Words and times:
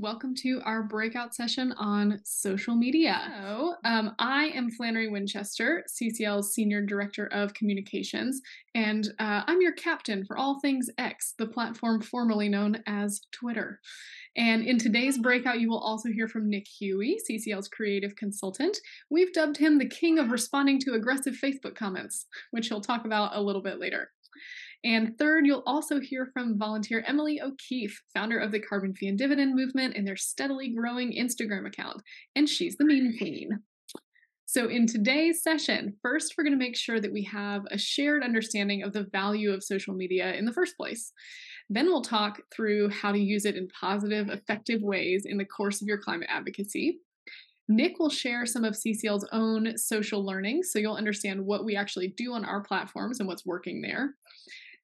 welcome 0.00 0.32
to 0.32 0.60
our 0.64 0.84
breakout 0.84 1.34
session 1.34 1.72
on 1.72 2.20
social 2.22 2.76
media. 2.76 3.32
So, 3.36 3.74
um, 3.84 4.14
I 4.20 4.44
am 4.54 4.70
Flannery 4.70 5.08
Winchester, 5.08 5.84
CCL's 5.88 6.54
Senior 6.54 6.86
Director 6.86 7.26
of 7.26 7.52
Communications, 7.54 8.40
and 8.76 9.08
uh, 9.18 9.42
I'm 9.48 9.60
your 9.60 9.72
captain 9.72 10.24
for 10.24 10.38
all 10.38 10.60
things 10.60 10.88
X, 10.98 11.34
the 11.36 11.46
platform 11.46 12.00
formerly 12.00 12.48
known 12.48 12.80
as 12.86 13.22
Twitter. 13.32 13.80
And 14.36 14.62
in 14.62 14.78
today's 14.78 15.18
breakout, 15.18 15.58
you 15.58 15.68
will 15.68 15.80
also 15.80 16.10
hear 16.10 16.28
from 16.28 16.48
Nick 16.48 16.68
Huey, 16.68 17.18
CCL's 17.28 17.66
creative 17.66 18.14
consultant. 18.14 18.78
We've 19.10 19.32
dubbed 19.32 19.56
him 19.56 19.78
the 19.78 19.88
king 19.88 20.20
of 20.20 20.30
responding 20.30 20.78
to 20.80 20.94
aggressive 20.94 21.34
Facebook 21.42 21.74
comments, 21.74 22.26
which 22.52 22.68
he'll 22.68 22.80
talk 22.80 23.04
about 23.04 23.34
a 23.34 23.42
little 23.42 23.62
bit 23.62 23.80
later. 23.80 24.10
And 24.84 25.18
third, 25.18 25.44
you'll 25.44 25.64
also 25.66 25.98
hear 25.98 26.30
from 26.32 26.58
volunteer 26.58 27.02
Emily 27.06 27.40
O'Keefe, 27.40 28.00
founder 28.14 28.38
of 28.38 28.52
the 28.52 28.60
Carbon 28.60 28.94
Fee 28.94 29.08
and 29.08 29.18
Dividend 29.18 29.56
Movement 29.56 29.96
and 29.96 30.06
their 30.06 30.16
steadily 30.16 30.68
growing 30.68 31.12
Instagram 31.12 31.66
account. 31.66 32.00
And 32.36 32.48
she's 32.48 32.76
the 32.76 32.84
meme 32.84 33.16
queen. 33.18 33.60
So, 34.46 34.68
in 34.68 34.86
today's 34.86 35.42
session, 35.42 35.94
first, 36.00 36.34
we're 36.38 36.44
going 36.44 36.58
to 36.58 36.64
make 36.64 36.76
sure 36.76 37.00
that 37.00 37.12
we 37.12 37.22
have 37.24 37.64
a 37.70 37.76
shared 37.76 38.22
understanding 38.22 38.82
of 38.82 38.94
the 38.94 39.06
value 39.12 39.52
of 39.52 39.62
social 39.62 39.94
media 39.94 40.32
in 40.32 40.46
the 40.46 40.54
first 40.54 40.74
place. 40.76 41.12
Then, 41.68 41.86
we'll 41.86 42.00
talk 42.00 42.40
through 42.54 42.88
how 42.88 43.12
to 43.12 43.18
use 43.18 43.44
it 43.44 43.56
in 43.56 43.68
positive, 43.68 44.30
effective 44.30 44.80
ways 44.80 45.26
in 45.26 45.36
the 45.36 45.44
course 45.44 45.82
of 45.82 45.88
your 45.88 45.98
climate 45.98 46.28
advocacy. 46.30 47.00
Nick 47.68 47.98
will 47.98 48.08
share 48.08 48.46
some 48.46 48.64
of 48.64 48.72
CCL's 48.72 49.28
own 49.32 49.76
social 49.76 50.24
learning, 50.24 50.62
so 50.62 50.78
you'll 50.78 50.94
understand 50.94 51.44
what 51.44 51.66
we 51.66 51.76
actually 51.76 52.08
do 52.16 52.32
on 52.32 52.46
our 52.46 52.62
platforms 52.62 53.20
and 53.20 53.28
what's 53.28 53.44
working 53.44 53.82
there. 53.82 54.14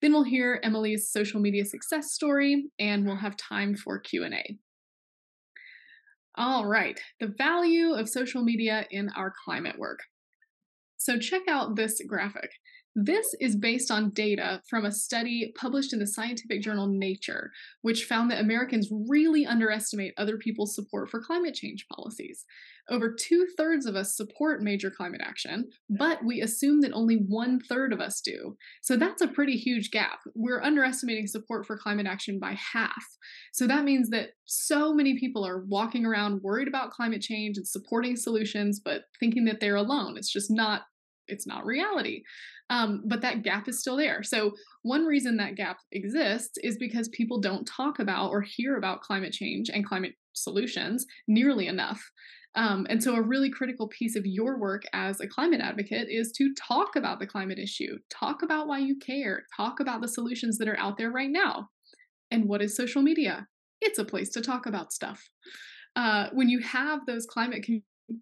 Then 0.05 0.13
we'll 0.13 0.23
hear 0.23 0.61
Emily's 0.63 1.09
social 1.11 1.41
media 1.41 1.65
success 1.65 2.13
story 2.13 2.67
and 2.79 3.07
we'll 3.07 3.17
have 3.17 3.39
time 3.39 3.75
for 3.75 3.99
Q&A. 3.99 4.59
All 6.37 6.67
right, 6.67 7.01
the 7.21 7.33
value 7.39 7.95
of 7.95 8.07
social 8.11 8.45
media 8.45 8.85
in 8.91 9.09
our 9.17 9.33
climate 9.47 9.79
work. 9.79 10.01
So 10.99 11.19
check 11.19 11.49
out 11.49 11.77
this 11.77 12.03
graphic. 12.07 12.51
This 12.97 13.35
is 13.41 13.57
based 13.57 13.91
on 13.91 14.11
data 14.11 14.63
from 14.69 14.85
a 14.85 14.93
study 14.93 15.53
published 15.59 15.93
in 15.93 15.99
the 15.99 16.07
scientific 16.07 16.63
journal 16.63 16.87
Nature, 16.87 17.51
which 17.83 18.05
found 18.05 18.31
that 18.31 18.41
Americans 18.41 18.89
really 18.91 19.45
underestimate 19.45 20.15
other 20.17 20.37
people's 20.39 20.77
support 20.77 21.11
for 21.11 21.21
climate 21.21 21.55
change 21.55 21.87
policies. 21.93 22.45
Over 22.89 23.13
two 23.13 23.47
thirds 23.57 23.87
of 23.87 23.97
us 23.97 24.17
support 24.17 24.63
major 24.63 24.91
climate 24.91 25.23
action, 25.25 25.71
but 25.89 26.25
we 26.25 26.43
assume 26.43 26.83
that 26.83 26.93
only 26.93 27.17
one 27.17 27.59
third 27.59 27.93
of 27.93 28.01
us 28.01 28.21
do. 28.21 28.57
So 28.83 28.97
that's 28.97 29.23
a 29.23 29.29
pretty 29.29 29.57
huge 29.57 29.91
gap. 29.91 30.21
We're 30.35 30.63
underestimating 30.63 31.27
support 31.27 31.67
for 31.67 31.79
climate 31.79 32.07
action 32.07 32.39
by 32.39 32.53
half. 32.53 33.05
So 33.53 33.67
that 33.67 33.85
means 33.85 34.11
that 34.11 34.31
so 34.45 34.93
many 34.93 35.19
people 35.19 35.45
are 35.47 35.65
walking 35.65 36.05
around 36.05 36.43
worried 36.43 36.69
about 36.69 36.91
climate 36.91 37.23
change 37.23 37.57
and 37.57 37.67
supporting 37.67 38.17
solutions, 38.17 38.81
but 38.85 39.05
thinking 39.19 39.47
that 39.47 39.61
they're 39.61 39.77
alone. 39.77 40.17
It's 40.19 40.33
just 40.33 40.51
not 40.51 40.83
it's 41.29 41.47
not 41.47 41.65
reality. 41.65 42.23
Um, 42.71 43.03
but 43.07 43.21
that 43.21 43.43
gap 43.43 43.69
is 43.69 43.81
still 43.81 43.97
there. 43.97 44.23
So, 44.23 44.53
one 44.83 45.05
reason 45.05 45.37
that 45.37 45.57
gap 45.57 45.79
exists 45.93 46.57
is 46.63 46.77
because 46.79 47.09
people 47.09 47.41
don't 47.41 47.67
talk 47.67 47.99
about 47.99 48.31
or 48.31 48.41
hear 48.41 48.77
about 48.77 49.03
climate 49.03 49.33
change 49.33 49.71
and 49.71 49.87
climate 49.87 50.15
solutions 50.33 51.07
nearly 51.29 51.67
enough. 51.67 52.03
Um, 52.57 52.87
and 52.89 53.03
so, 53.03 53.17
a 53.17 53.23
really 53.23 53.51
critical 53.51 53.89
piece 53.89 54.17
of 54.17 54.25
your 54.25 54.59
work 54.59 54.83
as 54.93 55.21
a 55.21 55.29
climate 55.29 55.61
advocate 55.61 56.09
is 56.09 56.33
to 56.33 56.55
talk 56.55 56.97
about 56.97 57.19
the 57.19 57.27
climate 57.27 57.59
issue, 57.59 57.99
talk 58.11 58.43
about 58.43 58.67
why 58.67 58.79
you 58.79 58.97
care, 58.97 59.45
talk 59.57 59.81
about 59.81 60.01
the 60.01 60.09
solutions 60.09 60.57
that 60.59 60.69
are 60.69 60.79
out 60.79 60.97
there 60.97 61.11
right 61.11 61.31
now. 61.31 61.69
And 62.31 62.49
what 62.49 62.63
is 62.63 62.77
social 62.77 63.03
media? 63.03 63.47
It's 63.81 63.99
a 63.99 64.05
place 64.05 64.31
to 64.31 64.41
talk 64.41 64.67
about 64.67 64.93
stuff. 64.93 65.23
Uh, 65.97 66.29
when 66.33 66.49
you 66.49 66.61
have 66.61 67.07
those 67.07 67.27
climate 67.27 67.65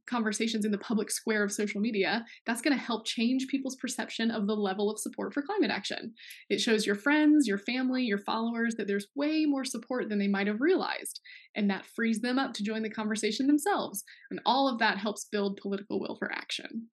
conversations 0.06 0.64
in 0.64 0.72
the 0.72 0.78
public 0.78 1.10
square 1.10 1.42
of 1.42 1.52
social 1.52 1.80
media, 1.80 2.24
that's 2.46 2.62
going 2.62 2.76
to 2.76 2.82
help 2.82 3.06
change 3.06 3.46
people's 3.48 3.76
perception 3.76 4.30
of 4.30 4.46
the 4.46 4.54
level 4.54 4.90
of 4.90 4.98
support 4.98 5.32
for 5.32 5.42
climate 5.42 5.70
action. 5.70 6.14
It 6.48 6.60
shows 6.60 6.86
your 6.86 6.94
friends, 6.94 7.46
your 7.46 7.58
family, 7.58 8.02
your 8.02 8.18
followers 8.18 8.74
that 8.76 8.86
there's 8.86 9.08
way 9.14 9.44
more 9.46 9.64
support 9.64 10.08
than 10.08 10.18
they 10.18 10.28
might 10.28 10.46
have 10.46 10.60
realized, 10.60 11.20
and 11.54 11.68
that 11.70 11.86
frees 11.86 12.20
them 12.20 12.38
up 12.38 12.52
to 12.54 12.64
join 12.64 12.82
the 12.82 12.90
conversation 12.90 13.46
themselves. 13.46 14.04
And 14.30 14.40
all 14.46 14.68
of 14.68 14.78
that 14.78 14.98
helps 14.98 15.26
build 15.30 15.60
political 15.60 16.00
will 16.00 16.16
for 16.16 16.32
action. 16.32 16.88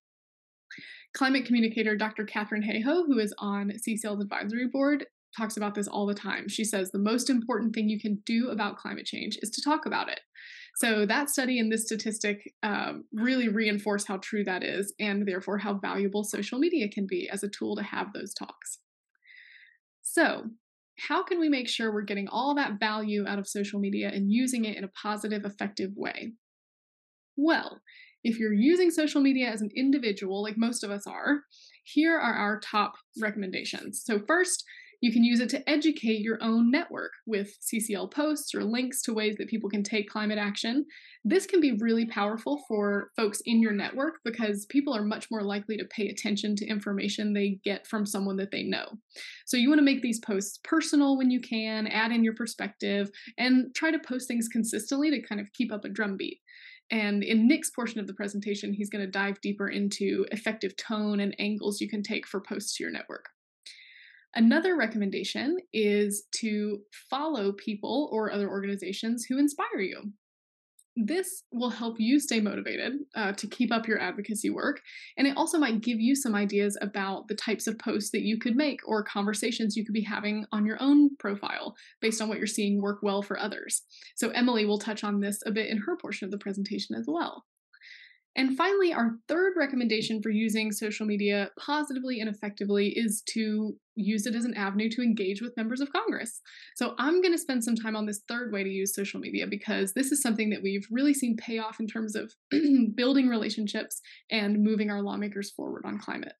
Climate 1.12 1.44
communicator 1.44 1.96
Dr. 1.96 2.24
Katharine 2.24 2.62
Hayhoe, 2.62 3.06
who 3.06 3.18
is 3.18 3.34
on 3.38 3.72
CCL's 3.86 4.22
advisory 4.22 4.68
board, 4.68 5.06
talks 5.36 5.56
about 5.56 5.74
this 5.74 5.88
all 5.88 6.06
the 6.06 6.14
time. 6.14 6.48
She 6.48 6.64
says 6.64 6.90
the 6.90 6.98
most 6.98 7.30
important 7.30 7.74
thing 7.74 7.88
you 7.88 8.00
can 8.00 8.22
do 8.26 8.50
about 8.50 8.76
climate 8.76 9.06
change 9.06 9.38
is 9.42 9.50
to 9.50 9.62
talk 9.62 9.86
about 9.86 10.08
it. 10.08 10.20
So 10.76 11.04
that 11.06 11.30
study 11.30 11.58
and 11.58 11.70
this 11.70 11.84
statistic 11.84 12.54
um, 12.62 13.04
really 13.12 13.48
reinforce 13.48 14.06
how 14.06 14.18
true 14.18 14.44
that 14.44 14.62
is, 14.62 14.94
and 14.98 15.26
therefore 15.26 15.58
how 15.58 15.74
valuable 15.74 16.24
social 16.24 16.58
media 16.58 16.88
can 16.88 17.06
be 17.06 17.28
as 17.28 17.42
a 17.42 17.48
tool 17.48 17.76
to 17.76 17.82
have 17.82 18.12
those 18.12 18.32
talks. 18.32 18.78
So, 20.02 20.44
how 20.98 21.22
can 21.22 21.40
we 21.40 21.48
make 21.48 21.68
sure 21.68 21.92
we're 21.92 22.02
getting 22.02 22.28
all 22.28 22.54
that 22.56 22.78
value 22.78 23.26
out 23.26 23.38
of 23.38 23.48
social 23.48 23.80
media 23.80 24.10
and 24.12 24.30
using 24.30 24.64
it 24.66 24.76
in 24.76 24.84
a 24.84 24.88
positive, 24.88 25.44
effective 25.44 25.92
way? 25.96 26.32
Well, 27.36 27.80
if 28.22 28.38
you're 28.38 28.52
using 28.52 28.90
social 28.90 29.22
media 29.22 29.48
as 29.48 29.62
an 29.62 29.70
individual, 29.74 30.42
like 30.42 30.58
most 30.58 30.84
of 30.84 30.90
us 30.90 31.06
are, 31.06 31.44
here 31.84 32.18
are 32.18 32.34
our 32.34 32.60
top 32.60 32.94
recommendations. 33.20 34.02
So, 34.04 34.20
first, 34.26 34.64
you 35.00 35.12
can 35.12 35.24
use 35.24 35.40
it 35.40 35.48
to 35.50 35.68
educate 35.68 36.20
your 36.20 36.38
own 36.42 36.70
network 36.70 37.12
with 37.26 37.56
CCL 37.60 38.12
posts 38.12 38.54
or 38.54 38.64
links 38.64 39.00
to 39.02 39.14
ways 39.14 39.36
that 39.36 39.48
people 39.48 39.70
can 39.70 39.82
take 39.82 40.10
climate 40.10 40.38
action. 40.38 40.84
This 41.24 41.46
can 41.46 41.60
be 41.60 41.78
really 41.80 42.06
powerful 42.06 42.62
for 42.68 43.10
folks 43.16 43.40
in 43.46 43.62
your 43.62 43.72
network 43.72 44.16
because 44.24 44.66
people 44.66 44.94
are 44.94 45.02
much 45.02 45.30
more 45.30 45.42
likely 45.42 45.76
to 45.78 45.84
pay 45.86 46.08
attention 46.08 46.54
to 46.56 46.66
information 46.66 47.32
they 47.32 47.58
get 47.64 47.86
from 47.86 48.04
someone 48.04 48.36
that 48.36 48.50
they 48.50 48.62
know. 48.62 48.86
So 49.46 49.56
you 49.56 49.68
want 49.68 49.78
to 49.78 49.84
make 49.84 50.02
these 50.02 50.20
posts 50.20 50.58
personal 50.64 51.16
when 51.16 51.30
you 51.30 51.40
can, 51.40 51.86
add 51.86 52.12
in 52.12 52.22
your 52.22 52.34
perspective, 52.34 53.10
and 53.38 53.74
try 53.74 53.90
to 53.90 53.98
post 53.98 54.28
things 54.28 54.48
consistently 54.48 55.10
to 55.10 55.22
kind 55.22 55.40
of 55.40 55.52
keep 55.54 55.72
up 55.72 55.84
a 55.84 55.88
drumbeat. 55.88 56.40
And 56.90 57.22
in 57.22 57.46
Nick's 57.46 57.70
portion 57.70 58.00
of 58.00 58.06
the 58.06 58.14
presentation, 58.14 58.72
he's 58.72 58.90
going 58.90 59.04
to 59.04 59.10
dive 59.10 59.40
deeper 59.40 59.68
into 59.68 60.26
effective 60.32 60.76
tone 60.76 61.20
and 61.20 61.36
angles 61.38 61.80
you 61.80 61.88
can 61.88 62.02
take 62.02 62.26
for 62.26 62.40
posts 62.40 62.76
to 62.76 62.82
your 62.82 62.92
network. 62.92 63.26
Another 64.34 64.76
recommendation 64.76 65.58
is 65.72 66.24
to 66.36 66.80
follow 67.10 67.52
people 67.52 68.08
or 68.12 68.30
other 68.30 68.48
organizations 68.48 69.24
who 69.28 69.38
inspire 69.38 69.80
you. 69.80 70.12
This 70.96 71.44
will 71.52 71.70
help 71.70 71.96
you 71.98 72.18
stay 72.18 72.40
motivated 72.40 72.94
uh, 73.14 73.32
to 73.32 73.46
keep 73.46 73.72
up 73.72 73.86
your 73.86 74.00
advocacy 74.00 74.50
work, 74.50 74.80
and 75.16 75.26
it 75.26 75.36
also 75.36 75.56
might 75.56 75.80
give 75.80 76.00
you 76.00 76.14
some 76.14 76.34
ideas 76.34 76.76
about 76.80 77.28
the 77.28 77.34
types 77.34 77.66
of 77.66 77.78
posts 77.78 78.10
that 78.10 78.22
you 78.22 78.38
could 78.38 78.56
make 78.56 78.80
or 78.84 79.02
conversations 79.04 79.76
you 79.76 79.84
could 79.84 79.94
be 79.94 80.02
having 80.02 80.44
on 80.52 80.66
your 80.66 80.76
own 80.80 81.16
profile 81.16 81.74
based 82.00 82.20
on 82.20 82.28
what 82.28 82.38
you're 82.38 82.46
seeing 82.46 82.82
work 82.82 82.98
well 83.02 83.22
for 83.22 83.38
others. 83.38 83.82
So, 84.16 84.30
Emily 84.30 84.66
will 84.66 84.78
touch 84.78 85.04
on 85.04 85.20
this 85.20 85.40
a 85.46 85.52
bit 85.52 85.70
in 85.70 85.78
her 85.78 85.96
portion 85.96 86.24
of 86.26 86.32
the 86.32 86.38
presentation 86.38 86.96
as 86.96 87.06
well. 87.08 87.44
And 88.36 88.56
finally, 88.56 88.92
our 88.92 89.16
third 89.26 89.54
recommendation 89.56 90.22
for 90.22 90.30
using 90.30 90.70
social 90.70 91.04
media 91.04 91.50
positively 91.58 92.20
and 92.20 92.30
effectively 92.30 92.90
is 92.90 93.22
to 93.30 93.74
use 93.96 94.24
it 94.24 94.36
as 94.36 94.44
an 94.44 94.54
avenue 94.54 94.88
to 94.90 95.02
engage 95.02 95.42
with 95.42 95.56
members 95.56 95.80
of 95.80 95.92
Congress. 95.92 96.40
So 96.76 96.94
I'm 96.98 97.20
going 97.20 97.34
to 97.34 97.38
spend 97.38 97.64
some 97.64 97.74
time 97.74 97.96
on 97.96 98.06
this 98.06 98.22
third 98.28 98.52
way 98.52 98.62
to 98.62 98.70
use 98.70 98.94
social 98.94 99.18
media 99.18 99.46
because 99.48 99.92
this 99.94 100.12
is 100.12 100.22
something 100.22 100.48
that 100.50 100.62
we've 100.62 100.86
really 100.92 101.12
seen 101.12 101.36
pay 101.36 101.58
off 101.58 101.80
in 101.80 101.88
terms 101.88 102.14
of 102.14 102.32
building 102.94 103.28
relationships 103.28 104.00
and 104.30 104.62
moving 104.62 104.90
our 104.90 105.02
lawmakers 105.02 105.50
forward 105.50 105.82
on 105.84 105.98
climate. 105.98 106.34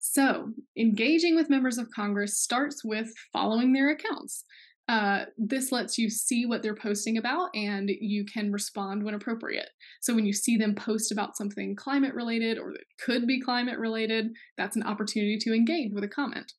So, 0.00 0.50
engaging 0.78 1.34
with 1.34 1.50
members 1.50 1.78
of 1.78 1.90
Congress 1.94 2.38
starts 2.38 2.84
with 2.84 3.10
following 3.32 3.72
their 3.72 3.90
accounts. 3.90 4.44
Uh, 4.86 5.24
this 5.38 5.72
lets 5.72 5.96
you 5.96 6.10
see 6.10 6.44
what 6.44 6.62
they're 6.62 6.74
posting 6.74 7.16
about 7.16 7.48
and 7.54 7.90
you 8.00 8.24
can 8.26 8.52
respond 8.52 9.02
when 9.02 9.14
appropriate. 9.14 9.70
So 10.02 10.14
when 10.14 10.26
you 10.26 10.34
see 10.34 10.58
them 10.58 10.74
post 10.74 11.10
about 11.10 11.38
something 11.38 11.74
climate 11.74 12.14
related 12.14 12.58
or 12.58 12.72
that 12.72 12.84
could 13.00 13.26
be 13.26 13.40
climate 13.40 13.78
related, 13.78 14.28
that's 14.58 14.76
an 14.76 14.82
opportunity 14.82 15.38
to 15.38 15.54
engage 15.54 15.92
with 15.94 16.04
a 16.04 16.08
comment. 16.08 16.52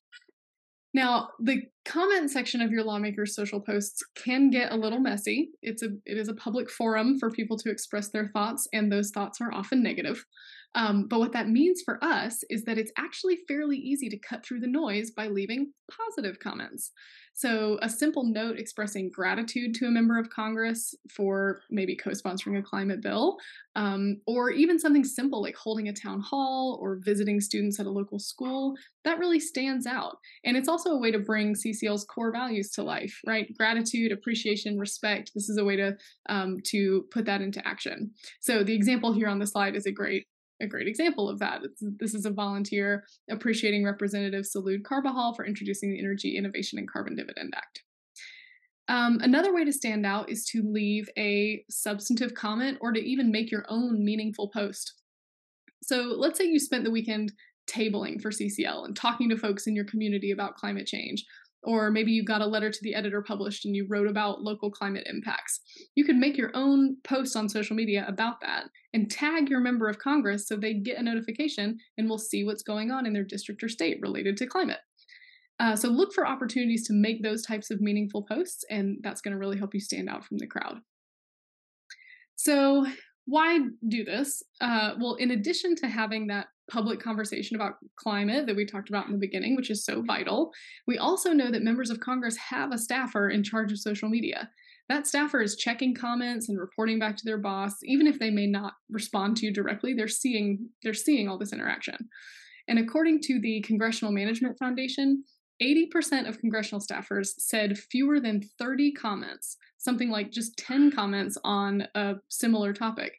Now, 0.96 1.28
the 1.38 1.60
comment 1.84 2.30
section 2.30 2.62
of 2.62 2.70
your 2.70 2.82
lawmaker's 2.82 3.34
social 3.34 3.60
posts 3.60 4.02
can 4.14 4.48
get 4.48 4.72
a 4.72 4.76
little 4.76 4.98
messy. 4.98 5.50
It's 5.60 5.82
a 5.82 5.88
it 6.06 6.16
is 6.16 6.28
a 6.28 6.34
public 6.34 6.70
forum 6.70 7.18
for 7.18 7.30
people 7.30 7.58
to 7.58 7.70
express 7.70 8.08
their 8.08 8.28
thoughts, 8.28 8.66
and 8.72 8.90
those 8.90 9.10
thoughts 9.10 9.38
are 9.42 9.52
often 9.52 9.82
negative. 9.82 10.24
Um, 10.76 11.06
but 11.08 11.18
what 11.18 11.32
that 11.32 11.48
means 11.48 11.82
for 11.82 11.98
us 12.04 12.44
is 12.50 12.64
that 12.64 12.76
it's 12.76 12.92
actually 12.98 13.38
fairly 13.48 13.78
easy 13.78 14.10
to 14.10 14.18
cut 14.18 14.44
through 14.44 14.60
the 14.60 14.66
noise 14.66 15.10
by 15.10 15.26
leaving 15.26 15.72
positive 15.90 16.38
comments. 16.38 16.92
So, 17.32 17.78
a 17.82 17.88
simple 17.88 18.24
note 18.24 18.58
expressing 18.58 19.10
gratitude 19.10 19.74
to 19.74 19.86
a 19.86 19.90
member 19.90 20.18
of 20.18 20.30
Congress 20.30 20.94
for 21.14 21.60
maybe 21.70 21.94
co 21.94 22.10
sponsoring 22.10 22.58
a 22.58 22.62
climate 22.62 23.02
bill, 23.02 23.36
um, 23.74 24.22
or 24.26 24.50
even 24.50 24.78
something 24.78 25.04
simple 25.04 25.42
like 25.42 25.54
holding 25.54 25.88
a 25.88 25.92
town 25.92 26.20
hall 26.20 26.78
or 26.80 26.98
visiting 27.04 27.40
students 27.40 27.78
at 27.78 27.84
a 27.84 27.90
local 27.90 28.18
school, 28.18 28.74
that 29.04 29.18
really 29.18 29.40
stands 29.40 29.86
out. 29.86 30.16
And 30.44 30.56
it's 30.56 30.68
also 30.68 30.92
a 30.92 30.98
way 30.98 31.10
to 31.10 31.18
bring 31.18 31.54
CCL's 31.54 32.04
core 32.04 32.32
values 32.32 32.70
to 32.70 32.82
life, 32.82 33.20
right? 33.26 33.46
Gratitude, 33.58 34.12
appreciation, 34.12 34.78
respect. 34.78 35.32
This 35.34 35.50
is 35.50 35.58
a 35.58 35.64
way 35.64 35.76
to, 35.76 35.94
um, 36.30 36.56
to 36.68 37.04
put 37.12 37.26
that 37.26 37.42
into 37.42 37.66
action. 37.68 38.12
So, 38.40 38.62
the 38.64 38.74
example 38.74 39.12
here 39.12 39.28
on 39.28 39.40
the 39.40 39.46
slide 39.46 39.76
is 39.76 39.84
a 39.84 39.92
great 39.92 40.26
a 40.60 40.66
great 40.66 40.88
example 40.88 41.28
of 41.28 41.38
that. 41.38 41.62
It's, 41.64 41.82
this 41.98 42.14
is 42.14 42.24
a 42.24 42.30
volunteer 42.30 43.04
appreciating 43.30 43.84
Representative 43.84 44.44
Salud 44.44 44.84
Carbajal 44.84 45.34
for 45.34 45.44
introducing 45.44 45.90
the 45.90 45.98
Energy 45.98 46.36
Innovation 46.36 46.78
and 46.78 46.90
Carbon 46.90 47.14
Dividend 47.14 47.54
Act. 47.56 47.82
Um, 48.88 49.18
another 49.22 49.52
way 49.52 49.64
to 49.64 49.72
stand 49.72 50.06
out 50.06 50.30
is 50.30 50.44
to 50.46 50.62
leave 50.62 51.08
a 51.18 51.64
substantive 51.68 52.34
comment 52.34 52.78
or 52.80 52.92
to 52.92 53.00
even 53.00 53.32
make 53.32 53.50
your 53.50 53.64
own 53.68 54.04
meaningful 54.04 54.48
post. 54.48 54.94
So 55.82 56.14
let's 56.16 56.38
say 56.38 56.46
you 56.46 56.60
spent 56.60 56.84
the 56.84 56.90
weekend 56.90 57.32
tabling 57.68 58.20
for 58.22 58.30
CCL 58.30 58.84
and 58.84 58.96
talking 58.96 59.28
to 59.28 59.36
folks 59.36 59.66
in 59.66 59.74
your 59.74 59.84
community 59.84 60.30
about 60.30 60.54
climate 60.54 60.86
change, 60.86 61.24
or 61.66 61.90
maybe 61.90 62.12
you 62.12 62.24
got 62.24 62.40
a 62.40 62.46
letter 62.46 62.70
to 62.70 62.78
the 62.82 62.94
editor 62.94 63.20
published 63.20 63.66
and 63.66 63.74
you 63.74 63.86
wrote 63.88 64.06
about 64.06 64.40
local 64.40 64.70
climate 64.70 65.06
impacts. 65.10 65.60
You 65.96 66.04
could 66.04 66.16
make 66.16 66.38
your 66.38 66.52
own 66.54 66.96
post 67.02 67.36
on 67.36 67.48
social 67.48 67.74
media 67.74 68.04
about 68.08 68.40
that 68.40 68.66
and 68.94 69.10
tag 69.10 69.50
your 69.50 69.60
member 69.60 69.88
of 69.88 69.98
Congress 69.98 70.46
so 70.46 70.56
they 70.56 70.74
get 70.74 70.98
a 70.98 71.02
notification 71.02 71.76
and 71.98 72.08
will 72.08 72.18
see 72.18 72.44
what's 72.44 72.62
going 72.62 72.92
on 72.92 73.04
in 73.04 73.12
their 73.12 73.24
district 73.24 73.62
or 73.64 73.68
state 73.68 73.98
related 74.00 74.36
to 74.36 74.46
climate. 74.46 74.78
Uh, 75.58 75.74
so 75.74 75.88
look 75.88 76.12
for 76.12 76.26
opportunities 76.26 76.86
to 76.86 76.92
make 76.92 77.22
those 77.22 77.42
types 77.42 77.70
of 77.70 77.80
meaningful 77.80 78.22
posts, 78.22 78.64
and 78.70 78.98
that's 79.02 79.20
going 79.20 79.32
to 79.32 79.38
really 79.38 79.58
help 79.58 79.74
you 79.74 79.80
stand 79.80 80.08
out 80.08 80.24
from 80.24 80.38
the 80.38 80.46
crowd. 80.46 80.76
So, 82.36 82.86
why 83.26 83.58
do 83.88 84.04
this? 84.04 84.42
Uh, 84.60 84.94
well, 84.98 85.14
in 85.16 85.32
addition 85.32 85.74
to 85.76 85.88
having 85.88 86.28
that 86.28 86.46
public 86.70 87.00
conversation 87.00 87.56
about 87.56 87.74
climate 87.96 88.46
that 88.46 88.56
we 88.56 88.64
talked 88.64 88.88
about 88.88 89.06
in 89.06 89.12
the 89.12 89.18
beginning, 89.18 89.54
which 89.54 89.70
is 89.70 89.84
so 89.84 90.02
vital. 90.02 90.52
We 90.86 90.98
also 90.98 91.32
know 91.32 91.50
that 91.50 91.62
members 91.62 91.90
of 91.90 92.00
Congress 92.00 92.36
have 92.36 92.72
a 92.72 92.78
staffer 92.78 93.28
in 93.28 93.44
charge 93.44 93.70
of 93.70 93.78
social 93.78 94.08
media. 94.08 94.50
That 94.88 95.06
staffer 95.06 95.40
is 95.40 95.56
checking 95.56 95.94
comments 95.94 96.48
and 96.48 96.58
reporting 96.58 96.98
back 96.98 97.16
to 97.16 97.24
their 97.24 97.38
boss, 97.38 97.74
even 97.84 98.06
if 98.06 98.18
they 98.18 98.30
may 98.30 98.46
not 98.46 98.74
respond 98.88 99.36
to 99.36 99.46
you 99.46 99.52
directly. 99.52 99.94
They're 99.94 100.08
seeing 100.08 100.68
they're 100.82 100.94
seeing 100.94 101.28
all 101.28 101.38
this 101.38 101.52
interaction. 101.52 101.96
And 102.68 102.78
according 102.78 103.20
to 103.22 103.40
the 103.40 103.60
Congressional 103.62 104.12
Management 104.12 104.58
Foundation, 104.58 105.24
80% 105.62 106.28
of 106.28 106.38
congressional 106.38 106.80
staffers 106.80 107.30
said 107.38 107.78
fewer 107.78 108.20
than 108.20 108.42
30 108.58 108.92
comments, 108.92 109.56
something 109.78 110.10
like 110.10 110.30
just 110.30 110.56
10 110.58 110.90
comments 110.90 111.38
on 111.44 111.86
a 111.94 112.14
similar 112.28 112.72
topic 112.72 113.14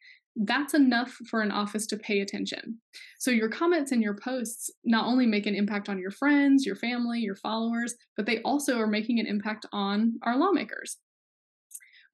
that's 0.45 0.73
enough 0.73 1.11
for 1.29 1.41
an 1.41 1.51
office 1.51 1.87
to 1.87 1.97
pay 1.97 2.21
attention. 2.21 2.77
So 3.17 3.31
your 3.31 3.49
comments 3.49 3.91
and 3.91 4.03
your 4.03 4.15
posts 4.15 4.69
not 4.85 5.05
only 5.05 5.25
make 5.25 5.47
an 5.47 5.55
impact 5.55 5.89
on 5.89 5.97
your 5.97 6.11
friends, 6.11 6.65
your 6.65 6.75
family, 6.75 7.19
your 7.19 7.35
followers, 7.35 7.95
but 8.15 8.25
they 8.25 8.41
also 8.43 8.77
are 8.77 8.87
making 8.87 9.19
an 9.19 9.25
impact 9.25 9.65
on 9.71 10.13
our 10.23 10.37
lawmakers. 10.37 10.97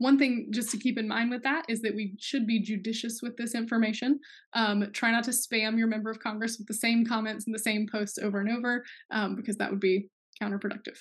One 0.03 0.19
thing 0.19 0.47
just 0.49 0.69
to 0.71 0.77
keep 0.77 0.97
in 0.97 1.07
mind 1.07 1.29
with 1.29 1.43
that 1.43 1.63
is 1.69 1.81
that 1.83 1.95
we 1.95 2.15
should 2.19 2.45
be 2.45 2.59
judicious 2.59 3.21
with 3.21 3.37
this 3.37 3.55
information. 3.55 4.19
Um, 4.51 4.89
try 4.91 5.11
not 5.11 5.23
to 5.23 5.31
spam 5.31 5.77
your 5.77 5.87
member 5.87 6.11
of 6.11 6.19
Congress 6.19 6.57
with 6.57 6.67
the 6.67 6.73
same 6.73 7.05
comments 7.05 7.45
and 7.45 7.55
the 7.55 7.59
same 7.59 7.87
posts 7.89 8.17
over 8.17 8.41
and 8.41 8.49
over, 8.49 8.83
um, 9.11 9.37
because 9.37 9.55
that 9.57 9.71
would 9.71 9.79
be 9.79 10.09
counterproductive. 10.41 10.97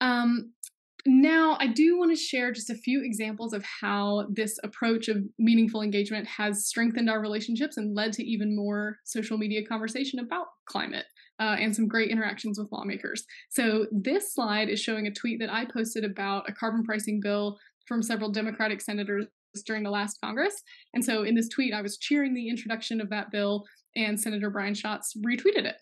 Um, 0.00 0.54
now, 1.06 1.56
I 1.60 1.68
do 1.68 1.96
want 1.96 2.10
to 2.10 2.16
share 2.16 2.50
just 2.50 2.70
a 2.70 2.74
few 2.74 3.04
examples 3.04 3.52
of 3.52 3.64
how 3.64 4.26
this 4.28 4.58
approach 4.64 5.06
of 5.06 5.18
meaningful 5.38 5.82
engagement 5.82 6.26
has 6.26 6.66
strengthened 6.66 7.08
our 7.08 7.20
relationships 7.20 7.76
and 7.76 7.94
led 7.94 8.12
to 8.14 8.24
even 8.24 8.56
more 8.56 8.98
social 9.04 9.38
media 9.38 9.64
conversation 9.64 10.18
about 10.18 10.46
climate 10.66 11.06
uh, 11.42 11.56
and 11.58 11.74
some 11.74 11.88
great 11.88 12.10
interactions 12.10 12.56
with 12.56 12.70
lawmakers. 12.70 13.24
So, 13.50 13.86
this 13.90 14.32
slide 14.32 14.68
is 14.68 14.80
showing 14.80 15.08
a 15.08 15.12
tweet 15.12 15.40
that 15.40 15.52
I 15.52 15.64
posted 15.64 16.04
about 16.04 16.48
a 16.48 16.52
carbon 16.52 16.84
pricing 16.84 17.20
bill 17.20 17.58
from 17.88 18.00
several 18.00 18.30
Democratic 18.30 18.80
senators 18.80 19.26
during 19.66 19.82
the 19.82 19.90
last 19.90 20.18
Congress. 20.22 20.62
And 20.94 21.04
so, 21.04 21.24
in 21.24 21.34
this 21.34 21.48
tweet, 21.48 21.74
I 21.74 21.82
was 21.82 21.98
cheering 21.98 22.32
the 22.32 22.48
introduction 22.48 23.00
of 23.00 23.10
that 23.10 23.32
bill, 23.32 23.64
and 23.96 24.18
Senator 24.18 24.50
Brian 24.50 24.74
Schatz 24.74 25.14
retweeted 25.26 25.64
it. 25.64 25.76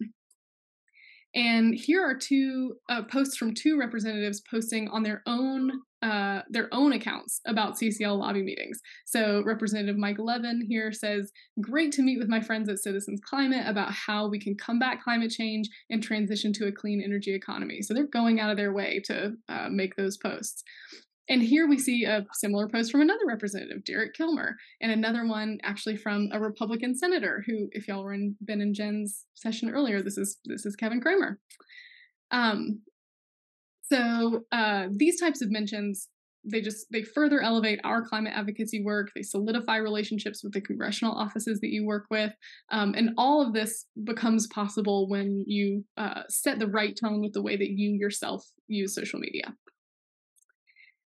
And 1.34 1.74
here 1.74 2.02
are 2.02 2.16
two 2.16 2.76
uh, 2.88 3.02
posts 3.02 3.36
from 3.36 3.54
two 3.54 3.78
representatives 3.78 4.42
posting 4.50 4.88
on 4.88 5.02
their 5.02 5.22
own 5.26 5.70
uh, 6.02 6.42
their 6.48 6.68
own 6.72 6.92
accounts 6.92 7.40
about 7.46 7.78
CCL 7.78 8.18
lobby 8.18 8.42
meetings. 8.42 8.80
So 9.04 9.42
Representative 9.44 9.96
Mike 9.96 10.18
Levin 10.18 10.64
here 10.66 10.92
says, 10.92 11.30
"Great 11.60 11.92
to 11.92 12.02
meet 12.02 12.18
with 12.18 12.28
my 12.28 12.40
friends 12.40 12.68
at 12.68 12.78
Citizens 12.78 13.20
Climate 13.20 13.66
about 13.66 13.92
how 13.92 14.28
we 14.28 14.38
can 14.38 14.56
combat 14.56 15.02
climate 15.02 15.30
change 15.30 15.68
and 15.90 16.02
transition 16.02 16.52
to 16.54 16.66
a 16.66 16.72
clean 16.72 17.02
energy 17.02 17.34
economy." 17.34 17.82
So 17.82 17.94
they're 17.94 18.06
going 18.06 18.40
out 18.40 18.50
of 18.50 18.56
their 18.56 18.72
way 18.72 19.00
to 19.06 19.34
uh, 19.48 19.68
make 19.70 19.96
those 19.96 20.16
posts. 20.16 20.62
And 21.30 21.40
here 21.40 21.68
we 21.68 21.78
see 21.78 22.04
a 22.04 22.26
similar 22.32 22.68
post 22.68 22.90
from 22.90 23.02
another 23.02 23.24
representative, 23.24 23.84
Derek 23.84 24.14
Kilmer, 24.14 24.56
and 24.80 24.90
another 24.90 25.24
one 25.24 25.58
actually 25.62 25.96
from 25.96 26.28
a 26.32 26.40
Republican 26.40 26.96
senator 26.96 27.44
who, 27.46 27.68
if 27.70 27.86
y'all 27.86 28.02
were 28.02 28.12
in 28.12 28.34
Ben 28.40 28.60
and 28.60 28.74
Jen's 28.74 29.26
session 29.34 29.70
earlier, 29.70 30.02
this 30.02 30.18
is 30.18 30.38
this 30.44 30.66
is 30.66 30.74
Kevin 30.74 31.00
Cramer. 31.00 31.38
Um, 32.32 32.80
so 33.90 34.44
uh, 34.52 34.86
these 34.90 35.20
types 35.20 35.42
of 35.42 35.50
mentions 35.50 36.08
they 36.44 36.60
just 36.60 36.86
they 36.90 37.02
further 37.02 37.42
elevate 37.42 37.80
our 37.84 38.02
climate 38.02 38.32
advocacy 38.34 38.82
work. 38.82 39.10
They 39.14 39.22
solidify 39.22 39.76
relationships 39.76 40.42
with 40.42 40.52
the 40.52 40.60
congressional 40.60 41.14
offices 41.14 41.60
that 41.60 41.70
you 41.70 41.84
work 41.84 42.06
with. 42.10 42.32
Um, 42.70 42.94
and 42.96 43.10
all 43.18 43.46
of 43.46 43.52
this 43.52 43.86
becomes 44.04 44.46
possible 44.46 45.08
when 45.08 45.44
you 45.46 45.84
uh, 45.96 46.22
set 46.28 46.58
the 46.58 46.66
right 46.66 46.96
tone 46.98 47.20
with 47.20 47.32
the 47.32 47.42
way 47.42 47.56
that 47.56 47.70
you 47.70 47.90
yourself 47.90 48.44
use 48.68 48.94
social 48.94 49.20
media. 49.20 49.54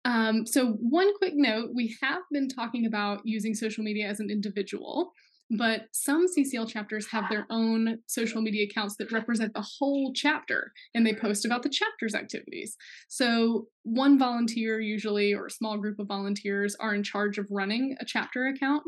Um, 0.06 0.46
so, 0.46 0.72
one 0.80 1.16
quick 1.18 1.34
note 1.36 1.72
we 1.76 1.96
have 2.02 2.22
been 2.32 2.48
talking 2.48 2.86
about 2.86 3.22
using 3.26 3.54
social 3.54 3.84
media 3.84 4.08
as 4.08 4.20
an 4.20 4.32
individual, 4.32 5.14
but 5.52 5.88
some 5.92 6.28
CCL 6.28 6.70
chapters 6.70 7.08
have 7.08 7.26
their 7.30 7.48
own 7.50 8.00
social 8.06 8.42
media 8.42 8.66
accounts 8.66 8.96
that 8.98 9.12
represent 9.12 9.54
the 9.54 9.66
whole 9.80 10.14
chapter 10.14 10.72
and 10.94 11.06
they 11.06 11.14
post 11.14 11.44
about 11.44 11.64
the 11.64 11.70
chapter's 11.70 12.14
activities. 12.14 12.78
So, 13.08 13.68
one 13.84 14.20
volunteer, 14.20 14.80
usually, 14.80 15.34
or 15.34 15.48
a 15.48 15.52
small 15.52 15.78
group 15.78 16.00
of 16.00 16.08
volunteers, 16.08 16.76
are 16.76 16.94
in 16.94 17.04
charge 17.04 17.38
of 17.40 17.48
running 17.50 17.96
a 18.00 18.06
chapter 18.06 18.48
account. 18.48 18.84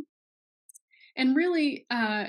And 1.16 1.36
really, 1.36 1.86
uh, 1.90 2.26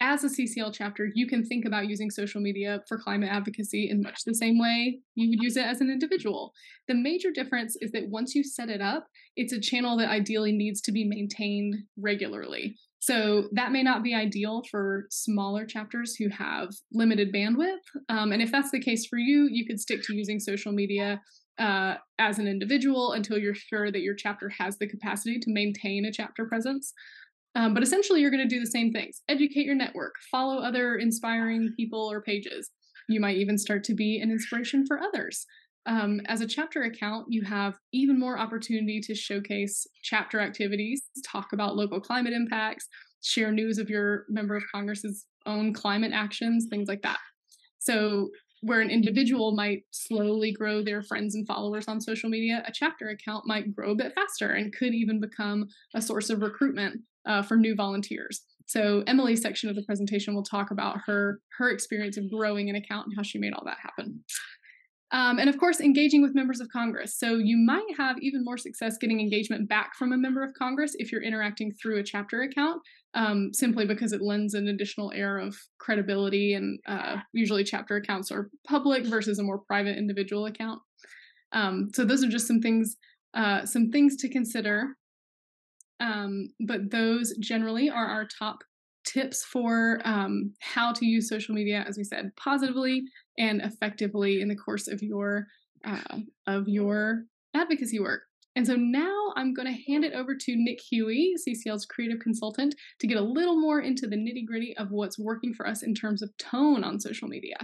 as 0.00 0.22
a 0.22 0.28
CCL 0.28 0.74
chapter, 0.74 1.10
you 1.14 1.26
can 1.26 1.44
think 1.44 1.64
about 1.64 1.88
using 1.88 2.10
social 2.10 2.40
media 2.40 2.82
for 2.88 2.98
climate 2.98 3.30
advocacy 3.30 3.88
in 3.88 4.02
much 4.02 4.24
the 4.24 4.34
same 4.34 4.58
way 4.58 4.98
you 5.14 5.30
would 5.30 5.42
use 5.42 5.56
it 5.56 5.64
as 5.64 5.80
an 5.80 5.88
individual. 5.88 6.52
The 6.88 6.94
major 6.94 7.30
difference 7.30 7.76
is 7.80 7.90
that 7.92 8.08
once 8.08 8.34
you 8.34 8.44
set 8.44 8.68
it 8.68 8.82
up, 8.82 9.06
it's 9.36 9.54
a 9.54 9.60
channel 9.60 9.96
that 9.98 10.10
ideally 10.10 10.52
needs 10.52 10.82
to 10.82 10.92
be 10.92 11.04
maintained 11.04 11.76
regularly. 11.96 12.76
So 13.04 13.48
that 13.52 13.70
may 13.70 13.82
not 13.82 14.02
be 14.02 14.14
ideal 14.14 14.62
for 14.70 15.08
smaller 15.10 15.66
chapters 15.66 16.14
who 16.14 16.30
have 16.30 16.70
limited 16.90 17.34
bandwidth. 17.34 17.84
Um, 18.08 18.32
and 18.32 18.40
if 18.40 18.50
that's 18.50 18.70
the 18.70 18.80
case 18.80 19.04
for 19.04 19.18
you, 19.18 19.46
you 19.52 19.66
could 19.66 19.78
stick 19.78 20.02
to 20.04 20.14
using 20.14 20.40
social 20.40 20.72
media 20.72 21.20
uh, 21.58 21.96
as 22.18 22.38
an 22.38 22.46
individual 22.46 23.12
until 23.12 23.36
you're 23.36 23.54
sure 23.54 23.92
that 23.92 24.00
your 24.00 24.14
chapter 24.14 24.48
has 24.48 24.78
the 24.78 24.86
capacity 24.86 25.38
to 25.38 25.52
maintain 25.52 26.06
a 26.06 26.12
chapter 26.12 26.46
presence. 26.46 26.94
Um, 27.54 27.74
but 27.74 27.82
essentially, 27.82 28.22
you're 28.22 28.30
going 28.30 28.48
to 28.48 28.54
do 28.54 28.58
the 28.58 28.70
same 28.70 28.90
things 28.90 29.20
educate 29.28 29.66
your 29.66 29.74
network, 29.74 30.14
follow 30.30 30.62
other 30.62 30.96
inspiring 30.96 31.74
people 31.76 32.10
or 32.10 32.22
pages. 32.22 32.70
You 33.10 33.20
might 33.20 33.36
even 33.36 33.58
start 33.58 33.84
to 33.84 33.94
be 33.94 34.18
an 34.18 34.30
inspiration 34.30 34.86
for 34.86 34.98
others. 34.98 35.44
Um, 35.86 36.20
as 36.26 36.40
a 36.40 36.46
chapter 36.46 36.84
account, 36.84 37.26
you 37.28 37.42
have 37.42 37.74
even 37.92 38.18
more 38.18 38.38
opportunity 38.38 39.00
to 39.02 39.14
showcase 39.14 39.86
chapter 40.02 40.40
activities, 40.40 41.02
talk 41.26 41.52
about 41.52 41.76
local 41.76 42.00
climate 42.00 42.32
impacts, 42.32 42.88
share 43.22 43.52
news 43.52 43.78
of 43.78 43.90
your 43.90 44.24
member 44.28 44.56
of 44.56 44.62
Congress's 44.72 45.26
own 45.46 45.74
climate 45.74 46.12
actions, 46.14 46.66
things 46.70 46.88
like 46.88 47.02
that. 47.02 47.18
So, 47.78 48.30
where 48.62 48.80
an 48.80 48.88
individual 48.88 49.54
might 49.54 49.82
slowly 49.90 50.50
grow 50.50 50.82
their 50.82 51.02
friends 51.02 51.34
and 51.34 51.46
followers 51.46 51.86
on 51.86 52.00
social 52.00 52.30
media, 52.30 52.62
a 52.66 52.72
chapter 52.72 53.10
account 53.10 53.46
might 53.46 53.74
grow 53.74 53.90
a 53.90 53.94
bit 53.94 54.14
faster 54.14 54.52
and 54.52 54.72
could 54.74 54.94
even 54.94 55.20
become 55.20 55.66
a 55.94 56.00
source 56.00 56.30
of 56.30 56.40
recruitment 56.40 57.02
uh, 57.26 57.42
for 57.42 57.58
new 57.58 57.74
volunteers. 57.74 58.40
So 58.66 59.04
Emily's 59.06 59.42
section 59.42 59.68
of 59.68 59.76
the 59.76 59.82
presentation 59.82 60.34
will 60.34 60.42
talk 60.42 60.70
about 60.70 60.98
her 61.06 61.40
her 61.58 61.70
experience 61.70 62.16
of 62.16 62.30
growing 62.30 62.70
an 62.70 62.76
account 62.76 63.06
and 63.06 63.16
how 63.16 63.22
she 63.22 63.38
made 63.38 63.52
all 63.52 63.64
that 63.66 63.78
happen. 63.82 64.24
Um, 65.12 65.38
and 65.38 65.48
of 65.48 65.58
course, 65.58 65.80
engaging 65.80 66.22
with 66.22 66.34
members 66.34 66.60
of 66.60 66.68
Congress. 66.70 67.18
So 67.18 67.36
you 67.36 67.56
might 67.56 67.86
have 67.96 68.16
even 68.20 68.44
more 68.44 68.56
success 68.56 68.96
getting 68.98 69.20
engagement 69.20 69.68
back 69.68 69.94
from 69.94 70.12
a 70.12 70.16
member 70.16 70.42
of 70.42 70.54
Congress 70.54 70.96
if 70.98 71.12
you're 71.12 71.22
interacting 71.22 71.72
through 71.72 72.00
a 72.00 72.02
chapter 72.02 72.42
account, 72.42 72.80
um, 73.14 73.52
simply 73.52 73.86
because 73.86 74.12
it 74.12 74.22
lends 74.22 74.54
an 74.54 74.68
additional 74.68 75.12
air 75.14 75.38
of 75.38 75.56
credibility. 75.78 76.54
And 76.54 76.80
uh, 76.86 77.18
usually, 77.32 77.64
chapter 77.64 77.96
accounts 77.96 78.32
are 78.32 78.50
public 78.66 79.06
versus 79.06 79.38
a 79.38 79.42
more 79.42 79.58
private 79.58 79.96
individual 79.96 80.46
account. 80.46 80.80
Um, 81.52 81.90
so 81.94 82.04
those 82.04 82.24
are 82.24 82.28
just 82.28 82.48
some 82.48 82.60
things, 82.60 82.96
uh, 83.34 83.64
some 83.66 83.90
things 83.90 84.16
to 84.16 84.28
consider. 84.28 84.96
Um, 86.00 86.48
but 86.66 86.90
those 86.90 87.36
generally 87.38 87.88
are 87.88 88.06
our 88.06 88.26
top 88.26 88.64
tips 89.04 89.44
for 89.44 90.00
um, 90.04 90.52
how 90.60 90.92
to 90.92 91.06
use 91.06 91.28
social 91.28 91.54
media, 91.54 91.84
as 91.86 91.96
we 91.96 92.04
said, 92.04 92.32
positively 92.36 93.04
and 93.38 93.60
effectively 93.62 94.40
in 94.40 94.48
the 94.48 94.56
course 94.56 94.88
of 94.88 95.02
your 95.02 95.46
uh, 95.84 96.18
of 96.46 96.68
your 96.68 97.24
advocacy 97.54 98.00
work. 98.00 98.22
And 98.56 98.66
so 98.66 98.76
now 98.76 99.32
I'm 99.36 99.52
going 99.52 99.66
to 99.66 99.92
hand 99.92 100.04
it 100.04 100.12
over 100.12 100.34
to 100.34 100.56
Nick 100.56 100.80
Huey, 100.80 101.34
CCL's 101.46 101.86
creative 101.86 102.20
consultant, 102.20 102.74
to 103.00 103.06
get 103.06 103.18
a 103.18 103.22
little 103.22 103.60
more 103.60 103.80
into 103.80 104.06
the 104.06 104.16
nitty 104.16 104.46
gritty 104.46 104.76
of 104.76 104.92
what's 104.92 105.18
working 105.18 105.52
for 105.52 105.66
us 105.66 105.82
in 105.82 105.94
terms 105.94 106.22
of 106.22 106.34
tone 106.38 106.84
on 106.84 107.00
social 107.00 107.26
media. 107.26 107.56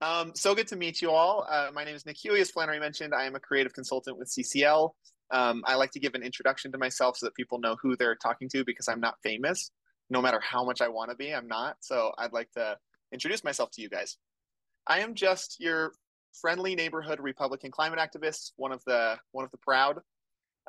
Um, 0.00 0.32
so 0.34 0.54
good 0.54 0.68
to 0.68 0.76
meet 0.76 1.02
you 1.02 1.10
all. 1.10 1.46
Uh, 1.48 1.70
my 1.72 1.84
name 1.84 1.94
is 1.94 2.06
Nick 2.06 2.16
Huey. 2.18 2.40
As 2.40 2.50
Flannery 2.50 2.80
mentioned, 2.80 3.14
I 3.14 3.24
am 3.24 3.34
a 3.34 3.40
creative 3.40 3.72
consultant 3.72 4.18
with 4.18 4.28
CCL. 4.28 4.90
Um, 5.32 5.62
I 5.66 5.74
like 5.76 5.90
to 5.92 6.00
give 6.00 6.14
an 6.14 6.22
introduction 6.22 6.70
to 6.72 6.78
myself 6.78 7.16
so 7.16 7.26
that 7.26 7.34
people 7.34 7.58
know 7.58 7.76
who 7.80 7.96
they're 7.96 8.16
talking 8.16 8.48
to 8.50 8.64
because 8.64 8.88
I'm 8.88 9.00
not 9.00 9.14
famous. 9.22 9.70
No 10.12 10.20
matter 10.20 10.40
how 10.40 10.62
much 10.62 10.82
I 10.82 10.88
want 10.88 11.10
to 11.10 11.16
be, 11.16 11.34
I'm 11.34 11.48
not. 11.48 11.76
So 11.80 12.12
I'd 12.18 12.34
like 12.34 12.50
to 12.52 12.76
introduce 13.12 13.42
myself 13.42 13.70
to 13.72 13.80
you 13.82 13.88
guys. 13.88 14.18
I 14.86 15.00
am 15.00 15.14
just 15.14 15.56
your 15.58 15.94
friendly 16.38 16.74
neighborhood 16.74 17.18
Republican 17.18 17.70
climate 17.70 17.98
activist, 17.98 18.52
one 18.56 18.72
of 18.72 18.82
the 18.84 19.16
one 19.30 19.46
of 19.46 19.50
the 19.52 19.56
proud. 19.56 20.00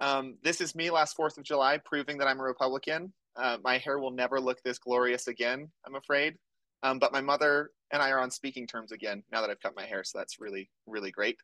Um, 0.01 0.37
this 0.43 0.61
is 0.61 0.75
me 0.75 0.89
last 0.91 1.17
Fourth 1.17 1.37
of 1.37 1.43
July, 1.43 1.77
proving 1.83 2.17
that 2.19 2.27
I'm 2.29 2.39
a 2.39 2.43
Republican. 2.43 3.11
Uh, 3.35 3.57
my 3.61 3.79
hair 3.79 3.99
will 3.99 4.11
never 4.11 4.39
look 4.39 4.63
this 4.63 4.79
glorious 4.79 5.27
again, 5.27 5.69
I'm 5.85 5.95
afraid. 5.95 6.35
Um, 6.81 6.97
but 6.97 7.11
my 7.11 7.21
mother 7.21 7.71
and 7.91 8.01
I 8.01 8.11
are 8.11 8.19
on 8.19 8.31
speaking 8.31 8.65
terms 8.65 8.93
again 8.93 9.23
now 9.29 9.41
that 9.41 9.49
I've 9.49 9.59
cut 9.59 9.75
my 9.75 9.85
hair, 9.85 10.05
so 10.05 10.19
that's 10.19 10.39
really 10.39 10.69
really 10.87 11.11
great. 11.11 11.35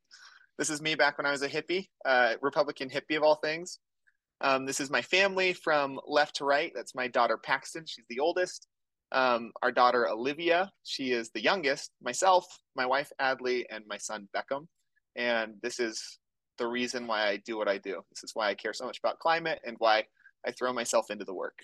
This 0.58 0.70
is 0.70 0.82
me 0.82 0.96
back 0.96 1.18
when 1.18 1.28
I 1.28 1.32
was 1.32 1.42
a 1.42 1.50
hippie, 1.50 1.90
uh, 2.06 2.36
Republican 2.42 2.90
hippie 2.90 3.18
of 3.18 3.24
all 3.24 3.36
things. 3.36 3.80
Um, 4.42 4.66
this 4.66 4.80
is 4.80 4.90
my 4.90 5.02
family 5.02 5.54
from 5.54 6.00
left 6.08 6.38
to 6.38 6.46
right. 6.46 6.72
That's 6.74 6.96
my 6.96 7.08
daughter 7.08 7.38
Paxton. 7.38 7.86
She's 7.86 8.06
the 8.10 8.20
oldest. 8.20 8.68
Um, 9.12 9.52
our 9.62 9.72
daughter 9.72 10.08
Olivia. 10.08 10.72
She 10.84 11.12
is 11.12 11.32
the 11.32 11.42
youngest. 11.42 11.92
Myself, 12.02 12.46
my 12.76 12.86
wife 12.86 13.12
Adley, 13.20 13.66
and 13.70 13.84
my 13.88 13.98
son 13.98 14.30
Beckham. 14.36 14.68
And 15.16 15.56
this 15.62 15.80
is 15.80 16.20
the 16.58 16.68
reason 16.68 17.08
why 17.08 17.28
I 17.28 17.38
do 17.38 17.58
what 17.58 17.68
I 17.68 17.78
do. 17.78 18.02
This 18.12 18.24
is 18.24 18.32
why 18.34 18.50
I 18.50 18.56
care 18.56 18.74
so 18.74 18.86
much 18.86 19.00
about 19.00 19.20
climate 19.20 19.60
and 19.66 19.76
why 19.80 20.06
I 20.46 20.52
throw 20.52 20.72
myself 20.72 21.10
into 21.10 21.26
the 21.26 21.34
work. 21.34 21.60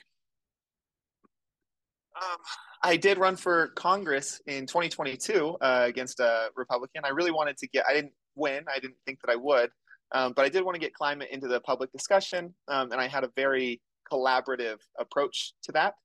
Um, 2.22 2.38
I 2.82 2.98
did 2.98 3.18
run 3.18 3.36
for 3.36 3.68
Congress 3.76 4.42
in 4.48 4.66
2022 4.66 5.58
uh, 5.60 5.84
against 5.86 6.20
a 6.20 6.50
Republican. 6.56 7.04
I 7.04 7.10
really 7.10 7.32
wanted 7.32 7.58
to 7.58 7.68
get. 7.68 7.86
I 7.88 7.94
didn't 7.94 8.14
win. 8.36 8.64
I 8.74 8.80
didn't 8.80 8.98
think 9.06 9.20
that 9.22 9.32
I 9.32 9.36
would, 9.36 9.70
um, 10.12 10.34
but 10.36 10.46
I 10.46 10.50
did 10.50 10.64
want 10.64 10.76
to 10.76 10.80
get 10.80 10.94
climate 10.94 11.30
into 11.32 11.48
the 11.48 11.60
public 11.60 11.92
discussion, 11.92 12.54
um, 12.68 12.92
and 12.92 13.02
I 13.02 13.08
had 13.08 13.24
a 13.24 13.32
very 13.36 13.82
collaborative 14.12 14.78
approach 15.00 15.54
to 15.64 15.72
that. 15.74 15.96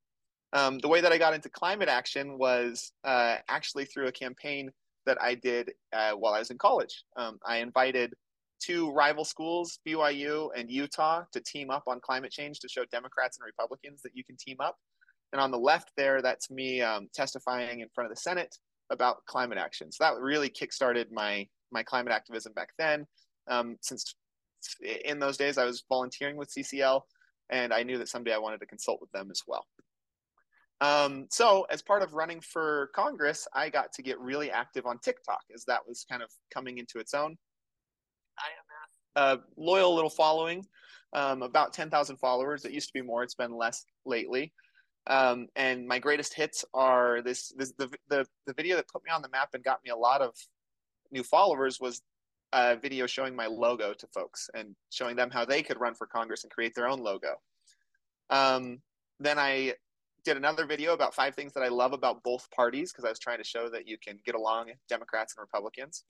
Um, 0.53 0.79
the 0.79 0.89
way 0.89 1.01
that 1.01 1.13
I 1.13 1.19
got 1.19 1.35
into 1.35 1.49
climate 1.49 1.89
action 1.89 2.39
was 2.39 2.93
uh, 3.05 3.37
actually 3.49 3.85
through 3.85 4.09
a 4.09 4.13
campaign 4.13 4.71
that 5.07 5.21
I 5.23 5.35
did 5.35 5.73
uh, 5.93 6.13
while 6.13 6.35
I 6.35 6.41
was 6.41 6.51
in 6.51 6.59
college. 6.59 7.05
Um, 7.17 7.39
I 7.47 7.59
invited 7.59 8.15
two 8.61 8.91
rival 8.91 9.25
schools, 9.25 9.79
BYU 9.87 10.51
and 10.57 10.71
Utah, 10.71 11.25
to 11.33 11.41
team 11.41 11.71
up 11.71 11.85
on 11.87 12.01
climate 12.01 12.31
change 12.31 12.61
to 12.61 12.69
show 12.69 12.85
Democrats 12.87 13.39
and 13.39 13.47
Republicans 13.47 14.03
that 14.03 14.13
you 14.15 14.25
can 14.25 14.37
team 14.37 14.57
up. 14.61 14.77
And 15.33 15.41
on 15.41 15.51
the 15.51 15.59
left 15.59 15.93
there, 15.97 16.21
that's 16.21 16.51
me 16.51 16.81
um, 16.81 17.09
testifying 17.15 17.81
in 17.81 17.89
front 17.95 18.11
of 18.11 18.17
the 18.17 18.21
Senate 18.21 18.57
about 18.91 19.25
climate 19.27 19.59
action. 19.59 19.93
So 19.93 20.05
that 20.05 20.21
really 20.21 20.51
kickstarted 20.51 21.07
my 21.13 21.47
my 21.73 21.85
climate 21.85 22.13
activism 22.13 22.53
back 22.53 22.71
then. 22.79 23.07
Um, 23.49 23.77
since 23.81 24.15
in 25.05 25.19
those 25.19 25.37
days 25.37 25.59
I 25.59 25.65
was 25.65 25.85
volunteering 25.89 26.37
with 26.37 26.53
CCL, 26.53 27.03
and 27.51 27.73
I 27.73 27.83
knew 27.83 27.99
that 27.99 28.09
someday 28.09 28.33
I 28.33 28.39
wanted 28.39 28.61
to 28.61 28.67
consult 28.67 29.01
with 29.01 29.11
them 29.13 29.31
as 29.31 29.43
well. 29.47 29.67
Um, 30.83 31.27
so, 31.31 31.67
as 31.71 31.83
part 31.83 32.03
of 32.03 32.15
running 32.15 32.41
for 32.41 32.91
Congress, 32.95 33.47
I 33.53 33.69
got 33.69 33.93
to 33.95 34.03
get 34.03 34.19
really 34.19 34.51
active 34.51 34.87
on 34.87 34.99
TikTok 34.99 35.43
as 35.55 35.65
that 35.67 35.81
was 35.87 36.07
kind 36.11 36.23
of 36.23 36.31
coming 36.53 36.79
into 36.79 36.99
its 36.99 37.13
own. 37.13 37.37
I 38.39 38.49
a 39.17 39.39
loyal 39.57 39.95
little 39.95 40.11
following, 40.11 40.65
um, 41.13 41.43
about 41.43 41.73
10,000 41.73 42.17
followers. 42.17 42.65
It 42.65 42.73
used 42.73 42.89
to 42.89 42.93
be 42.95 43.03
more, 43.03 43.23
it's 43.23 43.35
been 43.35 43.57
less 43.57 43.85
lately. 44.05 44.53
Um, 45.07 45.49
and 45.57 45.87
my 45.87 45.99
greatest 45.99 46.35
hits 46.35 46.65
are 46.75 47.23
this, 47.23 47.53
this 47.57 47.73
the, 47.79 47.91
the, 48.09 48.27
the 48.47 48.55
video 48.55 48.77
that 48.77 48.89
put 48.89 49.03
me 49.05 49.11
on 49.11 49.23
the 49.23 49.29
map 49.29 49.51
and 49.55 49.65
got 49.65 49.81
me 49.85 49.91
a 49.91 49.97
lot 49.97 50.21
of 50.21 50.35
new 51.11 51.25
followers 51.25 51.81
was 51.81 52.03
a 52.53 52.77
video 52.77 53.07
showing 53.07 53.35
my 53.35 53.47
logo 53.47 53.93
to 53.93 54.07
folks 54.09 54.51
and 54.55 54.75
showing 54.91 55.17
them 55.17 55.31
how 55.31 55.45
they 55.45 55.63
could 55.63 55.81
run 55.81 55.95
for 55.95 56.07
Congress 56.07 56.45
and 56.45 56.51
create 56.51 56.75
their 56.75 56.89
own 56.89 57.01
logo. 57.01 57.35
Um, 58.31 58.81
then 59.19 59.39
I 59.39 59.75
did 60.25 60.37
another 60.37 60.67
video 60.67 60.93
about 60.93 61.15
five 61.15 61.35
things 61.35 61.53
that 61.55 61.63
I 61.63 61.69
love 61.69 61.93
about 61.93 62.23
both 62.23 62.51
parties 62.51 62.93
because 62.93 63.05
I 63.05 63.09
was 63.09 63.19
trying 63.19 63.39
to 63.39 63.45
show 63.45 63.69
that 63.71 63.89
you 63.89 63.97
can 63.99 64.19
get 64.25 64.35
along 64.35 64.71
Democrats 64.89 65.35
and 65.37 65.43
Republicans. 65.43 66.05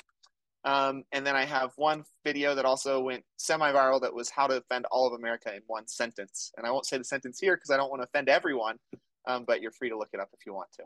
Um, 0.64 1.04
and 1.12 1.26
then 1.26 1.36
I 1.36 1.44
have 1.44 1.72
one 1.76 2.04
video 2.24 2.54
that 2.54 2.66
also 2.66 3.00
went 3.00 3.24
semi-viral 3.38 4.00
that 4.02 4.14
was 4.14 4.28
how 4.28 4.46
to 4.46 4.56
offend 4.56 4.84
all 4.90 5.06
of 5.06 5.14
America 5.14 5.54
in 5.54 5.62
one 5.66 5.88
sentence. 5.88 6.52
And 6.56 6.66
I 6.66 6.70
won't 6.70 6.86
say 6.86 6.98
the 6.98 7.04
sentence 7.04 7.38
here 7.40 7.56
because 7.56 7.70
I 7.70 7.76
don't 7.76 7.90
want 7.90 8.02
to 8.02 8.08
offend 8.08 8.28
everyone, 8.28 8.76
um, 9.26 9.44
but 9.46 9.62
you're 9.62 9.70
free 9.70 9.88
to 9.88 9.96
look 9.96 10.10
it 10.12 10.20
up 10.20 10.28
if 10.34 10.44
you 10.44 10.52
want 10.52 10.68
to. 10.74 10.82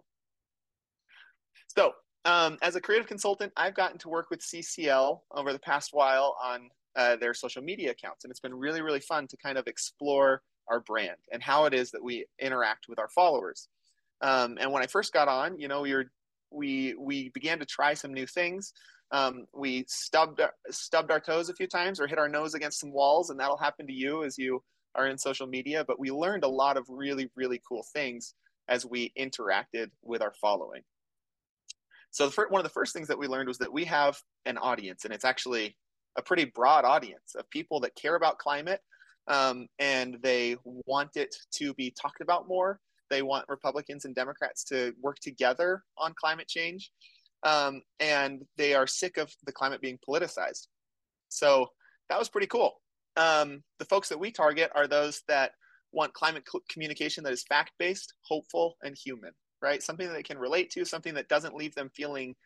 So 1.76 1.92
um, 2.24 2.58
as 2.62 2.76
a 2.76 2.80
creative 2.80 3.06
consultant, 3.06 3.52
I've 3.56 3.74
gotten 3.74 3.98
to 3.98 4.08
work 4.08 4.30
with 4.30 4.40
CCL 4.40 5.20
over 5.32 5.52
the 5.52 5.58
past 5.58 5.90
while 5.92 6.36
on 6.42 6.70
uh, 6.96 7.16
their 7.16 7.34
social 7.34 7.62
media 7.62 7.90
accounts, 7.90 8.24
and 8.24 8.30
it's 8.30 8.40
been 8.40 8.54
really, 8.54 8.80
really 8.80 9.00
fun 9.00 9.26
to 9.28 9.36
kind 9.36 9.58
of 9.58 9.66
explore 9.66 10.42
our 10.68 10.80
brand 10.80 11.16
and 11.32 11.42
how 11.42 11.66
it 11.66 11.74
is 11.74 11.90
that 11.90 12.02
we 12.02 12.24
interact 12.38 12.86
with 12.88 12.98
our 12.98 13.08
followers. 13.08 13.68
Um, 14.22 14.56
and 14.60 14.72
when 14.72 14.82
I 14.82 14.86
first 14.86 15.12
got 15.12 15.28
on, 15.28 15.58
you 15.58 15.68
know, 15.68 15.82
we 15.82 15.94
were 15.94 16.06
we 16.50 16.94
we 16.98 17.30
began 17.30 17.58
to 17.58 17.66
try 17.66 17.94
some 17.94 18.14
new 18.14 18.26
things. 18.26 18.72
Um, 19.10 19.46
we 19.52 19.84
stubbed 19.88 20.40
stubbed 20.70 21.10
our 21.10 21.20
toes 21.20 21.48
a 21.48 21.54
few 21.54 21.66
times 21.66 22.00
or 22.00 22.06
hit 22.06 22.18
our 22.18 22.28
nose 22.28 22.54
against 22.54 22.80
some 22.80 22.92
walls, 22.92 23.30
and 23.30 23.38
that'll 23.38 23.58
happen 23.58 23.86
to 23.86 23.92
you 23.92 24.24
as 24.24 24.38
you 24.38 24.62
are 24.94 25.08
in 25.08 25.18
social 25.18 25.46
media. 25.46 25.84
But 25.86 26.00
we 26.00 26.10
learned 26.10 26.44
a 26.44 26.48
lot 26.48 26.76
of 26.76 26.86
really, 26.88 27.30
really 27.36 27.60
cool 27.68 27.84
things 27.92 28.34
as 28.68 28.86
we 28.86 29.12
interacted 29.18 29.90
with 30.02 30.22
our 30.22 30.32
following. 30.40 30.82
So 32.14 32.30
first, 32.30 32.52
one 32.52 32.60
of 32.60 32.64
the 32.64 32.70
first 32.70 32.92
things 32.92 33.08
that 33.08 33.18
we 33.18 33.26
learned 33.26 33.48
was 33.48 33.58
that 33.58 33.72
we 33.72 33.84
have 33.86 34.16
an 34.46 34.56
audience, 34.56 35.04
and 35.04 35.12
it's 35.12 35.24
actually 35.24 35.76
a 36.16 36.22
pretty 36.22 36.44
broad 36.44 36.84
audience 36.84 37.34
of 37.36 37.50
people 37.50 37.80
that 37.80 37.96
care 37.96 38.14
about 38.14 38.38
climate, 38.38 38.80
um, 39.26 39.66
and 39.80 40.18
they 40.22 40.56
want 40.64 41.16
it 41.16 41.34
to 41.54 41.74
be 41.74 41.92
talked 42.00 42.20
about 42.20 42.46
more. 42.46 42.78
They 43.10 43.22
want 43.22 43.48
Republicans 43.48 44.04
and 44.04 44.14
Democrats 44.14 44.62
to 44.66 44.94
work 45.02 45.18
together 45.18 45.82
on 45.98 46.14
climate 46.16 46.46
change, 46.46 46.92
um, 47.42 47.82
and 47.98 48.44
they 48.56 48.74
are 48.74 48.86
sick 48.86 49.16
of 49.16 49.34
the 49.44 49.52
climate 49.52 49.80
being 49.80 49.98
politicized. 50.08 50.68
So 51.30 51.66
that 52.10 52.18
was 52.20 52.28
pretty 52.28 52.46
cool. 52.46 52.74
Um, 53.16 53.64
the 53.80 53.86
folks 53.86 54.08
that 54.10 54.20
we 54.20 54.30
target 54.30 54.70
are 54.76 54.86
those 54.86 55.22
that 55.26 55.50
want 55.90 56.12
climate 56.12 56.46
communication 56.70 57.24
that 57.24 57.32
is 57.32 57.42
fact 57.42 57.72
based, 57.76 58.14
hopeful, 58.22 58.76
and 58.84 58.96
human 58.96 59.32
right? 59.64 59.82
Something 59.82 60.06
that 60.06 60.12
they 60.12 60.22
can 60.22 60.38
relate 60.38 60.70
to, 60.72 60.84
something 60.84 61.14
that 61.14 61.28
doesn't 61.28 61.56
leave 61.56 61.74
them 61.74 61.90
feeling 61.94 62.36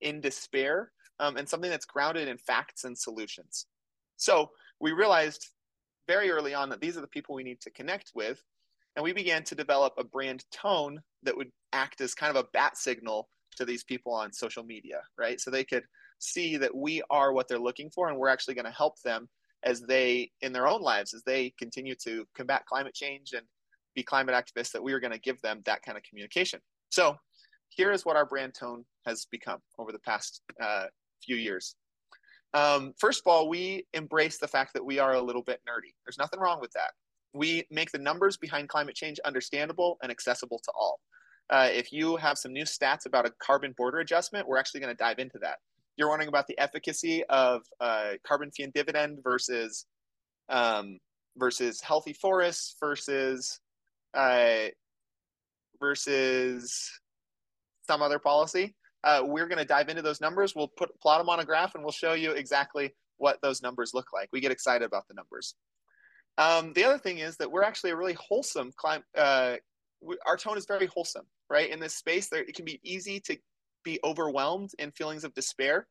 in 0.00 0.20
despair, 0.20 0.90
um, 1.20 1.36
and 1.36 1.48
something 1.48 1.70
that's 1.70 1.84
grounded 1.84 2.26
in 2.26 2.38
facts 2.38 2.84
and 2.84 2.96
solutions. 2.96 3.66
So 4.16 4.50
we 4.80 4.92
realized 4.92 5.50
very 6.08 6.30
early 6.30 6.54
on 6.54 6.70
that 6.70 6.80
these 6.80 6.96
are 6.96 7.02
the 7.02 7.06
people 7.06 7.34
we 7.34 7.44
need 7.44 7.60
to 7.60 7.70
connect 7.70 8.12
with. 8.14 8.42
And 8.96 9.04
we 9.04 9.12
began 9.12 9.44
to 9.44 9.54
develop 9.54 9.92
a 9.98 10.04
brand 10.04 10.44
tone 10.52 11.00
that 11.22 11.36
would 11.36 11.50
act 11.72 12.00
as 12.00 12.14
kind 12.14 12.34
of 12.34 12.42
a 12.42 12.48
bat 12.52 12.78
signal 12.78 13.28
to 13.56 13.64
these 13.64 13.84
people 13.84 14.12
on 14.12 14.32
social 14.32 14.64
media, 14.64 15.02
right? 15.18 15.40
So 15.40 15.50
they 15.50 15.64
could 15.64 15.84
see 16.18 16.56
that 16.56 16.74
we 16.74 17.02
are 17.10 17.32
what 17.32 17.48
they're 17.48 17.58
looking 17.58 17.90
for 17.90 18.08
and 18.08 18.18
we're 18.18 18.28
actually 18.28 18.54
going 18.54 18.64
to 18.64 18.70
help 18.70 19.00
them 19.02 19.28
as 19.64 19.80
they, 19.80 20.30
in 20.42 20.52
their 20.52 20.68
own 20.68 20.80
lives, 20.80 21.12
as 21.12 21.22
they 21.24 21.52
continue 21.58 21.94
to 22.04 22.24
combat 22.36 22.64
climate 22.66 22.94
change 22.94 23.32
and 23.32 23.44
be 23.94 24.02
climate 24.02 24.34
activists 24.34 24.72
that 24.72 24.82
we 24.82 24.92
are 24.92 25.00
going 25.00 25.12
to 25.12 25.20
give 25.20 25.40
them 25.42 25.62
that 25.66 25.82
kind 25.82 25.96
of 25.96 26.04
communication. 26.04 26.60
So 26.90 27.16
here 27.68 27.90
is 27.92 28.04
what 28.04 28.16
our 28.16 28.26
brand 28.26 28.54
tone 28.54 28.84
has 29.06 29.26
become 29.30 29.60
over 29.78 29.92
the 29.92 29.98
past 30.00 30.42
uh, 30.62 30.86
few 31.24 31.36
years. 31.36 31.76
Um, 32.52 32.92
first 33.00 33.20
of 33.20 33.26
all, 33.26 33.48
we 33.48 33.86
embrace 33.94 34.38
the 34.38 34.46
fact 34.46 34.74
that 34.74 34.84
we 34.84 35.00
are 35.00 35.14
a 35.14 35.20
little 35.20 35.42
bit 35.42 35.60
nerdy. 35.68 35.92
There's 36.06 36.18
nothing 36.18 36.38
wrong 36.38 36.60
with 36.60 36.70
that. 36.72 36.92
We 37.32 37.66
make 37.70 37.90
the 37.90 37.98
numbers 37.98 38.36
behind 38.36 38.68
climate 38.68 38.94
change 38.94 39.18
understandable 39.24 39.98
and 40.02 40.12
accessible 40.12 40.60
to 40.62 40.72
all. 40.78 41.00
Uh, 41.50 41.68
if 41.70 41.92
you 41.92 42.16
have 42.16 42.38
some 42.38 42.52
new 42.52 42.64
stats 42.64 43.06
about 43.06 43.26
a 43.26 43.32
carbon 43.42 43.74
border 43.76 43.98
adjustment, 43.98 44.46
we're 44.46 44.56
actually 44.56 44.80
going 44.80 44.94
to 44.94 44.96
dive 44.96 45.18
into 45.18 45.38
that. 45.40 45.56
you're 45.96 46.08
wondering 46.08 46.28
about 46.28 46.46
the 46.46 46.58
efficacy 46.58 47.24
of 47.24 47.62
uh, 47.80 48.12
carbon 48.26 48.50
fee 48.50 48.64
and 48.64 48.72
dividend 48.72 49.18
versus 49.22 49.86
um, 50.48 50.98
versus 51.36 51.80
healthy 51.80 52.12
forests 52.12 52.76
versus 52.80 53.60
uh, 54.14 54.68
versus 55.80 56.90
some 57.86 58.02
other 58.02 58.18
policy. 58.18 58.74
Uh, 59.02 59.22
we're 59.24 59.46
going 59.46 59.58
to 59.58 59.64
dive 59.64 59.88
into 59.88 60.02
those 60.02 60.20
numbers. 60.20 60.54
We'll 60.54 60.68
put 60.68 60.98
plot 61.00 61.20
them 61.20 61.28
on 61.28 61.40
a 61.40 61.44
graph, 61.44 61.74
and 61.74 61.84
we'll 61.84 61.92
show 61.92 62.14
you 62.14 62.32
exactly 62.32 62.94
what 63.18 63.40
those 63.42 63.62
numbers 63.62 63.92
look 63.92 64.12
like. 64.12 64.28
We 64.32 64.40
get 64.40 64.52
excited 64.52 64.84
about 64.84 65.06
the 65.08 65.14
numbers. 65.14 65.54
Um, 66.38 66.72
the 66.72 66.84
other 66.84 66.98
thing 66.98 67.18
is 67.18 67.36
that 67.36 67.50
we're 67.50 67.62
actually 67.62 67.90
a 67.90 67.96
really 67.96 68.14
wholesome 68.14 68.72
climate. 68.76 69.04
Uh, 69.16 69.56
our 70.26 70.36
tone 70.36 70.58
is 70.58 70.66
very 70.66 70.86
wholesome, 70.86 71.26
right? 71.50 71.70
In 71.70 71.80
this 71.80 71.94
space, 71.94 72.28
there 72.28 72.42
it 72.42 72.54
can 72.54 72.64
be 72.64 72.80
easy 72.82 73.20
to 73.20 73.36
be 73.84 74.00
overwhelmed 74.02 74.70
in 74.78 74.90
feelings 74.90 75.24
of 75.24 75.34
despair, 75.34 75.86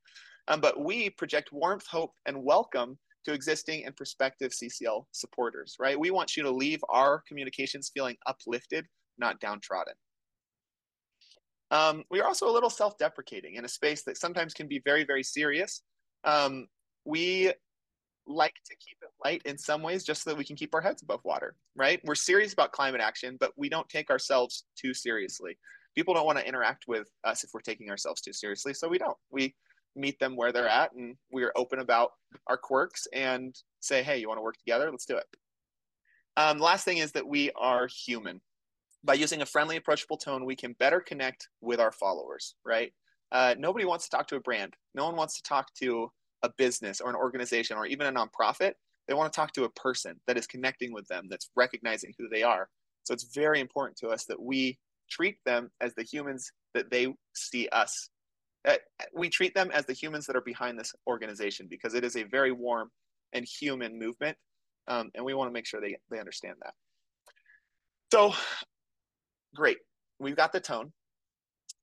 um, 0.47 0.59
but 0.59 0.83
we 0.83 1.09
project 1.11 1.51
warmth, 1.51 1.85
hope, 1.87 2.13
and 2.25 2.43
welcome 2.43 2.97
to 3.25 3.33
existing 3.33 3.85
and 3.85 3.95
prospective 3.95 4.51
CCL 4.51 5.05
supporters, 5.11 5.75
right? 5.79 5.99
We 5.99 6.11
want 6.11 6.35
you 6.35 6.43
to 6.43 6.51
leave 6.51 6.83
our 6.89 7.23
communications 7.27 7.91
feeling 7.93 8.15
uplifted, 8.27 8.85
not 9.17 9.39
downtrodden. 9.39 9.93
Um, 11.71 12.03
we 12.11 12.21
are 12.21 12.27
also 12.27 12.47
a 12.47 12.51
little 12.51 12.69
self-deprecating 12.69 13.55
in 13.55 13.65
a 13.65 13.69
space 13.69 14.03
that 14.03 14.17
sometimes 14.17 14.53
can 14.53 14.67
be 14.67 14.81
very, 14.85 15.03
very 15.03 15.23
serious. 15.23 15.81
Um, 16.23 16.67
we 17.05 17.51
like 18.27 18.53
to 18.65 18.75
keep 18.75 18.97
it 19.01 19.09
light 19.25 19.41
in 19.45 19.57
some 19.57 19.81
ways 19.81 20.03
just 20.03 20.23
so 20.23 20.29
that 20.29 20.37
we 20.37 20.45
can 20.45 20.55
keep 20.55 20.73
our 20.73 20.81
heads 20.81 21.01
above 21.01 21.19
water, 21.23 21.55
right? 21.75 21.99
We're 22.03 22.15
serious 22.15 22.53
about 22.53 22.71
climate 22.71 23.01
action, 23.01 23.37
but 23.39 23.51
we 23.57 23.69
don't 23.69 23.89
take 23.89 24.09
ourselves 24.09 24.65
too 24.79 24.93
seriously. 24.93 25.57
People 25.95 26.13
don't 26.13 26.25
want 26.25 26.37
to 26.37 26.47
interact 26.47 26.85
with 26.87 27.09
us 27.23 27.43
if 27.43 27.51
we're 27.53 27.61
taking 27.61 27.89
ourselves 27.89 28.21
too 28.21 28.33
seriously, 28.33 28.73
so 28.73 28.87
we 28.87 28.97
don't. 28.97 29.17
We 29.31 29.55
meet 29.95 30.19
them 30.19 30.35
where 30.35 30.51
they're 30.51 30.67
at 30.67 30.93
and 30.93 31.15
we're 31.31 31.53
open 31.55 31.79
about 31.79 32.11
our 32.47 32.57
quirks 32.57 33.07
and 33.13 33.55
say, 33.79 34.03
hey, 34.03 34.17
you 34.17 34.27
want 34.27 34.37
to 34.37 34.43
work 34.43 34.57
together? 34.57 34.89
Let's 34.89 35.05
do 35.05 35.17
it. 35.17 35.25
Um, 36.35 36.59
last 36.59 36.83
thing 36.83 36.97
is 36.97 37.11
that 37.11 37.27
we 37.27 37.51
are 37.51 37.87
human 37.87 38.41
by 39.03 39.13
using 39.15 39.41
a 39.41 39.45
friendly, 39.45 39.75
approachable 39.75 40.17
tone, 40.17 40.45
we 40.45 40.55
can 40.55 40.73
better 40.79 41.01
connect 41.01 41.49
with 41.61 41.79
our 41.79 41.91
followers, 41.91 42.55
right? 42.65 42.93
Uh, 43.31 43.55
nobody 43.57 43.85
wants 43.85 44.05
to 44.05 44.15
talk 44.15 44.27
to 44.27 44.35
a 44.35 44.39
brand. 44.39 44.75
No 44.95 45.05
one 45.05 45.15
wants 45.15 45.35
to 45.35 45.43
talk 45.43 45.73
to 45.75 46.09
a 46.43 46.49
business 46.57 47.01
or 47.01 47.09
an 47.09 47.15
organization 47.15 47.77
or 47.77 47.85
even 47.85 48.07
a 48.07 48.11
nonprofit. 48.11 48.73
They 49.07 49.13
want 49.13 49.33
to 49.33 49.35
talk 49.35 49.51
to 49.53 49.65
a 49.65 49.69
person 49.71 50.19
that 50.27 50.37
is 50.37 50.47
connecting 50.47 50.93
with 50.93 51.07
them, 51.07 51.27
that's 51.29 51.49
recognizing 51.55 52.13
who 52.17 52.29
they 52.29 52.43
are. 52.43 52.69
So 53.03 53.13
it's 53.13 53.33
very 53.35 53.59
important 53.59 53.97
to 53.97 54.09
us 54.09 54.25
that 54.25 54.41
we 54.41 54.77
treat 55.09 55.37
them 55.45 55.69
as 55.81 55.93
the 55.95 56.03
humans 56.03 56.51
that 56.73 56.89
they 56.89 57.13
see 57.35 57.67
us. 57.69 58.09
Uh, 58.67 58.75
we 59.13 59.29
treat 59.29 59.53
them 59.53 59.71
as 59.71 59.85
the 59.85 59.93
humans 59.93 60.25
that 60.25 60.35
are 60.35 60.41
behind 60.41 60.79
this 60.79 60.93
organization 61.07 61.67
because 61.69 61.93
it 61.93 62.03
is 62.03 62.15
a 62.15 62.23
very 62.23 62.51
warm 62.51 62.89
and 63.33 63.45
human 63.45 63.99
movement. 63.99 64.37
Um, 64.87 65.11
and 65.15 65.23
we 65.23 65.33
want 65.33 65.49
to 65.49 65.53
make 65.53 65.65
sure 65.65 65.81
they, 65.81 65.97
they 66.09 66.19
understand 66.19 66.55
that. 66.61 66.73
So 68.11 68.33
great. 69.55 69.77
We've 70.19 70.35
got 70.35 70.53
the 70.53 70.59
tone. 70.59 70.91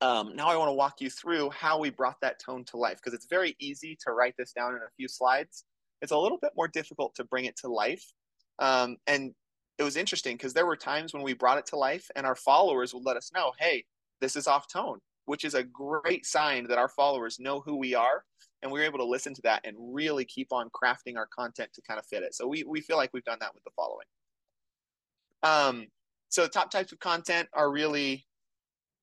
Um, 0.00 0.34
now 0.34 0.48
I 0.48 0.56
want 0.56 0.68
to 0.68 0.74
walk 0.74 1.00
you 1.00 1.10
through 1.10 1.50
how 1.50 1.78
we 1.78 1.90
brought 1.90 2.16
that 2.22 2.40
tone 2.44 2.64
to 2.66 2.78
life 2.78 2.96
because 2.96 3.12
it's 3.12 3.26
very 3.28 3.54
easy 3.60 3.98
to 4.04 4.12
write 4.12 4.34
this 4.38 4.52
down 4.52 4.72
in 4.72 4.78
a 4.78 4.90
few 4.96 5.08
slides. 5.08 5.64
It's 6.00 6.12
a 6.12 6.16
little 6.16 6.38
bit 6.38 6.52
more 6.56 6.68
difficult 6.68 7.14
to 7.16 7.24
bring 7.24 7.44
it 7.44 7.56
to 7.58 7.68
life. 7.68 8.04
Um, 8.58 8.96
and 9.06 9.34
it 9.78 9.82
was 9.82 9.96
interesting 9.96 10.36
because 10.36 10.54
there 10.54 10.66
were 10.66 10.76
times 10.76 11.12
when 11.12 11.22
we 11.22 11.34
brought 11.34 11.58
it 11.58 11.66
to 11.66 11.76
life 11.76 12.06
and 12.16 12.26
our 12.26 12.36
followers 12.36 12.94
would 12.94 13.04
let 13.04 13.16
us 13.16 13.30
know, 13.34 13.52
hey, 13.58 13.84
this 14.20 14.36
is 14.36 14.46
off 14.46 14.66
tone, 14.72 14.98
which 15.30 15.44
is 15.44 15.54
a 15.54 15.62
great 15.62 16.26
sign 16.26 16.66
that 16.66 16.76
our 16.76 16.88
followers 16.88 17.38
know 17.38 17.60
who 17.60 17.76
we 17.76 17.94
are. 17.94 18.24
And 18.62 18.72
we 18.72 18.80
were 18.80 18.84
able 18.84 18.98
to 18.98 19.04
listen 19.04 19.32
to 19.34 19.42
that 19.42 19.64
and 19.64 19.76
really 19.78 20.24
keep 20.24 20.52
on 20.52 20.68
crafting 20.70 21.16
our 21.16 21.28
content 21.28 21.70
to 21.72 21.82
kind 21.82 22.00
of 22.00 22.06
fit 22.06 22.24
it. 22.24 22.34
So 22.34 22.48
we, 22.48 22.64
we 22.64 22.80
feel 22.80 22.96
like 22.96 23.10
we've 23.14 23.22
done 23.22 23.38
that 23.40 23.54
with 23.54 23.62
the 23.62 23.70
following. 23.76 24.06
Um, 25.44 25.86
so 26.30 26.42
the 26.42 26.48
top 26.48 26.68
types 26.68 26.90
of 26.90 26.98
content 26.98 27.48
are 27.52 27.70
really 27.70 28.26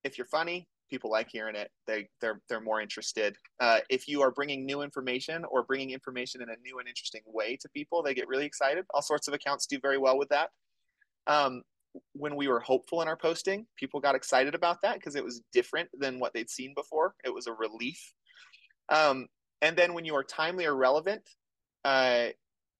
if 0.04 0.18
you're 0.18 0.28
funny 0.28 0.68
people 0.90 1.10
like 1.10 1.30
hearing 1.30 1.56
it 1.56 1.70
they 1.86 2.08
they're 2.22 2.40
they're 2.48 2.62
more 2.62 2.80
interested 2.80 3.36
uh, 3.60 3.80
if 3.90 4.08
you 4.08 4.22
are 4.22 4.32
bringing 4.32 4.66
new 4.66 4.82
information 4.82 5.44
or 5.52 5.64
bringing 5.64 5.92
information 5.92 6.42
in 6.42 6.50
a 6.50 6.56
new 6.64 6.80
and 6.80 6.88
interesting 6.88 7.22
way 7.26 7.58
to 7.58 7.68
people 7.70 8.02
they 8.02 8.14
get 8.14 8.28
really 8.28 8.46
excited 8.46 8.86
all 8.94 9.02
sorts 9.02 9.28
of 9.28 9.34
accounts 9.34 9.66
do 9.66 9.80
very 9.82 9.98
well 9.98 10.18
with 10.18 10.30
that 10.30 10.50
um, 11.28 11.62
when 12.14 12.36
we 12.36 12.48
were 12.48 12.60
hopeful 12.60 13.02
in 13.02 13.08
our 13.08 13.18
posting 13.18 13.66
people 13.78 14.00
got 14.00 14.16
excited 14.16 14.56
about 14.56 14.82
that 14.82 14.96
because 14.96 15.16
it 15.16 15.24
was 15.24 15.42
different 15.54 15.90
than 16.00 16.20
what 16.20 16.34
they'd 16.34 16.50
seen 16.50 16.74
before 16.76 17.14
it 17.24 17.34
was 17.34 17.48
a 17.48 17.54
relief 17.54 18.14
um, 18.90 19.28
and 19.62 19.76
then 19.76 19.94
when 19.94 20.06
you 20.06 20.16
are 20.16 20.24
timely 20.24 20.66
or 20.66 20.76
relevant 20.76 21.22
uh, 21.86 22.28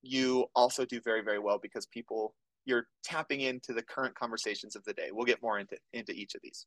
you 0.02 0.46
also 0.54 0.84
do 0.84 1.00
very 1.00 1.22
very 1.22 1.38
well 1.38 1.58
because 1.60 1.86
people 1.86 2.34
you're 2.68 2.86
tapping 3.02 3.40
into 3.40 3.72
the 3.72 3.82
current 3.82 4.14
conversations 4.14 4.76
of 4.76 4.84
the 4.84 4.92
day. 4.92 5.08
We'll 5.10 5.24
get 5.24 5.42
more 5.42 5.58
into 5.58 5.76
into 5.92 6.12
each 6.12 6.34
of 6.34 6.42
these. 6.42 6.66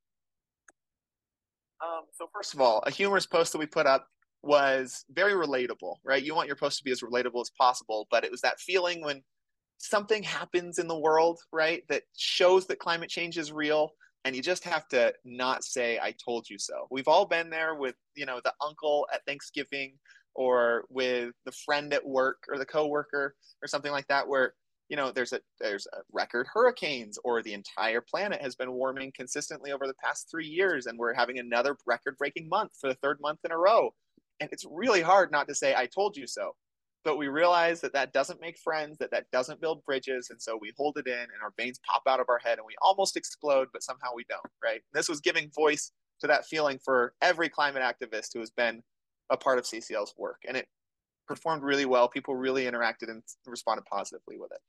Um, 1.82 2.06
so 2.12 2.28
first 2.34 2.54
of 2.54 2.62
all, 2.62 2.84
a 2.86 2.92
humorous 2.92 3.26
post 3.26 3.52
that 3.54 3.60
we 3.60 3.68
put 3.68 3.86
up 3.86 4.08
was 4.44 5.06
very 5.12 5.34
relatable, 5.34 5.96
right? 6.04 6.24
You 6.24 6.36
want 6.36 6.48
your 6.48 6.56
post 6.56 6.80
to 6.80 6.84
be 6.84 6.92
as 6.92 7.02
relatable 7.02 7.42
as 7.42 7.52
possible, 7.52 8.08
but 8.10 8.24
it 8.24 8.32
was 8.32 8.42
that 8.42 8.60
feeling 8.60 9.04
when 9.04 9.22
something 9.82 10.22
happens 10.22 10.78
in 10.78 10.88
the 10.88 10.98
world, 10.98 11.40
right, 11.52 11.84
that 11.90 12.04
shows 12.16 12.68
that 12.68 12.80
climate 12.80 13.10
change 13.10 13.38
is 13.38 13.52
real, 13.52 13.92
and 14.24 14.36
you 14.36 14.42
just 14.42 14.64
have 14.64 14.88
to 14.90 15.14
not 15.26 15.64
say 15.64 16.00
"I 16.00 16.14
told 16.24 16.50
you 16.50 16.58
so." 16.60 16.88
We've 16.92 17.08
all 17.08 17.26
been 17.26 17.50
there 17.50 17.76
with 17.76 17.96
you 18.16 18.26
know 18.26 18.40
the 18.44 18.54
uncle 18.62 19.08
at 19.14 19.26
Thanksgiving, 19.26 19.98
or 20.36 20.86
with 20.90 21.34
the 21.46 21.52
friend 21.52 21.94
at 21.94 22.06
work, 22.06 22.44
or 22.48 22.58
the 22.58 22.66
coworker, 22.66 23.36
or 23.62 23.68
something 23.68 23.92
like 23.92 24.08
that, 24.08 24.28
where 24.28 24.54
you 24.88 24.98
know 24.98 25.12
there's 25.12 25.34
a 25.34 25.40
there's 25.60 25.88
a 25.94 26.02
record 26.12 26.48
hurricanes 26.54 27.18
or 27.24 27.42
the 27.42 27.54
entire 27.54 28.02
planet 28.02 28.42
has 28.42 28.56
been 28.56 28.74
warming 28.74 29.12
consistently 29.16 29.72
over 29.72 29.88
the 29.88 29.96
past 30.04 30.28
three 30.30 30.46
years 30.46 30.86
and 30.86 31.00
we're 31.00 31.14
having 31.14 31.40
another 31.40 31.78
record 31.88 32.18
breaking 32.18 32.50
month 32.50 32.72
for 32.80 32.90
the 32.90 32.98
third 33.02 33.18
month 33.22 33.40
in 33.46 33.52
a 33.52 33.58
row 33.58 33.94
and 34.42 34.50
it's 34.52 34.66
really 34.70 35.02
hard 35.02 35.32
not 35.32 35.48
to 35.48 35.56
say 35.56 35.74
i 35.76 35.86
told 35.86 36.18
you 36.18 36.28
so 36.28 36.52
but 37.04 37.18
we 37.18 37.28
realize 37.28 37.82
that 37.82 37.94
that 37.94 38.14
doesn't 38.14 38.42
make 38.42 38.58
friends 38.58 38.98
that 38.98 39.12
that 39.12 39.26
doesn't 39.32 39.62
build 39.62 39.84
bridges 39.86 40.30
and 40.30 40.42
so 40.42 40.58
we 40.60 40.72
hold 40.78 40.98
it 40.98 41.08
in 41.08 41.14
and 41.14 41.42
our 41.44 41.54
veins 41.58 41.80
pop 41.86 42.04
out 42.08 42.20
of 42.20 42.28
our 42.30 42.40
head 42.40 42.58
and 42.58 42.66
we 42.66 42.76
almost 42.82 43.18
explode 43.18 43.68
but 43.74 43.84
somehow 43.84 44.10
we 44.16 44.26
don't 44.30 44.42
right 44.64 44.82
this 44.94 45.10
was 45.10 45.22
giving 45.22 45.50
voice 45.56 45.92
to 46.20 46.28
that 46.28 46.46
feeling 46.46 46.80
for 46.84 47.14
every 47.22 47.50
climate 47.50 47.82
activist 47.82 48.30
who 48.34 48.40
has 48.40 48.52
been 48.52 48.82
a 49.30 49.38
part 49.38 49.58
of 49.58 49.66
ccl's 49.66 50.14
work 50.18 50.42
and 50.48 50.58
it 50.58 50.68
performed 51.28 51.64
really 51.64 51.86
well 51.86 52.08
people 52.08 52.36
really 52.36 52.66
interacted 52.66 53.10
and 53.10 53.24
responded 53.46 53.84
positively 53.86 54.38
with 54.38 54.52
it 54.52 54.60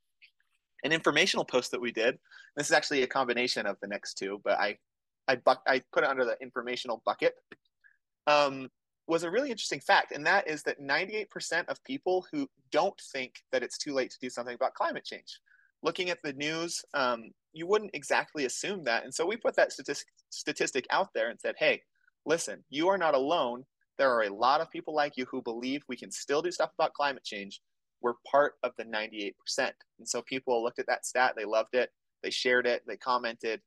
an 0.84 0.92
informational 0.92 1.44
post 1.44 1.70
that 1.70 1.80
we 1.80 1.92
did. 1.92 2.18
This 2.56 2.66
is 2.66 2.72
actually 2.72 3.02
a 3.02 3.06
combination 3.06 3.66
of 3.66 3.76
the 3.80 3.88
next 3.88 4.14
two, 4.14 4.40
but 4.44 4.58
I 4.58 4.78
I, 5.28 5.36
buck, 5.36 5.62
I 5.68 5.82
put 5.92 6.02
it 6.02 6.10
under 6.10 6.24
the 6.24 6.36
informational 6.42 7.00
bucket. 7.06 7.34
Um, 8.26 8.70
was 9.06 9.24
a 9.24 9.30
really 9.30 9.50
interesting 9.50 9.80
fact, 9.80 10.12
and 10.12 10.24
that 10.26 10.48
is 10.48 10.62
that 10.62 10.80
98% 10.80 11.68
of 11.68 11.82
people 11.84 12.26
who 12.30 12.48
don't 12.70 12.98
think 13.12 13.34
that 13.50 13.62
it's 13.62 13.78
too 13.78 13.92
late 13.92 14.10
to 14.10 14.18
do 14.20 14.30
something 14.30 14.54
about 14.54 14.74
climate 14.74 15.04
change. 15.04 15.40
Looking 15.82 16.10
at 16.10 16.22
the 16.22 16.32
news, 16.34 16.82
um, 16.94 17.30
you 17.52 17.66
wouldn't 17.66 17.94
exactly 17.94 18.44
assume 18.44 18.84
that, 18.84 19.04
and 19.04 19.12
so 19.12 19.26
we 19.26 19.36
put 19.36 19.56
that 19.56 19.72
statistic 19.72 20.06
statistic 20.30 20.86
out 20.90 21.08
there 21.14 21.30
and 21.30 21.40
said, 21.40 21.56
"Hey, 21.58 21.82
listen, 22.24 22.64
you 22.70 22.88
are 22.88 22.98
not 22.98 23.14
alone. 23.14 23.64
There 23.98 24.10
are 24.10 24.22
a 24.22 24.34
lot 24.34 24.60
of 24.60 24.70
people 24.70 24.94
like 24.94 25.16
you 25.16 25.26
who 25.26 25.42
believe 25.42 25.82
we 25.88 25.96
can 25.96 26.10
still 26.10 26.42
do 26.42 26.50
stuff 26.50 26.70
about 26.74 26.94
climate 26.94 27.24
change, 27.24 27.60
we're 28.02 28.14
part 28.30 28.54
of 28.62 28.72
the 28.76 28.84
98%. 28.84 29.32
And 29.98 30.08
so 30.08 30.22
people 30.22 30.62
looked 30.62 30.78
at 30.78 30.86
that 30.86 31.06
stat, 31.06 31.34
they 31.36 31.44
loved 31.44 31.74
it, 31.74 31.90
they 32.22 32.30
shared 32.30 32.66
it, 32.66 32.82
they 32.86 32.96
commented, 32.96 33.60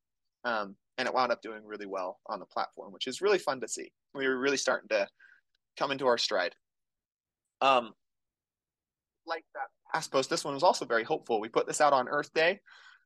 um, 0.44 0.76
and 0.98 1.08
it 1.08 1.14
wound 1.14 1.32
up 1.32 1.42
doing 1.42 1.66
really 1.66 1.86
well 1.86 2.20
on 2.28 2.40
the 2.40 2.46
platform, 2.46 2.94
which 2.94 3.08
is 3.08 3.22
really 3.22 3.38
fun 3.38 3.62
to 3.62 3.68
see. 3.68 3.92
We 4.14 4.28
were 4.28 4.38
really 4.38 4.58
starting 4.58 4.90
to 4.90 5.08
come 5.78 5.92
into 5.92 6.08
our 6.08 6.18
stride. 6.18 6.56
Um, 7.62 7.94
like 9.28 9.44
that 9.54 9.68
past 9.94 10.12
post, 10.12 10.30
this 10.30 10.46
one 10.46 10.54
was 10.54 10.64
also 10.64 10.86
very 10.86 11.04
hopeful. 11.04 11.40
We 11.40 11.50
put 11.50 11.68
this 11.68 11.82
out 11.82 11.94
on 11.94 12.08
Earth 12.08 12.34
Day. 12.34 12.60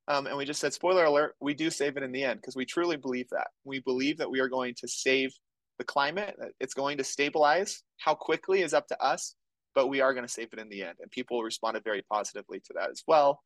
Um, 0.08 0.26
and 0.26 0.36
we 0.38 0.46
just 0.46 0.60
said, 0.60 0.74
spoiler 0.74 1.06
alert, 1.06 1.36
we 1.40 1.54
do 1.54 1.70
save 1.70 1.96
it 1.96 2.04
in 2.04 2.12
the 2.12 2.24
end 2.24 2.42
because 2.42 2.56
we 2.56 2.66
truly 2.66 2.98
believe 2.98 3.28
that. 3.30 3.48
We 3.64 3.80
believe 3.80 4.18
that 4.18 4.32
we 4.32 4.40
are 4.40 4.50
going 4.50 4.74
to 4.80 4.88
save 4.88 5.32
the 5.78 5.84
climate, 5.84 6.36
that 6.40 6.50
it's 6.60 6.74
going 6.74 6.98
to 6.98 7.04
stabilize. 7.04 7.84
How 7.98 8.16
quickly 8.16 8.62
is 8.62 8.74
up 8.74 8.88
to 8.88 9.02
us, 9.02 9.36
but 9.76 9.88
we 9.88 10.02
are 10.02 10.14
going 10.14 10.26
to 10.26 10.32
save 10.32 10.50
it 10.52 10.60
in 10.60 10.70
the 10.70 10.84
end. 10.84 10.98
And 11.00 11.12
people 11.12 11.44
responded 11.44 11.84
very 11.84 12.02
positively 12.12 12.60
to 12.60 12.74
that 12.76 12.90
as 12.90 13.04
well. 13.08 13.42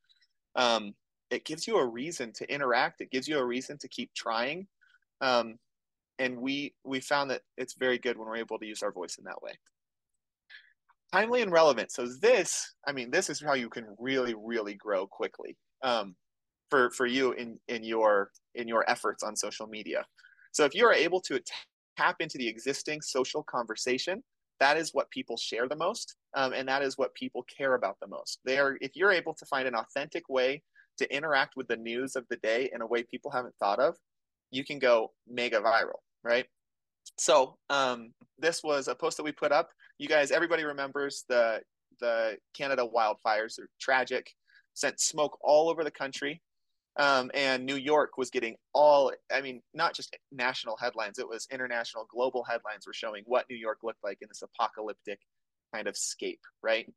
Um, 0.56 0.93
it 1.34 1.46
gives 1.46 1.67
you 1.67 1.78
a 1.78 1.86
reason 1.86 2.32
to 2.34 2.54
interact. 2.54 3.02
It 3.02 3.12
gives 3.12 3.28
you 3.28 3.39
a 3.39 3.46
reason 3.46 3.78
to 3.80 3.88
keep 3.88 4.13
trying. 4.13 4.67
Um, 5.22 5.58
and 6.19 6.38
we 6.38 6.74
we 6.84 7.00
found 7.00 7.32
that 7.32 7.41
it's 7.58 7.74
very 7.74 7.98
good 7.98 8.17
when 8.17 8.28
we're 8.28 8.38
able 8.38 8.60
to 8.60 8.65
use 8.65 8.84
our 8.84 8.91
voice 8.91 9.17
in 9.17 9.24
that 9.26 9.41
way. 9.41 9.54
Timely 11.12 11.41
and 11.41 11.52
relevant. 11.52 11.91
So 11.91 12.08
this, 12.22 12.74
I 12.88 12.91
mean, 12.91 13.12
this 13.12 13.30
is 13.30 13.41
how 13.41 13.54
you 13.54 13.69
can 13.69 13.86
really, 14.00 14.36
really 14.36 14.74
grow 14.74 15.08
quickly 15.08 15.58
um, 15.84 16.15
for 16.69 16.91
for 16.91 17.06
you 17.06 17.32
in 17.34 17.60
in 17.67 17.84
your 17.84 18.30
in 18.56 18.67
your 18.67 18.89
efforts 18.89 19.24
on 19.24 19.36
social 19.36 19.67
media. 19.67 20.06
So 20.52 20.65
if 20.65 20.76
you 20.76 20.86
are 20.86 20.93
able 20.93 21.22
to 21.22 21.39
tap 21.98 22.17
into 22.19 22.38
the 22.38 22.48
existing 22.48 23.02
social 23.02 23.43
conversation 23.43 24.24
that 24.60 24.78
is 24.78 24.93
what 24.93 25.10
people 25.10 25.38
share 25.38 25.67
the 25.67 25.76
most 25.76 26.15
um, 26.36 26.54
and 26.54 26.67
that 26.67 26.82
is 26.82 26.98
what 26.98 27.13
people 27.15 27.43
care 27.43 27.76
about 27.76 27.98
the 28.02 28.08
most 28.08 28.39
they 28.46 28.58
are 28.58 28.78
if 28.82 28.96
you're 28.96 29.12
able 29.12 29.34
to 29.34 29.46
find 29.46 29.67
an 29.67 29.76
authentic 29.76 30.28
way 30.30 30.62
to 30.97 31.15
interact 31.15 31.56
with 31.56 31.67
the 31.67 31.75
news 31.75 32.15
of 32.15 32.25
the 32.29 32.38
day 32.38 32.69
in 32.73 32.82
a 32.82 32.88
way 32.88 33.03
people 33.03 33.32
haven't 33.32 33.56
thought 33.60 33.79
of 33.79 33.95
you 34.51 34.63
can 34.63 34.79
go 34.79 35.12
mega 35.27 35.60
viral 35.60 35.99
right 36.23 36.45
so 37.17 37.58
um, 37.69 38.12
this 38.39 38.63
was 38.63 38.88
a 38.88 38.95
post 38.95 39.17
that 39.17 39.23
we 39.23 39.32
put 39.32 39.51
up 39.51 39.69
you 39.97 40.08
guys 40.08 40.32
everybody 40.32 40.63
remembers 40.63 41.25
the 41.29 41.62
the 41.99 42.38
canada 42.53 42.86
wildfires 42.95 43.60
are 43.60 43.69
tragic 43.79 44.32
sent 44.73 44.99
smoke 44.99 45.38
all 45.41 45.69
over 45.69 45.84
the 45.84 45.91
country 45.91 46.41
um, 46.97 47.32
and 47.34 47.65
New 47.65 47.75
York 47.75 48.17
was 48.17 48.29
getting 48.29 48.56
all, 48.73 49.12
I 49.32 49.41
mean, 49.41 49.62
not 49.73 49.95
just 49.95 50.15
national 50.32 50.77
headlines, 50.77 51.17
it 51.17 51.27
was 51.27 51.47
international, 51.51 52.06
global 52.10 52.43
headlines 52.43 52.86
were 52.86 52.93
showing 52.93 53.23
what 53.25 53.45
New 53.49 53.56
York 53.56 53.79
looked 53.84 54.03
like 54.03 54.19
in 54.21 54.27
this 54.27 54.43
apocalyptic 54.43 55.19
kind 55.73 55.88
of 55.88 55.97
scape, 55.97 56.41
right? 56.62 56.91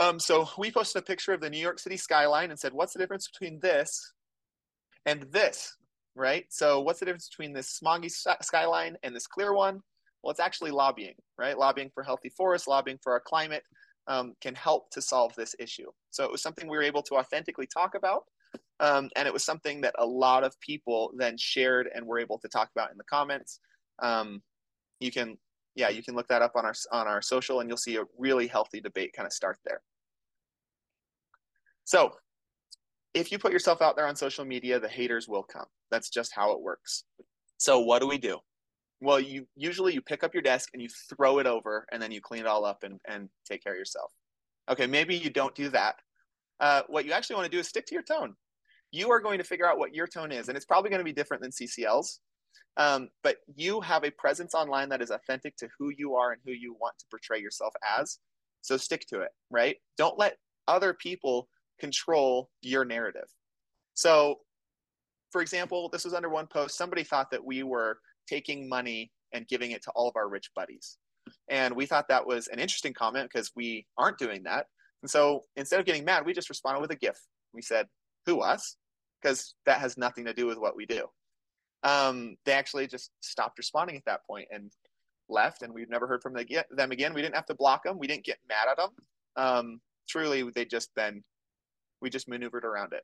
Um, 0.00 0.18
so 0.18 0.48
we 0.58 0.72
posted 0.72 1.02
a 1.02 1.04
picture 1.04 1.32
of 1.32 1.40
the 1.40 1.50
New 1.50 1.58
York 1.58 1.78
City 1.78 1.96
skyline 1.96 2.50
and 2.50 2.58
said, 2.58 2.72
what's 2.72 2.94
the 2.94 2.98
difference 2.98 3.28
between 3.28 3.60
this 3.60 4.12
and 5.06 5.22
this, 5.30 5.76
right? 6.16 6.46
So 6.48 6.80
what's 6.80 7.00
the 7.00 7.06
difference 7.06 7.28
between 7.28 7.52
this 7.52 7.78
smoggy 7.78 8.10
skyline 8.42 8.96
and 9.02 9.14
this 9.14 9.26
clear 9.26 9.52
one? 9.52 9.80
Well, 10.22 10.30
it's 10.30 10.40
actually 10.40 10.70
lobbying, 10.70 11.14
right? 11.38 11.56
Lobbying 11.56 11.90
for 11.94 12.02
healthy 12.02 12.30
forests, 12.30 12.66
lobbying 12.66 12.98
for 13.02 13.12
our 13.12 13.20
climate 13.20 13.62
um, 14.06 14.34
can 14.40 14.54
help 14.54 14.90
to 14.92 15.02
solve 15.02 15.34
this 15.36 15.54
issue. 15.58 15.90
So 16.10 16.24
it 16.24 16.32
was 16.32 16.42
something 16.42 16.66
we 16.66 16.76
were 16.76 16.82
able 16.82 17.02
to 17.02 17.16
authentically 17.16 17.66
talk 17.66 17.94
about 17.94 18.24
um, 18.80 19.10
and 19.14 19.28
it 19.28 19.32
was 19.32 19.44
something 19.44 19.82
that 19.82 19.94
a 19.98 20.06
lot 20.06 20.42
of 20.42 20.58
people 20.60 21.12
then 21.16 21.36
shared 21.36 21.88
and 21.94 22.06
were 22.06 22.18
able 22.18 22.38
to 22.38 22.48
talk 22.48 22.70
about 22.74 22.90
in 22.90 22.96
the 22.96 23.04
comments. 23.04 23.60
Um, 23.98 24.42
you 25.00 25.12
can, 25.12 25.36
yeah, 25.74 25.90
you 25.90 26.02
can 26.02 26.14
look 26.14 26.28
that 26.28 26.42
up 26.42 26.52
on 26.56 26.64
our 26.64 26.74
on 26.90 27.06
our 27.06 27.20
social, 27.20 27.60
and 27.60 27.68
you'll 27.68 27.76
see 27.76 27.96
a 27.96 28.04
really 28.18 28.46
healthy 28.46 28.80
debate 28.80 29.12
kind 29.14 29.26
of 29.26 29.32
start 29.32 29.58
there. 29.64 29.82
So, 31.90 32.12
if 33.14 33.32
you 33.32 33.38
put 33.40 33.52
yourself 33.52 33.82
out 33.82 33.96
there 33.96 34.06
on 34.06 34.14
social 34.14 34.44
media, 34.44 34.78
the 34.78 34.88
haters 34.88 35.26
will 35.26 35.42
come. 35.42 35.66
That's 35.90 36.08
just 36.08 36.32
how 36.32 36.52
it 36.52 36.60
works. 36.60 37.02
So, 37.58 37.80
what 37.80 38.00
do 38.00 38.06
we 38.06 38.16
do? 38.16 38.38
Well, 39.00 39.18
you 39.18 39.46
usually 39.56 39.92
you 39.94 40.00
pick 40.00 40.22
up 40.22 40.32
your 40.32 40.42
desk 40.42 40.68
and 40.72 40.80
you 40.80 40.88
throw 41.16 41.40
it 41.40 41.46
over, 41.46 41.86
and 41.90 42.00
then 42.00 42.12
you 42.12 42.20
clean 42.20 42.42
it 42.42 42.46
all 42.46 42.64
up 42.64 42.84
and 42.84 43.00
and 43.08 43.28
take 43.44 43.64
care 43.64 43.72
of 43.72 43.78
yourself. 43.78 44.12
Okay, 44.70 44.86
maybe 44.86 45.16
you 45.16 45.30
don't 45.30 45.54
do 45.56 45.68
that. 45.70 45.96
Uh, 46.60 46.82
what 46.86 47.04
you 47.04 47.12
actually 47.12 47.36
want 47.36 47.50
to 47.50 47.56
do 47.56 47.58
is 47.58 47.66
stick 47.66 47.86
to 47.86 47.94
your 47.94 48.04
tone 48.04 48.36
you 48.92 49.10
are 49.10 49.20
going 49.20 49.38
to 49.38 49.44
figure 49.44 49.66
out 49.66 49.78
what 49.78 49.94
your 49.94 50.06
tone 50.06 50.32
is, 50.32 50.48
and 50.48 50.56
it's 50.56 50.66
probably 50.66 50.90
going 50.90 51.00
to 51.00 51.04
be 51.04 51.12
different 51.12 51.42
than 51.42 51.52
CCL's. 51.52 52.20
Um, 52.76 53.08
but 53.22 53.36
you 53.54 53.80
have 53.80 54.04
a 54.04 54.10
presence 54.10 54.54
online 54.54 54.88
that 54.88 55.02
is 55.02 55.10
authentic 55.10 55.56
to 55.56 55.68
who 55.78 55.92
you 55.96 56.14
are 56.16 56.32
and 56.32 56.40
who 56.44 56.52
you 56.52 56.74
want 56.80 56.94
to 56.98 57.04
portray 57.10 57.40
yourself 57.40 57.72
as. 57.98 58.18
So 58.62 58.76
stick 58.76 59.06
to 59.08 59.20
it, 59.20 59.30
right? 59.50 59.76
Don't 59.96 60.18
let 60.18 60.36
other 60.66 60.94
people 60.94 61.48
control 61.80 62.50
your 62.62 62.84
narrative. 62.84 63.28
So, 63.94 64.36
for 65.32 65.40
example, 65.40 65.88
this 65.92 66.04
was 66.04 66.14
under 66.14 66.28
one 66.28 66.46
post. 66.46 66.76
Somebody 66.76 67.04
thought 67.04 67.30
that 67.30 67.44
we 67.44 67.62
were 67.62 67.98
taking 68.28 68.68
money 68.68 69.10
and 69.32 69.48
giving 69.48 69.72
it 69.72 69.82
to 69.84 69.90
all 69.94 70.08
of 70.08 70.16
our 70.16 70.28
rich 70.28 70.50
buddies. 70.54 70.98
And 71.48 71.74
we 71.74 71.86
thought 71.86 72.08
that 72.08 72.26
was 72.26 72.48
an 72.48 72.58
interesting 72.58 72.92
comment 72.92 73.30
because 73.32 73.50
we 73.54 73.86
aren't 73.96 74.18
doing 74.18 74.42
that. 74.44 74.66
And 75.02 75.10
so 75.10 75.42
instead 75.56 75.80
of 75.80 75.86
getting 75.86 76.04
mad, 76.04 76.26
we 76.26 76.32
just 76.32 76.48
responded 76.48 76.80
with 76.80 76.90
a 76.90 76.96
GIF. 76.96 77.18
We 77.52 77.62
said, 77.62 77.86
Who, 78.26 78.40
us? 78.40 78.76
because 79.20 79.54
that 79.66 79.80
has 79.80 79.96
nothing 79.96 80.24
to 80.24 80.34
do 80.34 80.46
with 80.46 80.58
what 80.58 80.76
we 80.76 80.86
do. 80.86 81.06
Um, 81.82 82.36
they 82.44 82.52
actually 82.52 82.86
just 82.86 83.10
stopped 83.20 83.58
responding 83.58 83.96
at 83.96 84.04
that 84.06 84.26
point 84.26 84.48
and 84.50 84.70
left, 85.28 85.62
and 85.62 85.72
we've 85.72 85.90
never 85.90 86.06
heard 86.06 86.22
from 86.22 86.34
them 86.34 86.90
again. 86.90 87.14
We 87.14 87.22
didn't 87.22 87.34
have 87.34 87.46
to 87.46 87.54
block 87.54 87.84
them. 87.84 87.98
We 87.98 88.06
didn't 88.06 88.24
get 88.24 88.38
mad 88.48 88.68
at 88.70 88.76
them. 88.76 88.90
Um, 89.36 89.80
truly, 90.08 90.42
they 90.54 90.64
just 90.64 90.94
been 90.94 91.22
we 92.00 92.10
just 92.10 92.28
maneuvered 92.28 92.64
around 92.64 92.92
it. 92.92 93.02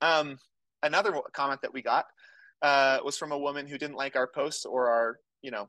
Um, 0.00 0.38
another 0.82 1.12
comment 1.32 1.60
that 1.62 1.72
we 1.72 1.82
got 1.82 2.06
uh, 2.62 2.98
was 3.04 3.16
from 3.16 3.32
a 3.32 3.38
woman 3.38 3.66
who 3.66 3.78
didn't 3.78 3.96
like 3.96 4.16
our 4.16 4.26
posts 4.26 4.64
or 4.64 4.88
our 4.88 5.18
you 5.42 5.50
know 5.50 5.68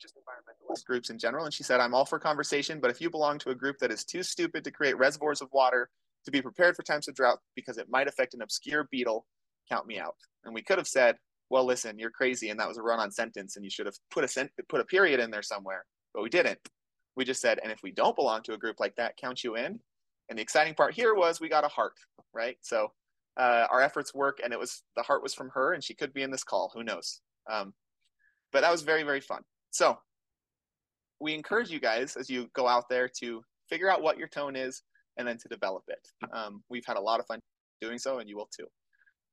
just 0.00 0.14
environmentalist 0.16 0.84
groups 0.84 1.10
in 1.10 1.18
general. 1.18 1.44
And 1.44 1.54
she 1.54 1.62
said, 1.62 1.80
I'm 1.80 1.94
all 1.94 2.04
for 2.04 2.18
conversation, 2.18 2.80
but 2.80 2.90
if 2.90 3.00
you 3.00 3.10
belong 3.10 3.38
to 3.38 3.50
a 3.50 3.54
group 3.54 3.78
that 3.78 3.90
is 3.90 4.04
too 4.04 4.22
stupid 4.22 4.62
to 4.64 4.70
create 4.70 4.98
reservoirs 4.98 5.40
of 5.40 5.48
water 5.52 5.88
to 6.26 6.30
be 6.30 6.42
prepared 6.42 6.76
for 6.76 6.82
times 6.82 7.08
of 7.08 7.14
drought 7.14 7.38
because 7.54 7.78
it 7.78 7.88
might 7.88 8.08
affect 8.08 8.34
an 8.34 8.42
obscure 8.42 8.88
beetle. 8.90 9.24
Count 9.70 9.86
me 9.86 9.98
out. 9.98 10.16
And 10.44 10.54
we 10.54 10.62
could 10.62 10.78
have 10.78 10.86
said, 10.86 11.16
well, 11.50 11.64
listen, 11.64 11.98
you're 11.98 12.10
crazy, 12.10 12.50
and 12.50 12.58
that 12.58 12.68
was 12.68 12.78
a 12.78 12.82
run-on 12.82 13.10
sentence, 13.10 13.56
and 13.56 13.64
you 13.64 13.70
should 13.70 13.86
have 13.86 13.96
put 14.10 14.24
a 14.24 14.28
sent- 14.28 14.50
put 14.68 14.80
a 14.80 14.84
period 14.84 15.20
in 15.20 15.30
there 15.30 15.42
somewhere, 15.42 15.84
but 16.12 16.22
we 16.22 16.28
didn't. 16.28 16.58
We 17.16 17.24
just 17.24 17.40
said, 17.40 17.60
and 17.62 17.72
if 17.72 17.80
we 17.82 17.92
don't 17.92 18.16
belong 18.16 18.42
to 18.42 18.54
a 18.54 18.58
group 18.58 18.76
like 18.80 18.96
that, 18.96 19.16
count 19.16 19.44
you 19.44 19.56
in. 19.56 19.80
And 20.28 20.38
the 20.38 20.42
exciting 20.42 20.74
part 20.74 20.94
here 20.94 21.14
was 21.14 21.40
we 21.40 21.48
got 21.48 21.64
a 21.64 21.68
heart, 21.68 21.94
right? 22.34 22.56
So 22.60 22.92
uh, 23.36 23.66
our 23.70 23.80
efforts 23.80 24.14
work, 24.14 24.40
and 24.42 24.52
it 24.52 24.58
was 24.58 24.82
the 24.96 25.02
heart 25.02 25.22
was 25.22 25.34
from 25.34 25.50
her, 25.50 25.72
and 25.72 25.84
she 25.84 25.94
could 25.94 26.12
be 26.12 26.22
in 26.22 26.30
this 26.30 26.44
call. 26.44 26.70
Who 26.74 26.82
knows? 26.82 27.20
Um, 27.50 27.74
but 28.52 28.62
that 28.62 28.72
was 28.72 28.82
very 28.82 29.02
very 29.02 29.20
fun. 29.20 29.42
So 29.70 29.98
we 31.20 31.34
encourage 31.34 31.70
you 31.70 31.80
guys 31.80 32.16
as 32.16 32.28
you 32.28 32.48
go 32.54 32.66
out 32.66 32.88
there 32.88 33.08
to 33.20 33.42
figure 33.68 33.90
out 33.90 34.02
what 34.02 34.18
your 34.18 34.28
tone 34.28 34.56
is, 34.56 34.82
and 35.16 35.26
then 35.26 35.38
to 35.38 35.48
develop 35.48 35.84
it. 35.88 36.08
Um, 36.32 36.62
we've 36.68 36.86
had 36.86 36.96
a 36.96 37.00
lot 37.00 37.20
of 37.20 37.26
fun 37.26 37.40
doing 37.80 37.98
so, 37.98 38.18
and 38.18 38.28
you 38.28 38.36
will 38.36 38.48
too. 38.56 38.66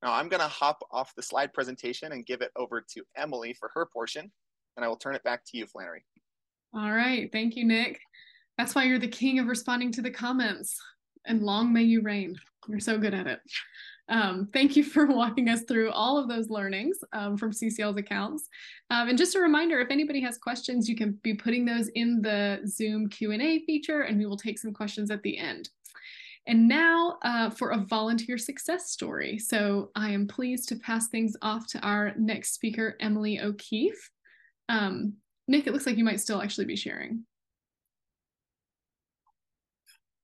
Now 0.01 0.13
I'm 0.13 0.27
going 0.27 0.41
to 0.41 0.47
hop 0.47 0.79
off 0.91 1.13
the 1.15 1.23
slide 1.23 1.53
presentation 1.53 2.11
and 2.11 2.25
give 2.25 2.41
it 2.41 2.51
over 2.55 2.83
to 2.93 3.03
Emily 3.15 3.53
for 3.53 3.71
her 3.73 3.85
portion, 3.85 4.31
and 4.75 4.85
I 4.85 4.87
will 4.87 4.97
turn 4.97 5.15
it 5.15 5.23
back 5.23 5.43
to 5.45 5.57
you, 5.57 5.65
Flannery. 5.65 6.05
All 6.75 6.91
right. 6.91 7.31
Thank 7.31 7.55
you, 7.55 7.65
Nick. 7.65 7.99
That's 8.57 8.75
why 8.75 8.83
you're 8.83 8.99
the 8.99 9.07
king 9.07 9.39
of 9.39 9.47
responding 9.47 9.91
to 9.93 10.01
the 10.01 10.11
comments. 10.11 10.77
And 11.25 11.41
long 11.41 11.73
may 11.73 11.83
you 11.83 12.01
reign. 12.01 12.35
You're 12.67 12.79
so 12.79 12.97
good 12.97 13.13
at 13.13 13.27
it. 13.27 13.39
Um, 14.09 14.49
thank 14.51 14.75
you 14.75 14.83
for 14.83 15.05
walking 15.07 15.49
us 15.49 15.63
through 15.63 15.91
all 15.91 16.17
of 16.17 16.27
those 16.27 16.49
learnings 16.49 16.97
um, 17.13 17.37
from 17.37 17.51
CCL's 17.51 17.97
accounts. 17.97 18.47
Um, 18.89 19.09
and 19.09 19.17
just 19.17 19.35
a 19.35 19.39
reminder, 19.39 19.79
if 19.79 19.89
anybody 19.89 20.21
has 20.21 20.37
questions, 20.37 20.89
you 20.89 20.95
can 20.95 21.19
be 21.23 21.33
putting 21.33 21.65
those 21.65 21.87
in 21.89 22.21
the 22.21 22.61
Zoom 22.67 23.09
Q&A 23.09 23.59
feature 23.65 24.01
and 24.01 24.17
we 24.17 24.25
will 24.25 24.37
take 24.37 24.59
some 24.59 24.73
questions 24.73 25.09
at 25.09 25.23
the 25.23 25.37
end. 25.37 25.69
And 26.45 26.67
now 26.67 27.17
uh, 27.21 27.49
for 27.49 27.71
a 27.71 27.77
volunteer 27.77 28.37
success 28.37 28.91
story. 28.91 29.39
So 29.39 29.91
I 29.95 30.11
am 30.11 30.27
pleased 30.27 30.67
to 30.69 30.75
pass 30.75 31.07
things 31.07 31.37
off 31.41 31.67
to 31.67 31.79
our 31.79 32.13
next 32.17 32.53
speaker, 32.53 32.97
Emily 32.99 33.39
O'Keefe. 33.39 34.09
Um, 34.67 35.13
Nick, 35.47 35.67
it 35.67 35.73
looks 35.73 35.85
like 35.85 35.97
you 35.97 36.03
might 36.03 36.19
still 36.19 36.41
actually 36.41 36.65
be 36.65 36.75
sharing. 36.75 37.23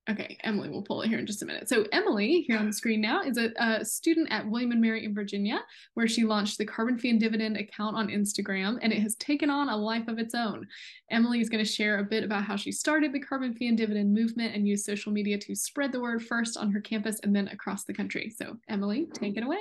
Okay, 0.10 0.38
Emily 0.44 0.70
will 0.70 0.82
pull 0.82 1.04
it 1.04 1.10
here 1.10 1.20
in 1.20 1.28
just 1.28 1.44
a 1.44 1.46
minute. 1.46 1.70
So 1.70 1.86
Emily, 1.92 2.42
here 2.48 2.58
on 2.58 2.66
the 2.66 2.74
screen 2.74 3.00
now, 3.00 3.22
is 3.22 3.38
a, 3.38 3.52
a, 3.58 3.86
student 3.86 4.32
at 4.32 4.50
William 4.50 4.72
and 4.72 4.82
Mary 4.82 5.06
in 5.06 5.14
Virginia, 5.14 5.60
where 5.94 6.08
she 6.08 6.24
launched 6.24 6.58
the 6.58 6.66
Carbon 6.66 6.98
Fee 6.98 7.12
and 7.12 7.20
Dividend 7.20 7.58
account 7.58 7.96
on 7.96 8.08
Instagram, 8.08 8.80
and 8.82 8.92
it 8.92 9.02
has 9.02 9.16
taken 9.16 9.52
on 9.52 9.70
a 9.70 9.78
life 9.78 10.08
of 10.08 10.18
its 10.18 10.34
own. 10.34 10.66
Emily 11.12 11.42
is 11.42 11.50
going 11.50 11.64
to 11.64 11.72
share 11.72 12.00
a 12.00 12.04
bit 12.04 12.24
about 12.24 12.44
how 12.44 12.56
she 12.56 12.72
started 12.72 13.14
the 13.14 13.20
Carbon 13.20 13.54
Fee 13.54 13.68
and 13.68 13.78
Dividend 13.78 14.12
movement 14.12 14.56
and 14.56 14.68
used 14.68 14.86
social 14.86 15.12
media 15.12 15.38
to 15.38 15.56
spread 15.56 15.92
the 15.92 16.02
word 16.02 16.24
first 16.24 16.58
on 16.58 16.72
her 16.72 16.82
campus 16.82 17.20
and 17.22 17.36
then 17.36 17.48
across 17.50 17.84
the 17.84 17.94
country. 17.94 18.34
So 18.36 18.58
Emily, 18.68 19.08
take 19.14 19.38
it 19.38 19.44
away. 19.44 19.60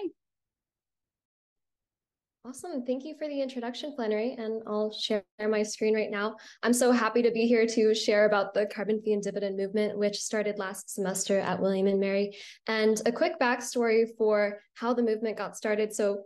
Awesome. 2.49 2.83
Thank 2.87 3.05
you 3.05 3.15
for 3.19 3.29
the 3.29 3.43
introduction, 3.43 3.93
Flannery. 3.95 4.35
And 4.39 4.63
I'll 4.67 4.91
share 4.91 5.23
my 5.39 5.63
screen 5.63 5.95
right 5.95 6.11
now. 6.11 6.37
I'm 6.63 6.73
so 6.73 6.93
happy 6.93 7.21
to 7.21 7.31
be 7.31 7.47
here 7.47 7.67
to 7.67 7.95
share 7.95 8.25
about 8.25 8.55
the 8.55 8.65
carbon 8.65 9.03
fee 9.03 9.13
and 9.13 9.23
dividend 9.23 9.59
movement, 9.59 9.99
which 9.99 10.17
started 10.17 10.59
last 10.59 10.89
semester 10.89 11.39
at 11.39 11.61
William 11.61 11.89
and 11.89 12.01
Mary. 12.01 12.35
And 12.67 13.03
a 13.05 13.13
quick 13.13 13.39
backstory 13.39 14.07
for 14.17 14.61
how 14.73 14.95
the 14.95 15.03
movement 15.03 15.37
got 15.37 15.59
started. 15.59 15.95
So 15.95 16.23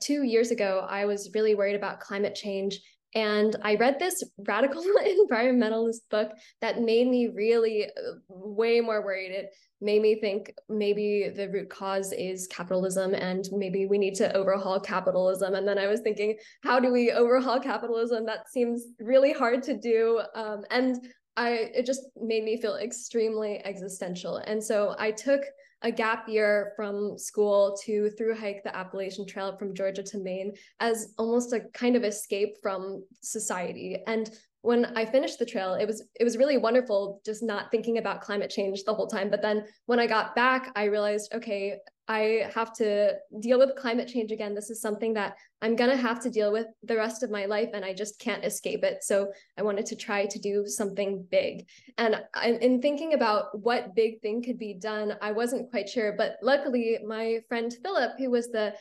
two 0.00 0.24
years 0.24 0.50
ago, 0.50 0.84
I 0.90 1.04
was 1.04 1.30
really 1.32 1.54
worried 1.54 1.76
about 1.76 2.00
climate 2.00 2.34
change 2.34 2.80
and 3.16 3.56
I 3.62 3.76
read 3.76 3.98
this 3.98 4.22
radical 4.46 4.84
environmentalist 5.30 6.00
book 6.10 6.32
that 6.60 6.82
made 6.82 7.08
me 7.08 7.28
really 7.28 7.86
uh, 7.86 8.18
way 8.28 8.82
more 8.82 9.02
worried. 9.02 9.30
It 9.30 9.54
made 9.80 10.02
me 10.02 10.20
think 10.20 10.52
maybe 10.68 11.32
the 11.34 11.48
root 11.48 11.70
cause 11.70 12.12
is 12.12 12.46
capitalism 12.46 13.14
and 13.14 13.48
maybe 13.52 13.86
we 13.86 13.96
need 13.96 14.16
to 14.16 14.36
overhaul 14.36 14.78
capitalism. 14.78 15.54
And 15.54 15.66
then 15.66 15.78
I 15.78 15.86
was 15.86 16.00
thinking, 16.00 16.36
how 16.62 16.78
do 16.78 16.92
we 16.92 17.10
overhaul 17.10 17.58
capitalism? 17.58 18.26
That 18.26 18.50
seems 18.50 18.84
really 19.00 19.32
hard 19.32 19.62
to 19.62 19.78
do. 19.78 20.20
Um, 20.34 20.64
and 20.70 20.96
I 21.38 21.70
it 21.74 21.86
just 21.86 22.02
made 22.20 22.44
me 22.44 22.60
feel 22.60 22.76
extremely 22.76 23.64
existential. 23.64 24.36
And 24.36 24.62
so 24.62 24.94
I 24.98 25.10
took 25.10 25.40
a 25.82 25.90
gap 25.90 26.28
year 26.28 26.72
from 26.76 27.18
school 27.18 27.76
to 27.84 28.10
through 28.10 28.34
hike 28.34 28.62
the 28.64 28.74
Appalachian 28.74 29.26
Trail 29.26 29.56
from 29.56 29.74
Georgia 29.74 30.02
to 30.02 30.18
Maine 30.18 30.52
as 30.80 31.14
almost 31.18 31.52
a 31.52 31.60
kind 31.74 31.96
of 31.96 32.04
escape 32.04 32.56
from 32.62 33.04
society. 33.20 34.02
And 34.06 34.30
when 34.62 34.86
I 34.96 35.04
finished 35.04 35.38
the 35.38 35.46
trail, 35.46 35.74
it 35.74 35.86
was 35.86 36.02
it 36.18 36.24
was 36.24 36.36
really 36.36 36.56
wonderful 36.56 37.20
just 37.24 37.42
not 37.42 37.70
thinking 37.70 37.98
about 37.98 38.20
climate 38.20 38.50
change 38.50 38.82
the 38.82 38.94
whole 38.94 39.06
time. 39.06 39.30
But 39.30 39.42
then 39.42 39.64
when 39.86 40.00
I 40.00 40.06
got 40.06 40.34
back, 40.34 40.72
I 40.74 40.84
realized, 40.84 41.32
okay, 41.34 41.78
I 42.08 42.48
have 42.54 42.72
to 42.74 43.14
deal 43.40 43.58
with 43.58 43.76
climate 43.76 44.08
change 44.08 44.30
again. 44.30 44.54
This 44.54 44.70
is 44.70 44.80
something 44.80 45.14
that 45.14 45.36
I'm 45.60 45.74
going 45.74 45.90
to 45.90 45.96
have 45.96 46.20
to 46.22 46.30
deal 46.30 46.52
with 46.52 46.66
the 46.84 46.96
rest 46.96 47.22
of 47.22 47.30
my 47.30 47.46
life, 47.46 47.70
and 47.74 47.84
I 47.84 47.94
just 47.94 48.20
can't 48.20 48.44
escape 48.44 48.84
it. 48.84 49.02
So 49.02 49.32
I 49.58 49.62
wanted 49.62 49.86
to 49.86 49.96
try 49.96 50.26
to 50.26 50.38
do 50.38 50.66
something 50.66 51.26
big. 51.30 51.66
And 51.98 52.22
in 52.44 52.80
thinking 52.80 53.14
about 53.14 53.58
what 53.60 53.94
big 53.94 54.20
thing 54.20 54.42
could 54.42 54.58
be 54.58 54.74
done, 54.74 55.16
I 55.20 55.32
wasn't 55.32 55.70
quite 55.70 55.88
sure. 55.88 56.12
But 56.16 56.36
luckily, 56.42 56.98
my 57.04 57.40
friend 57.48 57.74
Philip, 57.82 58.12
who 58.18 58.30
was 58.30 58.48
the 58.48 58.74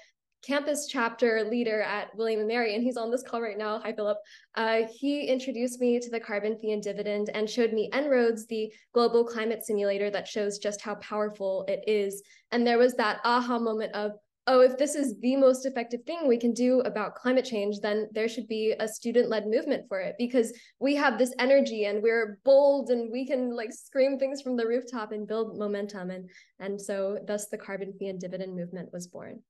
campus 0.45 0.87
chapter 0.87 1.43
leader 1.49 1.81
at 1.81 2.15
William 2.15 2.39
and 2.39 2.47
Mary, 2.47 2.75
and 2.75 2.83
he's 2.83 2.97
on 2.97 3.09
this 3.09 3.23
call 3.23 3.41
right 3.41 3.57
now. 3.57 3.79
Hi, 3.79 3.91
Philip. 3.93 4.17
Uh, 4.53 4.81
he 4.93 5.25
introduced 5.25 5.79
me 5.79 5.99
to 5.99 6.09
the 6.09 6.19
carbon 6.19 6.57
fee 6.57 6.71
and 6.71 6.83
dividend 6.83 7.29
and 7.33 7.49
showed 7.49 7.73
me 7.73 7.89
En-ROADS, 7.93 8.45
the 8.45 8.71
global 8.93 9.25
climate 9.25 9.65
simulator 9.65 10.09
that 10.11 10.27
shows 10.27 10.59
just 10.59 10.81
how 10.81 10.95
powerful 10.95 11.65
it 11.67 11.83
is. 11.87 12.21
And 12.51 12.65
there 12.65 12.77
was 12.77 12.93
that 12.95 13.21
aha 13.23 13.57
moment 13.57 13.93
of, 13.95 14.11
oh, 14.47 14.61
if 14.61 14.77
this 14.77 14.93
is 14.93 15.19
the 15.21 15.35
most 15.35 15.65
effective 15.65 16.03
thing 16.03 16.27
we 16.27 16.37
can 16.37 16.53
do 16.53 16.81
about 16.81 17.15
climate 17.15 17.45
change, 17.45 17.79
then 17.79 18.07
there 18.11 18.29
should 18.29 18.47
be 18.47 18.75
a 18.79 18.87
student-led 18.87 19.47
movement 19.47 19.85
for 19.87 19.99
it 19.99 20.13
because 20.19 20.53
we 20.79 20.93
have 20.95 21.17
this 21.17 21.33
energy 21.39 21.85
and 21.85 22.03
we're 22.03 22.37
bold 22.45 22.91
and 22.91 23.11
we 23.11 23.25
can 23.25 23.55
like 23.55 23.73
scream 23.73 24.19
things 24.19 24.43
from 24.43 24.55
the 24.55 24.67
rooftop 24.67 25.11
and 25.11 25.27
build 25.27 25.57
momentum. 25.57 26.11
And, 26.11 26.29
and 26.59 26.79
so 26.79 27.17
thus 27.25 27.47
the 27.47 27.57
carbon 27.57 27.93
fee 27.97 28.09
and 28.09 28.19
dividend 28.19 28.55
movement 28.55 28.93
was 28.93 29.07
born. 29.07 29.41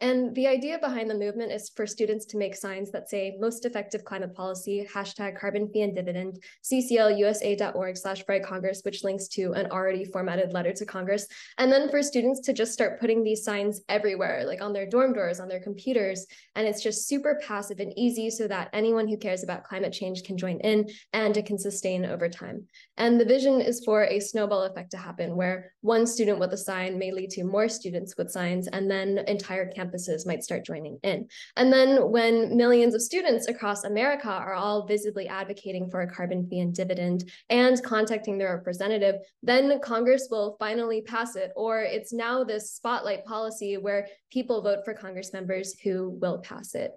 And 0.00 0.34
the 0.34 0.46
idea 0.46 0.78
behind 0.78 1.10
the 1.10 1.14
movement 1.14 1.52
is 1.52 1.70
for 1.74 1.86
students 1.86 2.24
to 2.26 2.36
make 2.38 2.56
signs 2.56 2.90
that 2.92 3.08
say 3.08 3.36
most 3.38 3.66
effective 3.66 4.04
climate 4.04 4.34
policy, 4.34 4.88
hashtag 4.92 5.38
carbon 5.38 5.68
fee 5.72 5.82
and 5.82 5.94
dividend, 5.94 6.42
cclusa.org 6.64 7.96
slash 7.96 8.22
bright 8.24 8.42
Congress, 8.42 8.80
which 8.82 9.04
links 9.04 9.28
to 9.28 9.52
an 9.52 9.66
already 9.70 10.04
formatted 10.04 10.52
letter 10.52 10.72
to 10.72 10.86
Congress. 10.86 11.26
And 11.58 11.70
then 11.70 11.88
for 11.90 12.02
students 12.02 12.40
to 12.40 12.52
just 12.52 12.72
start 12.72 13.00
putting 13.00 13.22
these 13.22 13.44
signs 13.44 13.80
everywhere, 13.88 14.44
like 14.46 14.62
on 14.62 14.72
their 14.72 14.86
dorm 14.86 15.12
doors, 15.12 15.40
on 15.40 15.48
their 15.48 15.60
computers. 15.60 16.26
And 16.54 16.66
it's 16.66 16.82
just 16.82 17.06
super 17.06 17.40
passive 17.46 17.80
and 17.80 17.92
easy 17.96 18.30
so 18.30 18.48
that 18.48 18.70
anyone 18.72 19.08
who 19.08 19.16
cares 19.16 19.42
about 19.42 19.64
climate 19.64 19.92
change 19.92 20.22
can 20.24 20.36
join 20.36 20.60
in 20.60 20.88
and 21.12 21.36
it 21.36 21.46
can 21.46 21.58
sustain 21.58 22.04
over 22.04 22.28
time. 22.28 22.66
And 22.96 23.20
the 23.20 23.24
vision 23.24 23.60
is 23.60 23.84
for 23.84 24.04
a 24.04 24.20
snowball 24.20 24.62
effect 24.62 24.90
to 24.92 24.96
happen 24.96 25.36
where 25.36 25.72
one 25.80 26.06
student 26.06 26.38
with 26.38 26.52
a 26.52 26.56
sign 26.56 26.98
may 26.98 27.12
lead 27.12 27.30
to 27.30 27.44
more 27.44 27.68
students 27.68 28.16
with 28.16 28.30
signs 28.30 28.68
and 28.68 28.90
then 28.90 29.18
entire 29.26 29.69
campus 29.74 30.00
campuses 30.00 30.26
might 30.26 30.44
start 30.44 30.64
joining 30.64 30.98
in. 31.02 31.28
And 31.56 31.72
then 31.72 32.10
when 32.10 32.56
millions 32.56 32.94
of 32.94 33.02
students 33.02 33.48
across 33.48 33.84
America 33.84 34.28
are 34.28 34.54
all 34.54 34.86
visibly 34.86 35.28
advocating 35.28 35.90
for 35.90 36.02
a 36.02 36.10
carbon 36.10 36.46
fee 36.48 36.60
and 36.60 36.74
dividend 36.74 37.30
and 37.48 37.82
contacting 37.82 38.38
their 38.38 38.54
representative, 38.56 39.16
then 39.42 39.80
Congress 39.80 40.28
will 40.30 40.56
finally 40.58 41.02
pass 41.02 41.36
it. 41.36 41.52
Or 41.56 41.80
it's 41.80 42.12
now 42.12 42.44
this 42.44 42.72
spotlight 42.72 43.24
policy 43.24 43.76
where 43.76 44.06
people 44.30 44.62
vote 44.62 44.84
for 44.84 44.94
Congress 44.94 45.32
members 45.32 45.78
who 45.80 46.10
will 46.10 46.38
pass 46.38 46.74
it. 46.74 46.92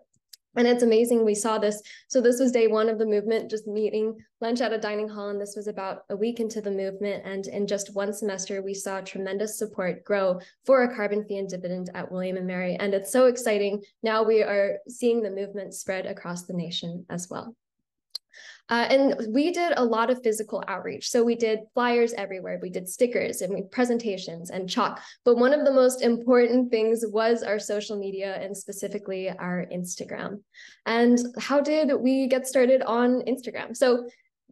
And 0.55 0.67
it's 0.67 0.83
amazing. 0.83 1.25
We 1.25 1.35
saw 1.35 1.57
this. 1.57 1.81
So 2.07 2.21
this 2.21 2.39
was 2.39 2.51
day 2.51 2.67
one 2.67 2.89
of 2.89 2.99
the 2.99 3.05
movement, 3.05 3.49
just 3.49 3.67
meeting 3.67 4.15
lunch 4.39 4.61
at 4.61 4.73
a 4.73 4.77
dining 4.77 5.09
hall. 5.09 5.29
And 5.29 5.41
this 5.41 5.55
was 5.55 5.67
about 5.67 6.03
a 6.09 6.15
week 6.15 6.39
into 6.39 6.61
the 6.61 6.71
movement. 6.71 7.23
And 7.25 7.47
in 7.47 7.65
just 7.65 7.95
one 7.95 8.13
semester, 8.13 8.61
we 8.61 8.73
saw 8.73 9.01
tremendous 9.01 9.57
support 9.57 10.03
grow 10.03 10.39
for 10.65 10.83
a 10.83 10.95
carbon 10.95 11.25
fee 11.25 11.37
and 11.37 11.49
dividend 11.49 11.89
at 11.95 12.11
William 12.11 12.37
and 12.37 12.47
Mary. 12.47 12.75
And 12.79 12.93
it's 12.93 13.11
so 13.11 13.25
exciting. 13.25 13.81
Now 14.03 14.23
we 14.23 14.43
are 14.43 14.77
seeing 14.87 15.23
the 15.23 15.31
movement 15.31 15.73
spread 15.73 16.05
across 16.05 16.43
the 16.43 16.53
nation 16.53 17.05
as 17.09 17.29
well. 17.29 17.55
Uh, 18.69 18.87
and 18.89 19.15
we 19.33 19.51
did 19.51 19.73
a 19.75 19.83
lot 19.83 20.09
of 20.09 20.23
physical 20.23 20.63
outreach. 20.67 21.09
So 21.09 21.23
we 21.23 21.35
did 21.35 21.59
flyers 21.73 22.13
everywhere, 22.13 22.59
we 22.61 22.69
did 22.69 22.87
stickers 22.87 23.41
and 23.41 23.53
we, 23.53 23.63
presentations 23.63 24.49
and 24.49 24.69
chalk. 24.69 25.01
But 25.25 25.37
one 25.37 25.53
of 25.53 25.65
the 25.65 25.73
most 25.73 26.01
important 26.01 26.71
things 26.71 27.03
was 27.07 27.43
our 27.43 27.59
social 27.59 27.97
media 27.97 28.39
and 28.41 28.55
specifically 28.55 29.29
our 29.29 29.65
Instagram. 29.71 30.41
And 30.85 31.19
how 31.39 31.59
did 31.59 31.91
we 31.99 32.27
get 32.27 32.47
started 32.47 32.81
on 32.83 33.21
Instagram? 33.27 33.75
So 33.75 34.07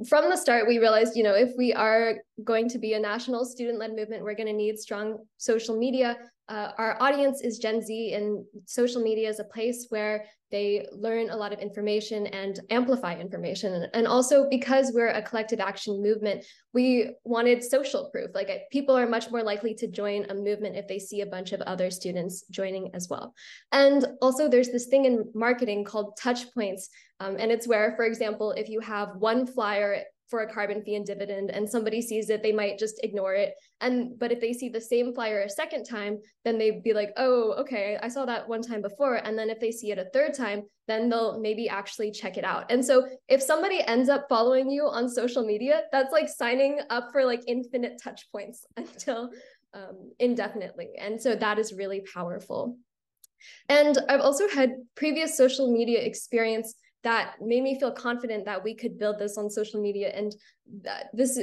from 0.10 0.30
the 0.30 0.38
start, 0.38 0.67
we 0.67 0.80
realized, 0.80 1.15
you 1.15 1.24
know, 1.24 1.36
if 1.36 1.52
we 1.58 1.74
are 1.74 2.15
going 2.43 2.67
to 2.69 2.80
be 2.80 2.93
a 2.93 3.00
national 3.00 3.45
student-led 3.45 3.95
movement, 3.95 4.24
we're 4.24 4.36
going 4.36 4.47
to 4.47 4.54
need 4.54 4.80
strong 4.80 5.19
social 5.38 5.78
media. 5.78 6.17
Uh, 6.52 6.74
our 6.78 6.98
audience 7.02 7.40
is 7.40 7.60
Gen 7.60 7.82
Z, 7.82 8.14
and 8.14 8.44
social 8.66 9.02
media 9.02 9.30
is 9.30 9.40
a 9.40 9.46
place 9.46 9.86
where 9.88 10.26
they 10.52 10.86
learn 10.92 11.30
a 11.30 11.36
lot 11.38 11.54
of 11.54 11.60
information 11.60 12.28
and 12.28 12.60
amplify 12.70 13.18
information. 13.18 13.88
And 13.94 14.06
also 14.06 14.50
because 14.50 14.92
we're 14.94 15.08
a 15.08 15.22
collective 15.22 15.62
action 15.62 16.04
movement, 16.04 16.44
we 16.74 17.12
wanted 17.24 17.64
social 17.64 18.10
proof. 18.12 18.32
Like 18.36 18.64
people 18.70 18.98
are 18.98 19.08
much 19.08 19.32
more 19.32 19.44
likely 19.44 19.74
to 19.76 19.88
join 19.88 20.26
a 20.30 20.34
movement 20.34 20.76
if 20.76 20.90
they 20.90 21.00
see 21.00 21.22
a 21.22 21.26
bunch 21.26 21.54
of 21.54 21.62
other 21.62 21.90
students 21.90 22.44
joining 22.52 22.94
as 22.94 23.08
well. 23.10 23.34
And 23.72 24.06
also 24.22 24.50
there's 24.50 24.72
this 24.72 24.88
thing 24.88 25.06
in 25.06 25.32
marketing 25.34 25.86
called 25.86 26.18
touch 26.18 26.54
points. 26.54 26.90
Um, 27.22 27.38
and 27.40 27.50
it's 27.50 27.68
where, 27.68 27.94
for 27.96 28.04
example, 28.04 28.52
if 28.52 28.68
you 28.68 28.82
have 28.82 29.16
one 29.16 29.48
flyer 29.48 30.04
for 30.32 30.39
a 30.39 30.52
carbon 30.52 30.82
fee 30.82 30.96
and 30.96 31.06
dividend 31.06 31.52
and 31.52 31.70
somebody 31.70 32.02
sees 32.02 32.30
it 32.30 32.41
they 32.41 32.54
might 32.54 32.80
just 32.80 33.04
ignore 33.04 33.36
it. 33.36 33.54
And 33.82 34.17
but 34.17 34.32
if 34.32 34.39
they 34.39 34.54
see 34.54 34.70
the 34.70 34.82
same 34.82 35.13
flyer 35.13 35.41
a 35.41 35.50
second 35.50 35.84
time 35.84 36.17
then 36.46 36.58
they'd 36.58 36.82
be 36.82 36.94
like 36.94 37.12
oh 37.17 37.54
okay 37.60 38.00
i 38.02 38.08
saw 38.08 38.26
that 38.26 38.48
one 38.48 38.62
time 38.62 38.82
before. 38.82 39.17
And 39.17 39.38
then 39.38 39.50
if 39.50 39.60
they 39.60 39.72
see 39.72 39.91
it 39.91 40.00
a 40.00 40.10
third 40.13 40.34
time 40.34 40.63
then 40.88 41.10
they'll 41.10 41.39
maybe 41.39 41.70
actually 41.70 42.12
check 42.12 42.38
it 42.38 42.44
out. 42.46 42.72
And 42.72 42.84
so 42.84 43.06
if 43.28 43.41
somebody 43.41 43.82
ends 43.82 44.10
up 44.10 44.26
following 44.30 44.72
you 44.72 44.86
on 44.88 45.08
social 45.10 45.46
media 45.46 45.84
that's 45.91 46.13
like 46.13 46.30
signing 46.30 46.80
up 46.89 47.10
for 47.12 47.26
like 47.26 47.41
infinite 47.48 48.02
touch 48.02 48.32
points 48.32 48.65
until 48.78 49.30
um, 49.74 50.12
indefinitely. 50.20 50.89
And 50.98 51.22
so 51.22 51.36
that 51.36 51.60
is 51.60 51.74
really 51.74 52.04
powerful. 52.13 52.78
And 53.70 53.98
i've 54.08 54.22
also 54.22 54.48
had 54.48 54.76
previous 54.96 55.36
social 55.36 55.72
media 55.72 56.00
experience 56.02 56.76
that 57.04 57.36
made 57.42 57.64
me 57.64 57.80
feel 57.80 57.92
confident 57.92 58.46
that 58.46 58.64
we 58.64 58.76
could 58.76 58.98
build 58.98 59.20
this 59.20 59.38
on 59.38 59.50
social 59.50 59.82
media. 59.82 60.10
And 60.10 60.36
this 61.14 61.40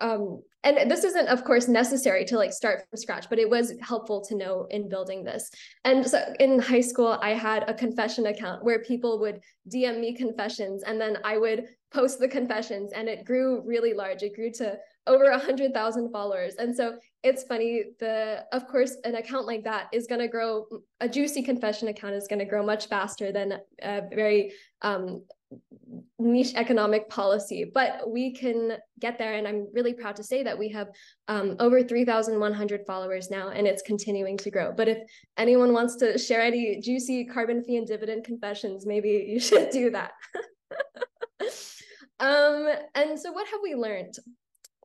um 0.00 0.42
and 0.66 0.90
this 0.90 1.04
isn't 1.04 1.28
of 1.28 1.44
course 1.44 1.68
necessary 1.68 2.24
to 2.26 2.36
like 2.36 2.52
start 2.52 2.80
from 2.90 2.96
scratch 2.98 3.30
but 3.30 3.38
it 3.38 3.48
was 3.48 3.72
helpful 3.80 4.20
to 4.20 4.34
know 4.36 4.66
in 4.70 4.88
building 4.88 5.24
this. 5.24 5.50
And 5.84 6.06
so 6.06 6.34
in 6.40 6.58
high 6.58 6.80
school 6.80 7.18
i 7.22 7.30
had 7.30 7.68
a 7.68 7.74
confession 7.74 8.26
account 8.26 8.64
where 8.64 8.82
people 8.82 9.18
would 9.20 9.40
dm 9.72 10.00
me 10.00 10.14
confessions 10.14 10.82
and 10.82 11.00
then 11.00 11.18
i 11.24 11.38
would 11.38 11.66
post 11.92 12.18
the 12.18 12.28
confessions 12.28 12.92
and 12.92 13.08
it 13.08 13.24
grew 13.24 13.62
really 13.64 13.94
large. 13.94 14.22
It 14.22 14.34
grew 14.34 14.50
to 14.52 14.76
over 15.06 15.24
a 15.26 15.38
hundred 15.38 15.72
thousand 15.72 16.10
followers. 16.10 16.54
And 16.56 16.74
so 16.74 16.98
it's 17.22 17.44
funny 17.44 17.84
the 18.00 18.44
of 18.52 18.66
course 18.66 18.96
an 19.04 19.14
account 19.14 19.46
like 19.46 19.64
that 19.64 19.86
is 19.92 20.06
going 20.06 20.20
to 20.20 20.28
grow 20.28 20.66
a 21.00 21.08
juicy 21.08 21.42
confession 21.42 21.88
account 21.88 22.14
is 22.14 22.26
going 22.28 22.40
to 22.40 22.44
grow 22.44 22.64
much 22.64 22.88
faster 22.88 23.32
than 23.32 23.60
a 23.82 24.02
very 24.14 24.52
um, 24.82 25.22
niche 26.18 26.54
economic 26.56 27.08
policy 27.08 27.70
but 27.72 28.10
we 28.10 28.32
can 28.32 28.72
get 28.98 29.18
there. 29.18 29.34
And 29.34 29.46
i'm 29.46 29.68
really 29.72 29.92
proud 29.92 30.16
to 30.16 30.24
say 30.24 30.42
that 30.42 30.58
we 30.58 30.68
have 30.70 30.88
um, 31.28 31.56
over 31.60 31.82
3100 31.82 32.86
followers 32.86 33.30
now 33.30 33.50
and 33.50 33.66
it's 33.66 33.82
continuing 33.82 34.36
to 34.38 34.50
grow. 34.50 34.72
But 34.72 34.88
if 34.88 34.98
anyone 35.36 35.72
wants 35.72 35.96
to 35.96 36.18
share 36.18 36.42
any 36.42 36.80
juicy 36.80 37.24
carbon 37.24 37.62
fee 37.62 37.76
and 37.76 37.86
dividend 37.86 38.24
confessions 38.24 38.86
maybe 38.86 39.26
you 39.28 39.40
should 39.40 39.70
do 39.70 39.90
that. 39.90 40.12
Um, 42.20 42.68
and 42.94 43.18
so 43.18 43.32
what 43.32 43.46
have 43.48 43.60
we 43.62 43.74
learned? 43.74 44.14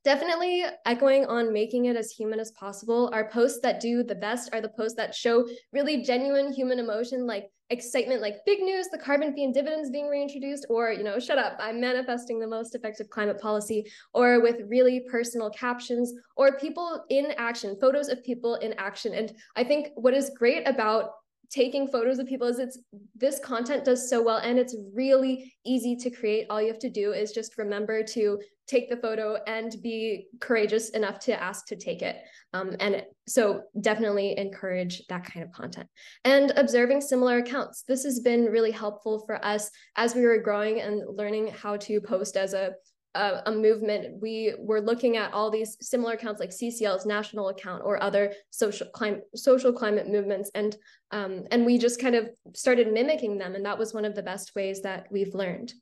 Definitely 0.04 0.66
echoing 0.86 1.26
on 1.26 1.54
making 1.54 1.86
it 1.86 1.96
as 1.96 2.12
human 2.12 2.40
as 2.40 2.52
possible. 2.52 3.10
Our 3.14 3.30
posts 3.30 3.60
that 3.62 3.80
do 3.80 4.04
the 4.04 4.16
best 4.16 4.50
are 4.52 4.62
the 4.62 4.70
posts 4.70 4.96
that 4.96 5.14
show 5.14 5.48
really 5.72 6.02
genuine 6.02 6.52
human 6.52 6.80
emotion, 6.80 7.28
like 7.28 7.52
excitement, 7.72 8.22
like 8.22 8.46
big 8.46 8.60
news, 8.60 8.88
the 8.92 8.98
carbon 8.98 9.34
fee 9.34 9.46
and 9.46 9.54
dividends 9.54 9.90
being 9.90 10.08
reintroduced, 10.08 10.66
or, 10.70 10.92
you 10.92 11.04
know, 11.04 11.20
shut 11.20 11.40
up, 11.40 11.58
I'm 11.60 11.82
manifesting 11.82 12.40
the 12.40 12.48
most 12.48 12.76
effective 12.76 13.10
climate 13.10 13.40
policy, 13.42 13.90
or 14.14 14.42
with 14.42 14.58
really 14.68 15.00
personal 15.10 15.50
captions, 15.50 16.14
or 16.36 16.58
people 16.58 17.04
in 17.10 17.34
action, 17.38 17.78
photos 17.80 18.10
of 18.10 18.24
people 18.24 18.56
in 18.56 18.74
action. 18.78 19.14
And 19.14 19.34
I 19.56 19.64
think 19.64 19.90
what 19.96 20.14
is 20.14 20.32
great 20.38 20.68
about 20.68 21.12
taking 21.50 21.88
photos 21.88 22.18
of 22.18 22.28
people 22.28 22.48
is 22.48 22.60
it's 22.60 22.80
this 23.16 23.38
content 23.40 23.84
does 23.84 24.10
so 24.10 24.24
well 24.24 24.38
and 24.38 24.58
it's 24.58 24.76
really 24.94 25.54
easy 25.66 25.98
to 25.98 26.10
create 26.10 26.48
all 26.50 26.62
you 26.62 26.70
have 26.70 26.80
to 26.80 26.90
do 26.90 27.12
is 27.12 27.34
just 27.34 27.58
remember 27.58 28.02
to 28.02 28.40
take 28.72 28.90
the 28.90 28.98
photo 28.98 29.38
and 29.46 29.76
be 29.84 30.28
courageous 30.40 30.90
enough 30.92 31.20
to 31.20 31.44
ask 31.44 31.68
to 31.68 31.76
take 31.76 32.02
it. 32.02 32.18
Um, 32.54 32.76
and 32.80 33.04
so 33.28 33.64
definitely 33.82 34.38
encourage 34.38 35.04
that 35.10 35.26
kind 35.26 35.44
of 35.46 35.52
content. 35.52 35.88
And 36.24 36.54
observing 36.56 37.02
similar 37.02 37.38
accounts. 37.38 37.84
This 37.88 38.04
has 38.04 38.22
been 38.22 38.46
really 38.46 38.72
helpful 38.72 39.24
for 39.26 39.44
us 39.46 39.70
as 39.98 40.16
we 40.16 40.22
were 40.22 40.38
growing 40.40 40.80
and 40.80 41.04
learning 41.08 41.48
how 41.48 41.78
to 41.78 42.00
post 42.00 42.38
as 42.38 42.54
a 42.54 42.72
a, 43.14 43.52
movement, 43.52 44.22
we 44.22 44.54
were 44.58 44.80
looking 44.80 45.18
at 45.18 45.34
all 45.34 45.52
these 45.52 45.76
similar 45.82 46.14
accounts 46.14 46.40
like 46.40 46.52
CCL's 46.52 47.06
national 47.06 47.50
account 47.50 47.84
or 47.84 48.02
other 48.02 48.34
social 48.52 48.88
climate 48.88 49.24
social 49.36 49.74
climate 49.74 50.08
movements, 50.10 50.50
and 50.56 50.78
um, 51.12 51.44
and 51.52 51.66
we 51.66 51.78
just 51.78 52.00
kind 52.00 52.16
of 52.16 52.30
started 52.56 52.94
mimicking 52.94 53.38
them, 53.38 53.56
and 53.56 53.66
that 53.66 53.78
was 53.78 53.94
one 53.94 54.06
of 54.06 54.16
the 54.16 54.24
best 54.24 54.56
ways 54.56 54.82
that 54.84 55.08
we've 55.12 55.34
learned. 55.34 55.74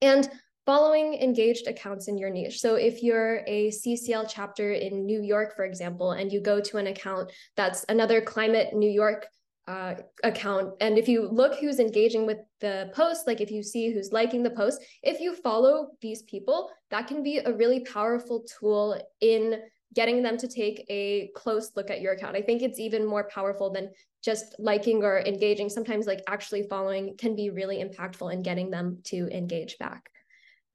And 0.00 0.30
following 0.66 1.14
engaged 1.14 1.66
accounts 1.66 2.08
in 2.08 2.18
your 2.18 2.30
niche. 2.30 2.60
So 2.60 2.74
if 2.74 3.02
you're 3.02 3.42
a 3.46 3.70
CCL 3.70 4.26
chapter 4.28 4.72
in 4.72 5.06
New 5.06 5.22
York, 5.22 5.56
for 5.56 5.64
example, 5.64 6.12
and 6.12 6.32
you 6.32 6.40
go 6.40 6.60
to 6.60 6.76
an 6.76 6.86
account 6.86 7.32
that's 7.56 7.84
another 7.88 8.20
Climate 8.20 8.74
New 8.74 8.90
York 8.90 9.26
uh, 9.66 9.94
account. 10.24 10.74
And 10.80 10.98
if 10.98 11.08
you 11.08 11.28
look 11.28 11.54
who's 11.54 11.78
engaging 11.78 12.26
with 12.26 12.38
the 12.60 12.90
post, 12.94 13.26
like 13.26 13.40
if 13.40 13.50
you 13.50 13.62
see 13.62 13.92
who's 13.92 14.12
liking 14.12 14.42
the 14.42 14.50
post, 14.50 14.82
if 15.02 15.20
you 15.20 15.34
follow 15.34 15.90
these 16.00 16.22
people, 16.22 16.70
that 16.90 17.06
can 17.06 17.22
be 17.22 17.38
a 17.38 17.52
really 17.52 17.80
powerful 17.80 18.44
tool 18.58 19.00
in 19.20 19.60
getting 19.94 20.22
them 20.22 20.36
to 20.38 20.48
take 20.48 20.84
a 20.88 21.30
close 21.34 21.72
look 21.76 21.90
at 21.90 22.00
your 22.00 22.14
account. 22.14 22.36
I 22.36 22.42
think 22.42 22.62
it's 22.62 22.78
even 22.78 23.06
more 23.06 23.28
powerful 23.32 23.70
than 23.70 23.90
just 24.22 24.56
liking 24.58 25.02
or 25.02 25.20
engaging. 25.20 25.68
Sometimes, 25.68 26.06
like 26.06 26.22
actually 26.28 26.64
following 26.64 27.16
can 27.16 27.34
be 27.34 27.50
really 27.50 27.82
impactful 27.82 28.32
in 28.32 28.42
getting 28.42 28.70
them 28.70 28.98
to 29.04 29.28
engage 29.36 29.78
back. 29.78 30.10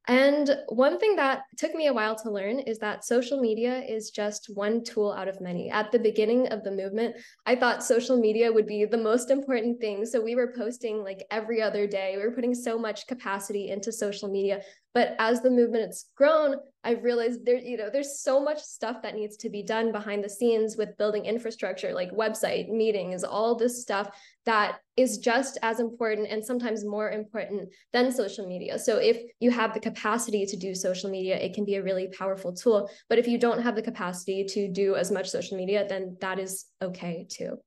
And 0.07 0.55
one 0.69 0.99
thing 0.99 1.15
that 1.15 1.43
took 1.57 1.73
me 1.73 1.87
a 1.87 1.93
while 1.93 2.15
to 2.17 2.29
learn 2.29 2.59
is 2.59 2.77
that 2.79 3.03
social 3.03 3.41
media 3.41 3.79
is 3.79 4.11
just 4.11 4.51
one 4.53 4.83
tool 4.83 5.11
out 5.11 5.27
of 5.27 5.41
many. 5.41 5.71
At 5.71 5.91
the 5.91 5.97
beginning 5.97 6.47
of 6.49 6.63
the 6.63 6.71
movement, 6.71 7.15
I 7.45 7.55
thought 7.55 7.83
social 7.83 8.19
media 8.19 8.53
would 8.53 8.67
be 8.67 8.85
the 8.85 8.97
most 8.97 9.31
important 9.31 9.79
thing. 9.79 10.05
So 10.05 10.21
we 10.21 10.35
were 10.35 10.53
posting 10.55 11.03
like 11.03 11.25
every 11.31 11.61
other 11.61 11.87
day. 11.87 12.13
We 12.17 12.23
were 12.23 12.35
putting 12.35 12.53
so 12.53 12.77
much 12.77 13.07
capacity 13.07 13.69
into 13.69 13.91
social 13.91 14.29
media. 14.29 14.61
But 14.95 15.13
as 15.19 15.41
the 15.41 15.51
movement's 15.51 16.05
grown, 16.15 16.55
I've 16.85 17.03
realized 17.03 17.45
there, 17.45 17.57
you 17.57 17.75
know, 17.75 17.89
there's 17.91 18.21
so 18.21 18.41
much 18.41 18.61
stuff 18.61 19.01
that 19.01 19.13
needs 19.13 19.35
to 19.37 19.49
be 19.49 19.61
done 19.61 19.91
behind 19.91 20.23
the 20.23 20.29
scenes 20.29 20.77
with 20.77 20.97
building 20.97 21.25
infrastructure, 21.25 21.93
like 21.93 22.11
website, 22.11 22.69
meetings, 22.69 23.25
all 23.25 23.55
this 23.55 23.81
stuff 23.81 24.09
that 24.45 24.79
is 24.95 25.17
just 25.17 25.57
as 25.61 25.81
important 25.81 26.29
and 26.29 26.43
sometimes 26.43 26.85
more 26.85 27.11
important 27.11 27.67
than 27.91 28.09
social 28.09 28.47
media. 28.47 28.79
So 28.79 28.95
if 28.97 29.21
you 29.41 29.51
have 29.51 29.73
the 29.73 29.81
capacity 29.81 30.45
to 30.45 30.55
do 30.55 30.73
social 30.73 31.09
media, 31.09 31.35
it 31.35 31.53
can 31.53 31.65
be 31.65 31.75
a 31.75 31.83
really 31.83 32.07
powerful 32.17 32.53
tool. 32.53 32.89
But 33.09 33.19
if 33.19 33.27
you 33.27 33.37
don't 33.37 33.61
have 33.61 33.75
the 33.75 33.81
capacity 33.81 34.45
to 34.45 34.71
do 34.71 34.95
as 34.95 35.11
much 35.11 35.27
social 35.27 35.57
media, 35.57 35.85
then 35.89 36.15
that 36.21 36.39
is 36.39 36.67
okay 36.81 37.27
too. 37.29 37.57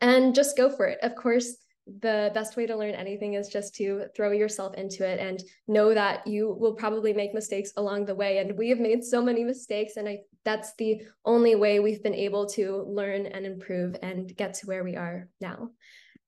And 0.00 0.34
just 0.34 0.56
go 0.56 0.68
for 0.68 0.86
it. 0.86 0.98
Of 1.02 1.14
course, 1.14 1.56
the 2.00 2.30
best 2.34 2.56
way 2.56 2.66
to 2.66 2.76
learn 2.76 2.94
anything 2.94 3.34
is 3.34 3.48
just 3.48 3.74
to 3.76 4.04
throw 4.14 4.32
yourself 4.32 4.74
into 4.74 5.06
it 5.06 5.18
and 5.18 5.42
know 5.66 5.94
that 5.94 6.26
you 6.26 6.56
will 6.58 6.74
probably 6.74 7.12
make 7.12 7.34
mistakes 7.34 7.72
along 7.76 8.04
the 8.04 8.14
way 8.14 8.38
and 8.38 8.56
we 8.58 8.68
have 8.68 8.80
made 8.80 9.02
so 9.02 9.22
many 9.22 9.44
mistakes 9.44 9.96
and 9.96 10.08
i 10.08 10.18
that's 10.44 10.74
the 10.76 11.00
only 11.24 11.54
way 11.54 11.80
we've 11.80 12.02
been 12.02 12.14
able 12.14 12.46
to 12.46 12.84
learn 12.88 13.26
and 13.26 13.44
improve 13.44 13.96
and 14.02 14.34
get 14.36 14.54
to 14.54 14.66
where 14.66 14.84
we 14.84 14.96
are 14.96 15.28
now 15.40 15.70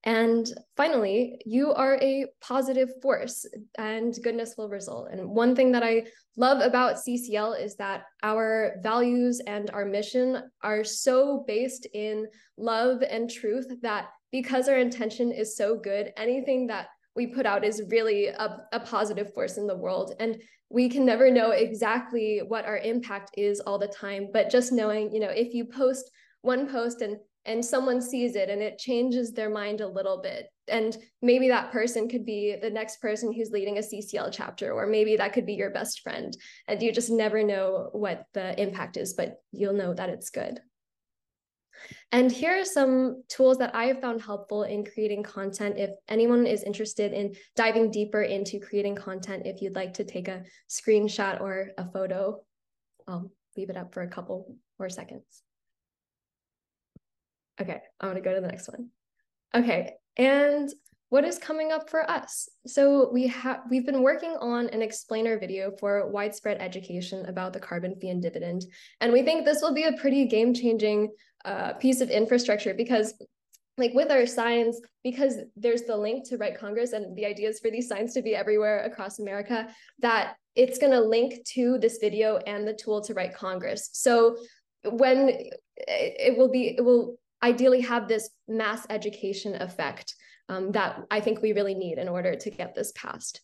and 0.04 0.50
finally, 0.78 1.42
you 1.44 1.74
are 1.74 1.98
a 2.00 2.26
positive 2.40 2.88
force 3.02 3.44
and 3.76 4.16
goodness 4.22 4.54
will 4.56 4.70
result. 4.70 5.08
And 5.12 5.28
one 5.28 5.54
thing 5.54 5.72
that 5.72 5.82
I 5.82 6.04
love 6.38 6.62
about 6.62 6.96
CCL 6.96 7.62
is 7.62 7.76
that 7.76 8.04
our 8.22 8.76
values 8.82 9.42
and 9.46 9.70
our 9.72 9.84
mission 9.84 10.42
are 10.62 10.84
so 10.84 11.44
based 11.46 11.86
in 11.92 12.26
love 12.56 13.02
and 13.02 13.30
truth 13.30 13.66
that 13.82 14.08
because 14.32 14.68
our 14.68 14.78
intention 14.78 15.32
is 15.32 15.56
so 15.56 15.76
good, 15.76 16.12
anything 16.16 16.66
that 16.68 16.88
we 17.16 17.26
put 17.26 17.46
out 17.46 17.64
is 17.64 17.82
really 17.88 18.26
a, 18.28 18.66
a 18.72 18.80
positive 18.80 19.32
force 19.34 19.56
in 19.56 19.66
the 19.66 19.76
world. 19.76 20.14
And 20.20 20.40
we 20.68 20.88
can 20.88 21.04
never 21.04 21.30
know 21.30 21.50
exactly 21.50 22.40
what 22.46 22.64
our 22.64 22.78
impact 22.78 23.32
is 23.36 23.60
all 23.60 23.78
the 23.78 23.88
time. 23.88 24.28
But 24.32 24.50
just 24.50 24.72
knowing, 24.72 25.12
you 25.12 25.20
know, 25.20 25.30
if 25.30 25.52
you 25.52 25.64
post 25.64 26.10
one 26.42 26.68
post 26.68 27.02
and 27.02 27.16
and 27.46 27.64
someone 27.64 28.02
sees 28.02 28.36
it 28.36 28.50
and 28.50 28.60
it 28.60 28.78
changes 28.78 29.32
their 29.32 29.48
mind 29.48 29.80
a 29.80 29.88
little 29.88 30.20
bit 30.22 30.46
and 30.68 30.96
maybe 31.22 31.48
that 31.48 31.72
person 31.72 32.06
could 32.08 32.24
be 32.26 32.56
the 32.60 32.70
next 32.70 33.00
person 33.00 33.32
who's 33.32 33.50
leading 33.50 33.78
a 33.78 33.80
ccl 33.80 34.30
chapter 34.30 34.72
or 34.72 34.86
maybe 34.86 35.16
that 35.16 35.32
could 35.32 35.46
be 35.46 35.54
your 35.54 35.70
best 35.70 36.00
friend 36.00 36.36
and 36.68 36.82
you 36.82 36.92
just 36.92 37.10
never 37.10 37.42
know 37.42 37.88
what 37.92 38.24
the 38.34 38.60
impact 38.60 38.96
is 38.96 39.14
but 39.14 39.36
you'll 39.52 39.72
know 39.72 39.94
that 39.94 40.10
it's 40.10 40.28
good 40.30 40.60
and 42.12 42.30
here 42.30 42.60
are 42.60 42.64
some 42.64 43.22
tools 43.28 43.58
that 43.58 43.74
I 43.74 43.84
have 43.86 44.00
found 44.00 44.22
helpful 44.22 44.64
in 44.64 44.84
creating 44.84 45.22
content. 45.22 45.78
If 45.78 45.90
anyone 46.08 46.46
is 46.46 46.62
interested 46.62 47.12
in 47.12 47.34
diving 47.56 47.90
deeper 47.90 48.22
into 48.22 48.58
creating 48.58 48.96
content, 48.96 49.46
if 49.46 49.62
you'd 49.62 49.74
like 49.74 49.94
to 49.94 50.04
take 50.04 50.28
a 50.28 50.44
screenshot 50.68 51.40
or 51.40 51.70
a 51.78 51.90
photo, 51.90 52.42
I'll 53.06 53.30
leave 53.56 53.70
it 53.70 53.76
up 53.76 53.92
for 53.92 54.02
a 54.02 54.08
couple 54.08 54.54
more 54.78 54.88
seconds. 54.88 55.42
Okay, 57.60 57.80
I'm 58.00 58.08
gonna 58.08 58.20
go 58.20 58.34
to 58.34 58.40
the 58.40 58.46
next 58.48 58.68
one. 58.68 58.88
Okay, 59.54 59.94
and 60.16 60.72
what 61.10 61.24
is 61.24 61.38
coming 61.38 61.72
up 61.72 61.90
for 61.90 62.08
us? 62.08 62.48
So 62.66 63.10
we 63.12 63.26
have 63.26 63.62
we've 63.68 63.84
been 63.84 64.02
working 64.02 64.36
on 64.40 64.68
an 64.68 64.80
explainer 64.80 65.38
video 65.38 65.72
for 65.78 66.08
widespread 66.08 66.58
education 66.60 67.26
about 67.26 67.52
the 67.52 67.58
carbon 67.58 67.96
fee 68.00 68.10
and 68.10 68.22
dividend, 68.22 68.64
and 69.00 69.12
we 69.12 69.22
think 69.22 69.44
this 69.44 69.60
will 69.60 69.74
be 69.74 69.84
a 69.84 69.92
pretty 69.94 70.26
game-changing 70.26 71.10
uh, 71.44 71.74
piece 71.74 72.00
of 72.00 72.10
infrastructure 72.10 72.74
because 72.74 73.14
like 73.78 73.94
with 73.94 74.10
our 74.10 74.26
signs, 74.26 74.80
because 75.02 75.36
there's 75.56 75.82
the 75.82 75.96
link 75.96 76.28
to 76.28 76.36
Write 76.36 76.58
Congress 76.58 76.92
and 76.92 77.16
the 77.16 77.24
ideas 77.24 77.58
for 77.58 77.70
these 77.70 77.88
signs 77.88 78.12
to 78.14 78.22
be 78.22 78.36
everywhere 78.36 78.84
across 78.84 79.18
America, 79.18 79.68
that 80.00 80.36
it's 80.54 80.78
going 80.78 80.92
to 80.92 81.00
link 81.00 81.44
to 81.54 81.78
this 81.78 81.98
video 81.98 82.36
and 82.46 82.68
the 82.68 82.74
tool 82.74 83.00
to 83.00 83.14
write 83.14 83.34
Congress. 83.34 83.88
So 83.92 84.36
when 84.84 85.48
it 85.76 86.36
will 86.36 86.50
be, 86.50 86.76
it 86.76 86.84
will 86.84 87.16
ideally 87.42 87.80
have 87.80 88.06
this 88.06 88.30
mass 88.48 88.86
education 88.90 89.54
effect 89.54 90.14
um, 90.48 90.72
that 90.72 91.00
I 91.10 91.20
think 91.20 91.40
we 91.40 91.52
really 91.52 91.74
need 91.74 91.98
in 91.98 92.08
order 92.08 92.34
to 92.34 92.50
get 92.50 92.74
this 92.74 92.92
passed. 92.94 93.40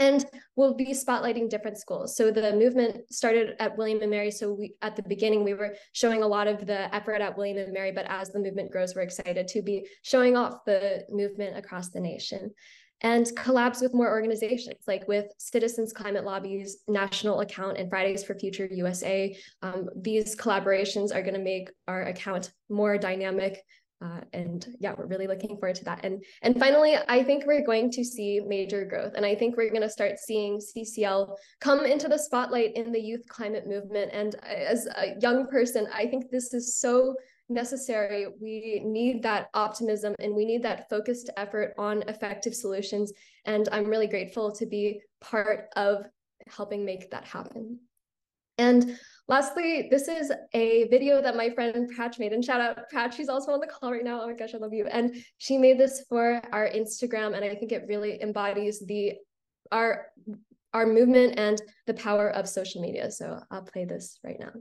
And 0.00 0.24
we'll 0.54 0.74
be 0.74 0.92
spotlighting 0.92 1.50
different 1.50 1.78
schools. 1.78 2.16
So 2.16 2.30
the 2.30 2.52
movement 2.52 3.12
started 3.12 3.56
at 3.58 3.76
William 3.76 4.00
and 4.00 4.10
Mary. 4.10 4.30
So 4.30 4.52
we 4.52 4.74
at 4.80 4.94
the 4.94 5.02
beginning 5.02 5.42
we 5.42 5.54
were 5.54 5.74
showing 5.92 6.22
a 6.22 6.26
lot 6.26 6.46
of 6.46 6.66
the 6.66 6.94
effort 6.94 7.20
at 7.20 7.36
William 7.36 7.58
and 7.58 7.72
Mary, 7.72 7.90
but 7.90 8.06
as 8.08 8.30
the 8.30 8.38
movement 8.38 8.70
grows, 8.70 8.94
we're 8.94 9.02
excited 9.02 9.48
to 9.48 9.62
be 9.62 9.86
showing 10.02 10.36
off 10.36 10.64
the 10.66 11.04
movement 11.10 11.56
across 11.56 11.88
the 11.90 12.00
nation 12.00 12.52
and 13.00 13.26
collabs 13.36 13.80
with 13.80 13.94
more 13.94 14.08
organizations 14.08 14.84
like 14.86 15.06
with 15.06 15.26
Citizens 15.38 15.92
Climate 15.92 16.24
Lobby's 16.24 16.78
national 16.88 17.40
account 17.40 17.78
and 17.78 17.88
Fridays 17.88 18.24
for 18.24 18.34
Future 18.34 18.68
USA. 18.70 19.36
Um, 19.62 19.88
these 19.96 20.34
collaborations 20.34 21.14
are 21.14 21.22
going 21.22 21.34
to 21.34 21.40
make 21.40 21.70
our 21.86 22.02
account 22.02 22.52
more 22.68 22.98
dynamic 22.98 23.62
uh, 24.00 24.20
and 24.32 24.76
yeah, 24.78 24.94
we're 24.96 25.06
really 25.06 25.26
looking 25.26 25.56
forward 25.56 25.74
to 25.74 25.84
that. 25.84 26.00
And 26.04 26.22
and 26.42 26.58
finally, 26.58 26.96
I 27.08 27.24
think 27.24 27.46
we're 27.46 27.64
going 27.64 27.90
to 27.92 28.04
see 28.04 28.40
major 28.40 28.84
growth, 28.84 29.14
and 29.16 29.26
I 29.26 29.34
think 29.34 29.56
we're 29.56 29.70
going 29.70 29.82
to 29.82 29.90
start 29.90 30.18
seeing 30.18 30.60
CCL 30.60 31.34
come 31.60 31.84
into 31.84 32.06
the 32.06 32.18
spotlight 32.18 32.76
in 32.76 32.92
the 32.92 33.00
youth 33.00 33.26
climate 33.28 33.66
movement. 33.66 34.10
And 34.12 34.36
as 34.44 34.86
a 34.86 35.18
young 35.20 35.48
person, 35.48 35.88
I 35.92 36.06
think 36.06 36.30
this 36.30 36.54
is 36.54 36.78
so 36.78 37.16
necessary. 37.48 38.26
We 38.40 38.82
need 38.84 39.22
that 39.24 39.48
optimism, 39.54 40.14
and 40.20 40.34
we 40.34 40.44
need 40.44 40.62
that 40.62 40.88
focused 40.88 41.30
effort 41.36 41.74
on 41.76 42.02
effective 42.02 42.54
solutions. 42.54 43.12
And 43.46 43.68
I'm 43.72 43.86
really 43.86 44.06
grateful 44.06 44.52
to 44.52 44.66
be 44.66 45.00
part 45.20 45.70
of 45.74 46.06
helping 46.46 46.84
make 46.84 47.10
that 47.10 47.24
happen. 47.24 47.80
And 48.58 48.96
Lastly, 49.28 49.88
this 49.90 50.08
is 50.08 50.32
a 50.54 50.88
video 50.88 51.20
that 51.20 51.36
my 51.36 51.50
friend 51.50 51.90
Patch 51.94 52.18
made, 52.18 52.32
and 52.32 52.42
shout 52.42 52.62
out 52.62 52.88
Patch, 52.90 53.14
she's 53.14 53.28
also 53.28 53.52
on 53.52 53.60
the 53.60 53.66
call 53.66 53.92
right 53.92 54.02
now. 54.02 54.22
Oh 54.22 54.26
my 54.26 54.32
gosh, 54.32 54.54
I 54.54 54.58
love 54.58 54.72
you. 54.72 54.86
And 54.86 55.22
she 55.36 55.58
made 55.58 55.78
this 55.78 56.06
for 56.08 56.40
our 56.50 56.66
Instagram, 56.66 57.36
and 57.36 57.44
I 57.44 57.54
think 57.54 57.70
it 57.72 57.84
really 57.88 58.22
embodies 58.22 58.80
the 58.86 59.14
our 59.70 60.06
our 60.72 60.86
movement 60.86 61.38
and 61.38 61.60
the 61.86 61.94
power 61.94 62.30
of 62.30 62.48
social 62.48 62.80
media. 62.80 63.10
So 63.10 63.38
I'll 63.50 63.62
play 63.62 63.84
this 63.84 64.18
right 64.24 64.38
now. 64.40 64.52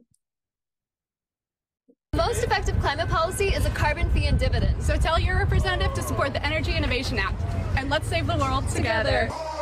Most 2.13 2.43
effective 2.43 2.77
climate 2.79 3.07
policy 3.07 3.49
is 3.49 3.65
a 3.65 3.69
carbon 3.69 4.11
fee 4.11 4.25
and 4.25 4.37
dividend. 4.37 4.83
So 4.83 4.97
tell 4.97 5.19
your 5.19 5.37
representative 5.37 5.93
to 5.93 6.01
support 6.01 6.33
the 6.33 6.45
Energy 6.45 6.75
Innovation 6.75 7.19
Act, 7.19 7.41
and 7.77 7.89
let's 7.89 8.07
save 8.07 8.27
the 8.27 8.37
world 8.37 8.67
together. 8.69 9.27
together. 9.27 9.56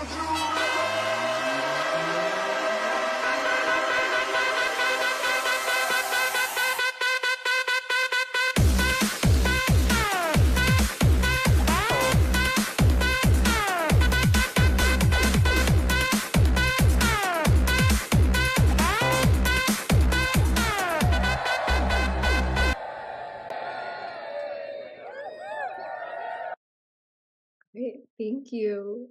You. 28.55 29.09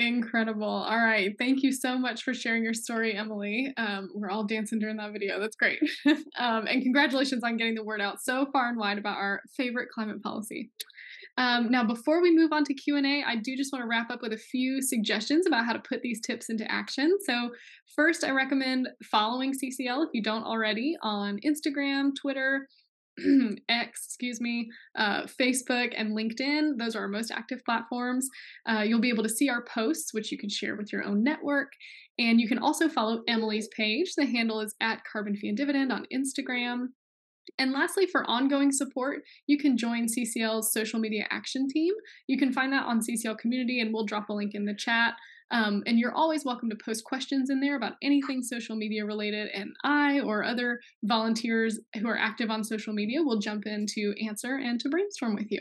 Incredible. 0.00 0.68
All 0.68 0.96
right. 0.96 1.34
Thank 1.40 1.64
you 1.64 1.72
so 1.72 1.98
much 1.98 2.22
for 2.22 2.32
sharing 2.32 2.62
your 2.62 2.74
story, 2.74 3.16
Emily. 3.16 3.74
Um, 3.76 4.10
we're 4.14 4.30
all 4.30 4.44
dancing 4.44 4.78
during 4.78 4.96
that 4.98 5.12
video. 5.12 5.40
That's 5.40 5.56
great. 5.56 5.80
um, 6.06 6.68
and 6.68 6.82
congratulations 6.82 7.42
on 7.42 7.56
getting 7.56 7.74
the 7.74 7.82
word 7.82 8.00
out 8.00 8.22
so 8.22 8.46
far 8.52 8.68
and 8.68 8.78
wide 8.78 8.98
about 8.98 9.16
our 9.16 9.40
favorite 9.56 9.88
climate 9.92 10.22
policy. 10.22 10.70
Um, 11.36 11.70
now, 11.70 11.84
before 11.84 12.22
we 12.22 12.34
move 12.34 12.52
on 12.52 12.62
to 12.64 12.74
Q 12.74 12.96
and 12.96 13.06
A, 13.06 13.24
I 13.26 13.36
do 13.36 13.56
just 13.56 13.72
want 13.72 13.82
to 13.82 13.88
wrap 13.88 14.10
up 14.10 14.22
with 14.22 14.32
a 14.32 14.38
few 14.38 14.82
suggestions 14.82 15.46
about 15.48 15.64
how 15.64 15.72
to 15.72 15.80
put 15.80 16.02
these 16.02 16.20
tips 16.20 16.48
into 16.48 16.70
action. 16.70 17.16
So, 17.26 17.50
first, 17.96 18.22
I 18.22 18.30
recommend 18.30 18.88
following 19.10 19.52
CCL 19.52 20.04
if 20.04 20.10
you 20.12 20.22
don't 20.22 20.44
already 20.44 20.96
on 21.02 21.40
Instagram, 21.44 22.10
Twitter, 22.20 22.68
X, 23.68 24.04
excuse 24.06 24.40
me, 24.40 24.68
uh, 24.96 25.22
Facebook, 25.22 25.92
and 25.96 26.16
LinkedIn. 26.16 26.78
Those 26.78 26.94
are 26.94 27.00
our 27.00 27.08
most 27.08 27.30
active 27.30 27.64
platforms. 27.64 28.28
Uh, 28.68 28.82
you'll 28.82 29.00
be 29.00 29.08
able 29.08 29.24
to 29.24 29.28
see 29.28 29.48
our 29.48 29.64
posts, 29.64 30.14
which 30.14 30.30
you 30.30 30.38
can 30.38 30.48
share 30.50 30.76
with 30.76 30.92
your 30.92 31.04
own 31.04 31.22
network. 31.22 31.72
And 32.18 32.40
you 32.40 32.48
can 32.48 32.58
also 32.58 32.88
follow 32.88 33.22
Emily's 33.28 33.68
page. 33.76 34.14
The 34.16 34.26
handle 34.26 34.60
is 34.60 34.74
at 34.80 35.02
Carbon 35.10 35.36
Fee 35.36 35.48
and 35.48 35.56
Dividend 35.56 35.92
on 35.92 36.06
Instagram. 36.12 36.88
And 37.58 37.72
lastly, 37.72 38.06
for 38.06 38.28
ongoing 38.28 38.72
support, 38.72 39.22
you 39.46 39.58
can 39.58 39.76
join 39.76 40.06
CCL's 40.06 40.72
social 40.72 40.98
media 41.00 41.26
action 41.30 41.66
team. 41.68 41.94
You 42.26 42.38
can 42.38 42.52
find 42.52 42.72
that 42.72 42.84
on 42.84 43.00
CCL 43.00 43.38
Community, 43.38 43.80
and 43.80 43.92
we'll 43.92 44.04
drop 44.04 44.28
a 44.28 44.34
link 44.34 44.54
in 44.54 44.64
the 44.64 44.74
chat. 44.74 45.14
Um, 45.50 45.82
and 45.86 45.98
you're 45.98 46.14
always 46.14 46.44
welcome 46.44 46.68
to 46.70 46.76
post 46.84 47.04
questions 47.04 47.48
in 47.48 47.60
there 47.60 47.76
about 47.76 47.94
anything 48.02 48.42
social 48.42 48.76
media 48.76 49.04
related, 49.04 49.48
and 49.54 49.72
I 49.82 50.20
or 50.20 50.44
other 50.44 50.80
volunteers 51.04 51.78
who 51.96 52.06
are 52.06 52.18
active 52.18 52.50
on 52.50 52.64
social 52.64 52.92
media 52.92 53.22
will 53.22 53.38
jump 53.38 53.66
in 53.66 53.86
to 53.94 54.14
answer 54.24 54.56
and 54.56 54.78
to 54.80 54.88
brainstorm 54.88 55.34
with 55.34 55.50
you. 55.50 55.60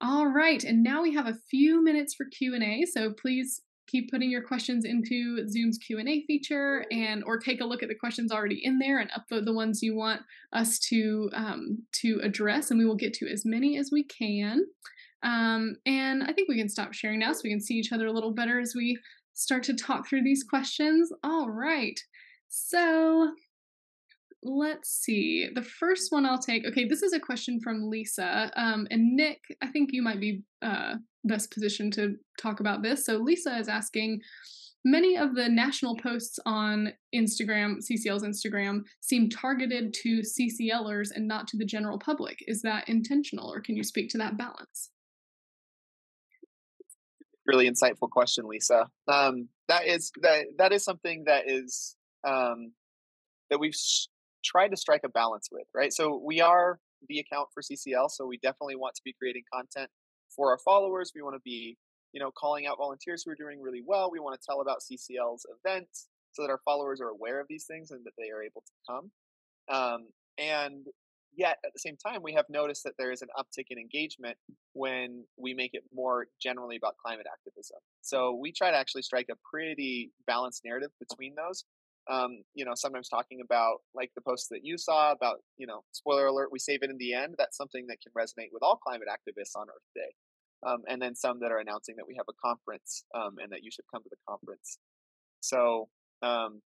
All 0.00 0.26
right, 0.26 0.62
and 0.62 0.82
now 0.82 1.02
we 1.02 1.14
have 1.14 1.26
a 1.26 1.38
few 1.50 1.82
minutes 1.82 2.14
for 2.14 2.26
Q&A, 2.26 2.84
so 2.84 3.12
please 3.12 3.62
keep 3.86 4.10
putting 4.10 4.30
your 4.30 4.42
questions 4.42 4.84
into 4.84 5.46
Zoom's 5.48 5.78
Q&A 5.78 6.24
feature 6.26 6.84
and 6.90 7.22
or 7.24 7.38
take 7.38 7.60
a 7.60 7.64
look 7.64 7.82
at 7.82 7.88
the 7.88 7.94
questions 7.94 8.32
already 8.32 8.60
in 8.62 8.78
there 8.78 8.98
and 8.98 9.10
upvote 9.10 9.44
the 9.44 9.52
ones 9.52 9.82
you 9.82 9.94
want 9.94 10.22
us 10.52 10.78
to 10.90 11.30
um, 11.34 11.82
to 11.92 12.18
address 12.22 12.70
and 12.70 12.78
we 12.78 12.86
will 12.86 12.96
get 12.96 13.12
to 13.14 13.30
as 13.30 13.44
many 13.44 13.78
as 13.78 13.90
we 13.92 14.02
can. 14.02 14.64
Um, 15.24 15.76
and 15.86 16.22
I 16.22 16.32
think 16.32 16.48
we 16.48 16.58
can 16.58 16.68
stop 16.68 16.92
sharing 16.92 17.18
now 17.18 17.32
so 17.32 17.40
we 17.42 17.50
can 17.50 17.60
see 17.60 17.74
each 17.74 17.92
other 17.92 18.06
a 18.06 18.12
little 18.12 18.32
better 18.32 18.60
as 18.60 18.74
we 18.74 18.98
start 19.32 19.62
to 19.64 19.74
talk 19.74 20.06
through 20.06 20.22
these 20.22 20.44
questions. 20.44 21.10
All 21.24 21.50
right. 21.50 21.98
So 22.48 23.32
let's 24.42 24.90
see. 24.90 25.48
The 25.54 25.62
first 25.62 26.12
one 26.12 26.26
I'll 26.26 26.38
take. 26.38 26.66
Okay, 26.66 26.86
this 26.86 27.02
is 27.02 27.14
a 27.14 27.20
question 27.20 27.58
from 27.60 27.88
Lisa. 27.88 28.52
Um, 28.56 28.86
and 28.90 29.16
Nick, 29.16 29.40
I 29.62 29.68
think 29.68 29.90
you 29.92 30.02
might 30.02 30.20
be 30.20 30.42
uh, 30.62 30.96
best 31.24 31.50
positioned 31.50 31.94
to 31.94 32.16
talk 32.38 32.60
about 32.60 32.82
this. 32.82 33.04
So 33.04 33.16
Lisa 33.16 33.56
is 33.56 33.68
asking. 33.68 34.20
Many 34.86 35.16
of 35.16 35.34
the 35.34 35.48
national 35.48 35.96
posts 35.96 36.38
on 36.44 36.92
Instagram, 37.14 37.78
CCL's 37.78 38.22
Instagram, 38.22 38.82
seem 39.00 39.30
targeted 39.30 39.94
to 40.02 40.20
CCLers 40.20 41.08
and 41.16 41.26
not 41.26 41.48
to 41.48 41.56
the 41.56 41.64
general 41.64 41.98
public. 41.98 42.44
Is 42.46 42.60
that 42.62 42.86
intentional, 42.86 43.50
or 43.50 43.62
can 43.62 43.76
you 43.76 43.82
speak 43.82 44.10
to 44.10 44.18
that 44.18 44.36
balance? 44.36 44.90
Really 47.46 47.68
insightful 47.68 48.08
question, 48.10 48.46
Lisa. 48.46 48.88
Um, 49.08 49.48
that 49.68 49.86
is 49.86 50.12
that 50.22 50.46
that 50.58 50.72
is 50.72 50.84
something 50.84 51.24
that 51.26 51.44
is 51.46 51.96
um, 52.26 52.72
that 53.50 53.58
we've 53.58 53.74
sh- 53.74 54.06
tried 54.44 54.68
to 54.68 54.76
strike 54.76 55.02
a 55.04 55.08
balance 55.08 55.48
with, 55.50 55.66
right? 55.74 55.92
So 55.92 56.20
we 56.24 56.40
are 56.40 56.78
the 57.08 57.18
account 57.18 57.48
for 57.52 57.62
CCL, 57.62 58.10
so 58.10 58.26
we 58.26 58.38
definitely 58.38 58.76
want 58.76 58.94
to 58.94 59.02
be 59.04 59.14
creating 59.18 59.42
content 59.52 59.90
for 60.34 60.50
our 60.50 60.58
followers. 60.58 61.12
We 61.14 61.22
want 61.22 61.36
to 61.36 61.42
be, 61.44 61.76
you 62.12 62.20
know, 62.20 62.30
calling 62.30 62.66
out 62.66 62.78
volunteers 62.78 63.22
who 63.24 63.30
are 63.30 63.36
doing 63.36 63.60
really 63.60 63.82
well. 63.84 64.10
We 64.10 64.20
want 64.20 64.40
to 64.40 64.44
tell 64.44 64.60
about 64.60 64.78
CCL's 64.80 65.46
events 65.64 66.08
so 66.32 66.42
that 66.42 66.50
our 66.50 66.60
followers 66.64 67.00
are 67.00 67.08
aware 67.08 67.40
of 67.40 67.46
these 67.48 67.64
things 67.66 67.90
and 67.90 68.04
that 68.04 68.12
they 68.18 68.30
are 68.30 68.42
able 68.42 68.62
to 68.62 68.72
come. 68.88 69.10
Um, 69.68 70.08
and 70.38 70.86
Yet 71.36 71.58
at 71.64 71.72
the 71.72 71.78
same 71.78 71.96
time, 71.96 72.22
we 72.22 72.34
have 72.34 72.44
noticed 72.48 72.84
that 72.84 72.94
there 72.98 73.10
is 73.10 73.22
an 73.22 73.28
uptick 73.36 73.66
in 73.70 73.78
engagement 73.78 74.36
when 74.72 75.24
we 75.36 75.54
make 75.54 75.70
it 75.74 75.82
more 75.92 76.26
generally 76.40 76.76
about 76.76 76.94
climate 77.04 77.26
activism. 77.30 77.78
So 78.02 78.38
we 78.40 78.52
try 78.52 78.70
to 78.70 78.76
actually 78.76 79.02
strike 79.02 79.26
a 79.30 79.36
pretty 79.50 80.12
balanced 80.26 80.62
narrative 80.64 80.90
between 81.00 81.34
those. 81.34 81.64
Um, 82.10 82.42
you 82.54 82.64
know, 82.64 82.72
sometimes 82.74 83.08
talking 83.08 83.40
about 83.42 83.78
like 83.94 84.10
the 84.14 84.20
post 84.20 84.48
that 84.50 84.60
you 84.62 84.76
saw 84.76 85.10
about, 85.12 85.38
you 85.56 85.66
know, 85.66 85.82
spoiler 85.92 86.26
alert, 86.26 86.50
we 86.52 86.58
save 86.58 86.82
it 86.82 86.90
in 86.90 86.98
the 86.98 87.14
end. 87.14 87.34
That's 87.38 87.56
something 87.56 87.86
that 87.88 87.98
can 88.02 88.12
resonate 88.12 88.52
with 88.52 88.62
all 88.62 88.76
climate 88.76 89.08
activists 89.10 89.56
on 89.56 89.68
Earth 89.68 89.88
Day. 89.94 90.14
Um, 90.66 90.82
and 90.88 91.00
then 91.00 91.14
some 91.14 91.40
that 91.40 91.50
are 91.50 91.58
announcing 91.58 91.96
that 91.96 92.06
we 92.06 92.14
have 92.16 92.26
a 92.28 92.46
conference 92.46 93.04
um, 93.14 93.36
and 93.42 93.50
that 93.52 93.62
you 93.62 93.70
should 93.72 93.84
come 93.92 94.02
to 94.02 94.08
the 94.10 94.16
conference. 94.28 94.78
So 95.40 95.88
um, 96.22 96.60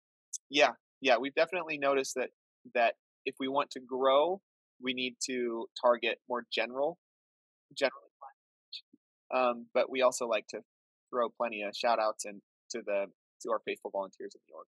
yeah, 0.50 0.72
yeah, 1.02 1.18
we've 1.18 1.36
definitely 1.36 1.78
noticed 1.78 2.16
that 2.16 2.30
that 2.74 2.96
if 3.26 3.36
we 3.40 3.48
want 3.48 3.70
to 3.72 3.80
grow 3.80 4.42
we 4.82 4.94
need 4.94 5.16
to 5.28 5.68
target 5.82 6.20
more 6.30 6.44
general, 6.52 6.98
generally 7.78 8.08
um, 9.34 9.68
but 9.74 9.90
we 9.90 10.02
also 10.02 10.28
like 10.28 10.48
to 10.50 10.62
throw 11.10 11.30
plenty 11.30 11.64
of 11.64 11.76
shout 11.76 12.00
outs 12.00 12.26
and 12.26 12.42
to 12.72 12.82
the 12.86 13.06
to 13.42 13.52
our 13.52 13.60
faithful 13.66 13.92
volunteers 13.92 14.36
in 14.36 14.42
the 14.48 14.54
org. 14.56 14.68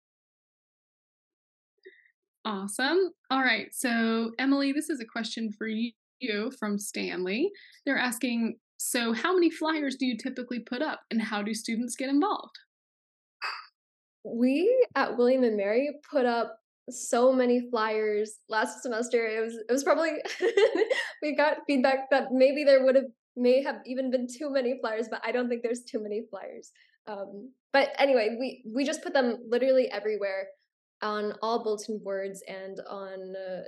Awesome. 2.44 3.12
All 3.30 3.42
right. 3.42 3.68
So, 3.72 4.32
Emily, 4.40 4.72
this 4.72 4.90
is 4.90 5.00
a 5.00 5.06
question 5.06 5.52
for 5.58 5.68
you 5.68 6.52
from 6.60 6.78
Stanley. 6.78 7.52
They're 7.86 7.98
asking 7.98 8.58
So, 8.78 9.14
how 9.14 9.34
many 9.34 9.50
flyers 9.50 9.96
do 9.96 10.06
you 10.06 10.18
typically 10.18 10.60
put 10.60 10.82
up, 10.82 11.02
and 11.12 11.22
how 11.22 11.42
do 11.42 11.54
students 11.54 11.96
get 11.96 12.10
involved? 12.10 12.56
We 14.24 14.86
at 14.96 15.18
William 15.18 15.44
and 15.44 15.58
Mary 15.58 15.90
put 16.10 16.26
up 16.26 16.58
so 16.92 17.32
many 17.32 17.70
flyers 17.70 18.40
last 18.50 18.82
semester. 18.84 19.26
It 19.26 19.42
was 19.42 19.56
it 19.56 19.72
was 19.72 19.84
probably 19.84 20.12
we 21.22 21.36
got 21.36 21.58
feedback 21.68 22.10
that 22.12 22.32
maybe 22.32 22.64
there 22.64 22.84
would 22.84 22.96
have 22.96 23.06
may 23.36 23.64
have 23.64 23.78
even 23.86 24.12
been 24.12 24.28
too 24.28 24.52
many 24.52 24.78
flyers, 24.82 25.08
but 25.10 25.22
I 25.26 25.32
don't 25.32 25.50
think 25.50 25.64
there's 25.64 25.84
too 25.84 26.02
many 26.02 26.24
flyers. 26.30 26.72
Um, 27.08 27.52
but 27.74 27.90
anyway, 27.98 28.36
we 28.40 28.64
we 28.74 28.84
just 28.84 29.04
put 29.04 29.14
them 29.14 29.38
literally 29.50 29.90
everywhere 29.90 30.48
on 31.02 31.34
all 31.42 31.64
bulletin 31.64 32.00
boards 32.04 32.44
and 32.48 32.80
on 32.90 33.34
uh, 33.36 33.62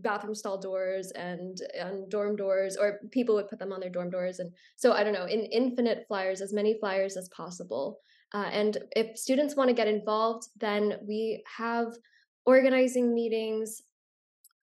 bathroom 0.00 0.34
stall 0.34 0.58
doors 0.58 1.12
and 1.12 1.58
on 1.82 2.08
dorm 2.08 2.36
doors 2.36 2.76
or 2.76 3.00
people 3.10 3.34
would 3.34 3.48
put 3.48 3.58
them 3.58 3.72
on 3.72 3.80
their 3.80 3.90
dorm 3.90 4.10
doors 4.10 4.38
and 4.38 4.52
so 4.76 4.92
i 4.92 5.02
don't 5.02 5.14
know 5.14 5.24
in 5.24 5.40
infinite 5.46 6.04
flyers 6.08 6.40
as 6.40 6.52
many 6.52 6.78
flyers 6.78 7.16
as 7.16 7.28
possible 7.34 7.98
uh, 8.34 8.48
and 8.52 8.78
if 8.96 9.16
students 9.16 9.56
want 9.56 9.68
to 9.68 9.74
get 9.74 9.88
involved 9.88 10.48
then 10.60 10.98
we 11.06 11.42
have 11.56 11.86
organizing 12.46 13.14
meetings 13.14 13.82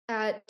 at 0.10 0.44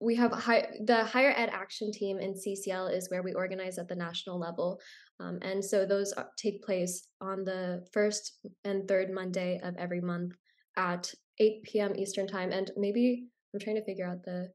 we 0.00 0.16
have 0.16 0.32
high, 0.32 0.66
the 0.86 1.04
higher 1.04 1.34
ed 1.36 1.50
action 1.52 1.92
team 1.92 2.18
in 2.18 2.32
CCL 2.32 2.94
is 2.96 3.10
where 3.10 3.22
we 3.22 3.34
organize 3.34 3.78
at 3.78 3.86
the 3.86 3.94
national 3.94 4.38
level. 4.38 4.80
Um, 5.20 5.38
and 5.42 5.62
so 5.62 5.84
those 5.84 6.14
take 6.38 6.62
place 6.62 7.06
on 7.20 7.44
the 7.44 7.86
first 7.92 8.38
and 8.64 8.88
third 8.88 9.10
Monday 9.12 9.60
of 9.62 9.76
every 9.76 10.00
month 10.00 10.32
at 10.76 11.12
8 11.38 11.62
p.m. 11.64 11.92
Eastern 11.96 12.26
time. 12.26 12.50
And 12.50 12.70
maybe 12.76 13.26
I'm 13.52 13.60
trying 13.60 13.76
to 13.76 13.84
figure 13.84 14.06
out 14.06 14.22
the 14.24 14.48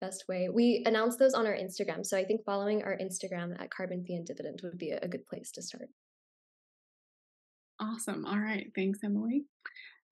best 0.00 0.24
way. 0.28 0.48
We 0.48 0.84
announce 0.86 1.16
those 1.16 1.34
on 1.34 1.46
our 1.46 1.56
Instagram. 1.56 2.06
So 2.06 2.16
I 2.16 2.24
think 2.24 2.44
following 2.44 2.84
our 2.84 2.96
Instagram 2.96 3.60
at 3.60 3.70
Carbon 3.70 4.04
Fee 4.04 4.14
and 4.14 4.26
Dividend 4.26 4.60
would 4.62 4.78
be 4.78 4.90
a 4.90 5.08
good 5.08 5.26
place 5.26 5.50
to 5.52 5.62
start. 5.62 5.88
Awesome. 7.80 8.24
All 8.24 8.38
right. 8.38 8.70
Thanks, 8.76 9.00
Emily. 9.02 9.44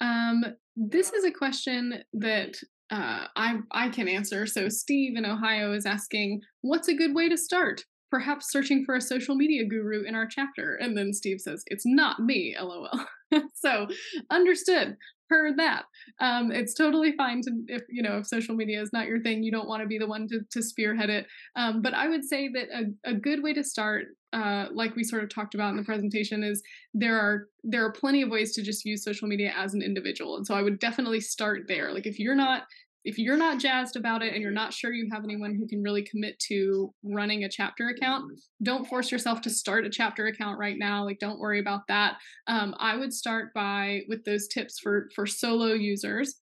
Um, 0.00 0.44
this 0.76 1.12
is 1.12 1.24
a 1.24 1.30
question 1.30 2.02
that 2.14 2.56
uh, 2.90 3.26
I 3.36 3.58
I 3.70 3.88
can 3.90 4.08
answer. 4.08 4.46
So 4.46 4.68
Steve 4.68 5.16
in 5.16 5.24
Ohio 5.24 5.72
is 5.72 5.86
asking, 5.86 6.40
"What's 6.62 6.88
a 6.88 6.94
good 6.94 7.14
way 7.14 7.28
to 7.28 7.36
start?" 7.36 7.84
Perhaps 8.10 8.50
searching 8.50 8.84
for 8.84 8.96
a 8.96 9.00
social 9.00 9.34
media 9.34 9.64
guru 9.64 10.02
in 10.02 10.14
our 10.14 10.26
chapter. 10.26 10.76
And 10.76 10.96
then 10.96 11.12
Steve 11.12 11.40
says, 11.40 11.62
"It's 11.66 11.86
not 11.86 12.20
me, 12.20 12.56
lol." 12.60 12.88
so 13.54 13.86
understood 14.30 14.96
heard 15.30 15.56
that. 15.58 15.84
Um, 16.18 16.50
it's 16.50 16.74
totally 16.74 17.12
fine 17.12 17.40
to 17.42 17.52
if 17.68 17.82
you 17.88 18.02
know 18.02 18.18
if 18.18 18.26
social 18.26 18.54
media 18.54 18.82
is 18.82 18.92
not 18.92 19.06
your 19.06 19.20
thing, 19.20 19.42
you 19.42 19.52
don't 19.52 19.68
want 19.68 19.80
to 19.80 19.86
be 19.86 19.96
the 19.96 20.06
one 20.06 20.28
to, 20.28 20.40
to 20.50 20.62
spearhead 20.62 21.08
it. 21.08 21.26
Um, 21.56 21.80
but 21.80 21.94
I 21.94 22.08
would 22.08 22.24
say 22.24 22.48
that 22.48 22.68
a, 22.74 23.10
a 23.10 23.14
good 23.14 23.42
way 23.42 23.54
to 23.54 23.64
start, 23.64 24.08
uh, 24.32 24.66
like 24.72 24.96
we 24.96 25.04
sort 25.04 25.22
of 25.22 25.30
talked 25.30 25.54
about 25.54 25.70
in 25.70 25.76
the 25.76 25.84
presentation, 25.84 26.42
is 26.42 26.62
there 26.92 27.18
are 27.18 27.46
there 27.62 27.84
are 27.84 27.92
plenty 27.92 28.22
of 28.22 28.30
ways 28.30 28.52
to 28.54 28.62
just 28.62 28.84
use 28.84 29.04
social 29.04 29.28
media 29.28 29.54
as 29.56 29.72
an 29.72 29.82
individual, 29.82 30.36
and 30.36 30.46
so 30.46 30.54
I 30.54 30.62
would 30.62 30.80
definitely 30.80 31.20
start 31.20 31.62
there. 31.68 31.94
Like 31.94 32.06
if 32.06 32.18
you're 32.18 32.34
not 32.34 32.64
if 33.04 33.18
you're 33.18 33.36
not 33.36 33.58
jazzed 33.58 33.96
about 33.96 34.22
it 34.22 34.34
and 34.34 34.42
you're 34.42 34.50
not 34.50 34.74
sure 34.74 34.92
you 34.92 35.08
have 35.12 35.24
anyone 35.24 35.54
who 35.54 35.66
can 35.66 35.82
really 35.82 36.02
commit 36.02 36.38
to 36.48 36.92
running 37.02 37.44
a 37.44 37.48
chapter 37.48 37.88
account, 37.88 38.30
don't 38.62 38.86
force 38.86 39.10
yourself 39.10 39.40
to 39.42 39.50
start 39.50 39.86
a 39.86 39.90
chapter 39.90 40.26
account 40.26 40.58
right 40.58 40.76
now. 40.78 41.04
Like, 41.04 41.18
don't 41.18 41.38
worry 41.38 41.60
about 41.60 41.86
that. 41.88 42.16
Um, 42.46 42.74
I 42.78 42.96
would 42.96 43.12
start 43.12 43.54
by 43.54 44.02
with 44.08 44.24
those 44.24 44.48
tips 44.48 44.78
for 44.78 45.08
for 45.14 45.26
solo 45.26 45.72
users, 45.72 46.40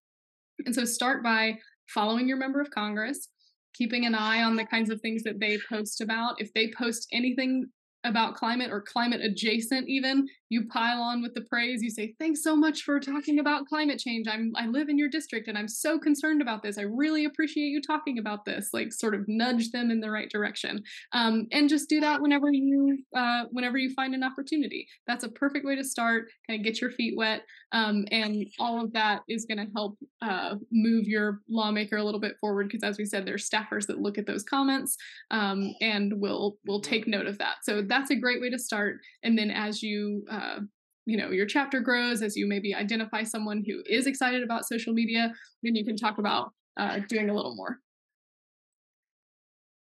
and 0.66 0.74
so 0.74 0.84
start 0.84 1.22
by 1.22 1.58
following 1.88 2.28
your 2.28 2.38
member 2.38 2.60
of 2.60 2.70
Congress, 2.70 3.28
keeping 3.74 4.04
an 4.04 4.14
eye 4.14 4.42
on 4.42 4.56
the 4.56 4.64
kinds 4.64 4.90
of 4.90 5.00
things 5.00 5.22
that 5.22 5.38
they 5.38 5.58
post 5.68 6.00
about. 6.00 6.40
If 6.40 6.52
they 6.54 6.72
post 6.76 7.06
anything 7.12 7.66
about 8.04 8.34
climate 8.34 8.70
or 8.70 8.80
climate 8.80 9.20
adjacent 9.20 9.88
even 9.88 10.26
you 10.50 10.66
pile 10.68 11.00
on 11.02 11.20
with 11.20 11.34
the 11.34 11.42
praise 11.42 11.82
you 11.82 11.90
say 11.90 12.14
thanks 12.18 12.42
so 12.42 12.54
much 12.54 12.82
for 12.82 13.00
talking 13.00 13.38
about 13.38 13.66
climate 13.66 13.98
change. 13.98 14.26
I'm 14.28 14.52
i 14.56 14.66
live 14.66 14.88
in 14.88 14.98
your 14.98 15.08
district 15.08 15.48
and 15.48 15.58
i'm 15.58 15.68
so 15.68 15.98
concerned 15.98 16.40
about 16.40 16.62
this. 16.62 16.78
I 16.78 16.82
really 16.82 17.24
appreciate 17.24 17.68
you 17.68 17.80
talking 17.80 18.18
about 18.18 18.44
this 18.44 18.70
like 18.72 18.92
sort 18.92 19.14
of 19.14 19.24
nudge 19.26 19.70
them 19.70 19.90
in 19.90 20.00
the 20.00 20.10
right 20.10 20.30
direction 20.30 20.82
um, 21.12 21.46
and 21.52 21.68
just 21.68 21.88
do 21.88 22.00
that 22.00 22.20
whenever 22.20 22.50
you 22.52 22.98
uh, 23.16 23.44
whenever 23.50 23.78
you 23.78 23.92
find 23.94 24.14
an 24.14 24.22
opportunity. 24.22 24.86
That's 25.06 25.24
a 25.24 25.28
perfect 25.28 25.66
way 25.66 25.76
to 25.76 25.84
start 25.84 26.28
kind 26.46 26.60
of 26.60 26.64
get 26.64 26.80
your 26.80 26.90
feet 26.90 27.14
wet 27.16 27.42
um, 27.72 28.06
and 28.10 28.46
all 28.58 28.82
of 28.82 28.92
that 28.92 29.22
is 29.28 29.44
going 29.44 29.58
to 29.58 29.72
help 29.74 29.98
uh, 30.22 30.54
move 30.70 31.06
your 31.06 31.40
lawmaker 31.48 31.96
a 31.96 32.04
little 32.04 32.20
bit 32.20 32.36
forward 32.40 32.68
because 32.68 32.82
as 32.82 32.98
we 32.98 33.04
said 33.04 33.26
there's 33.26 33.48
staffers 33.48 33.86
that 33.86 34.00
look 34.00 34.18
at 34.18 34.26
those 34.26 34.42
comments 34.42 34.96
um, 35.30 35.74
and 35.80 36.12
will 36.20 36.56
will 36.66 36.80
take 36.80 37.06
note 37.06 37.26
of 37.26 37.38
that. 37.38 37.56
So 37.62 37.82
that's 37.88 38.10
a 38.10 38.16
great 38.16 38.40
way 38.40 38.50
to 38.50 38.58
start. 38.58 38.98
And 39.22 39.36
then 39.36 39.50
as 39.50 39.82
you 39.82 40.24
uh, 40.30 40.60
you 41.08 41.16
know 41.16 41.30
your 41.30 41.46
chapter 41.46 41.80
grows 41.80 42.20
as 42.22 42.36
you 42.36 42.46
maybe 42.46 42.74
identify 42.74 43.22
someone 43.22 43.64
who 43.66 43.82
is 43.86 44.06
excited 44.06 44.42
about 44.42 44.66
social 44.66 44.92
media 44.92 45.32
then 45.62 45.74
you 45.74 45.84
can 45.84 45.96
talk 45.96 46.18
about 46.18 46.52
uh, 46.76 47.00
doing 47.08 47.30
a 47.30 47.34
little 47.34 47.56
more. 47.56 47.78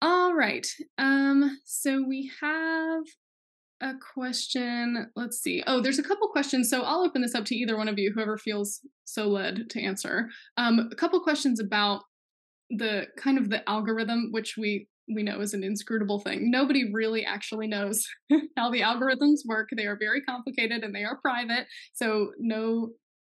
All 0.01 0.33
right. 0.33 0.65
Um 0.97 1.59
so 1.65 2.03
we 2.07 2.31
have 2.41 3.03
a 3.81 3.93
question. 4.13 5.07
Let's 5.15 5.39
see. 5.39 5.61
Oh 5.67 5.81
there's 5.81 5.99
a 5.99 6.03
couple 6.03 6.29
questions 6.29 6.69
so 6.69 6.83
i'll 6.83 7.01
open 7.01 7.21
this 7.21 7.35
up 7.35 7.45
to 7.45 7.55
either 7.55 7.75
one 7.77 7.89
of 7.89 7.99
you 7.99 8.11
whoever 8.13 8.37
feels 8.37 8.79
so 9.03 9.27
led 9.27 9.69
to 9.71 9.81
answer. 9.81 10.29
Um 10.55 10.87
a 10.89 10.95
couple 10.95 11.19
questions 11.19 11.59
about 11.59 12.03
the 12.69 13.07
kind 13.17 13.37
of 13.37 13.49
the 13.49 13.67
algorithm 13.69 14.29
which 14.31 14.55
we 14.57 14.87
we 15.14 15.24
know 15.24 15.41
is 15.41 15.53
an 15.53 15.64
inscrutable 15.64 16.20
thing. 16.20 16.51
Nobody 16.51 16.91
really 16.93 17.26
actually 17.26 17.68
knows 17.68 18.05
how 18.57 18.72
the 18.72 18.82
algorithms 18.82 19.39
work. 19.45 19.70
They 19.76 19.86
are 19.86 19.97
very 19.97 20.22
complicated 20.22 20.84
and 20.84 20.93
they 20.93 21.03
are 21.03 21.20
private. 21.22 21.68
So 21.93 22.32
no 22.39 22.89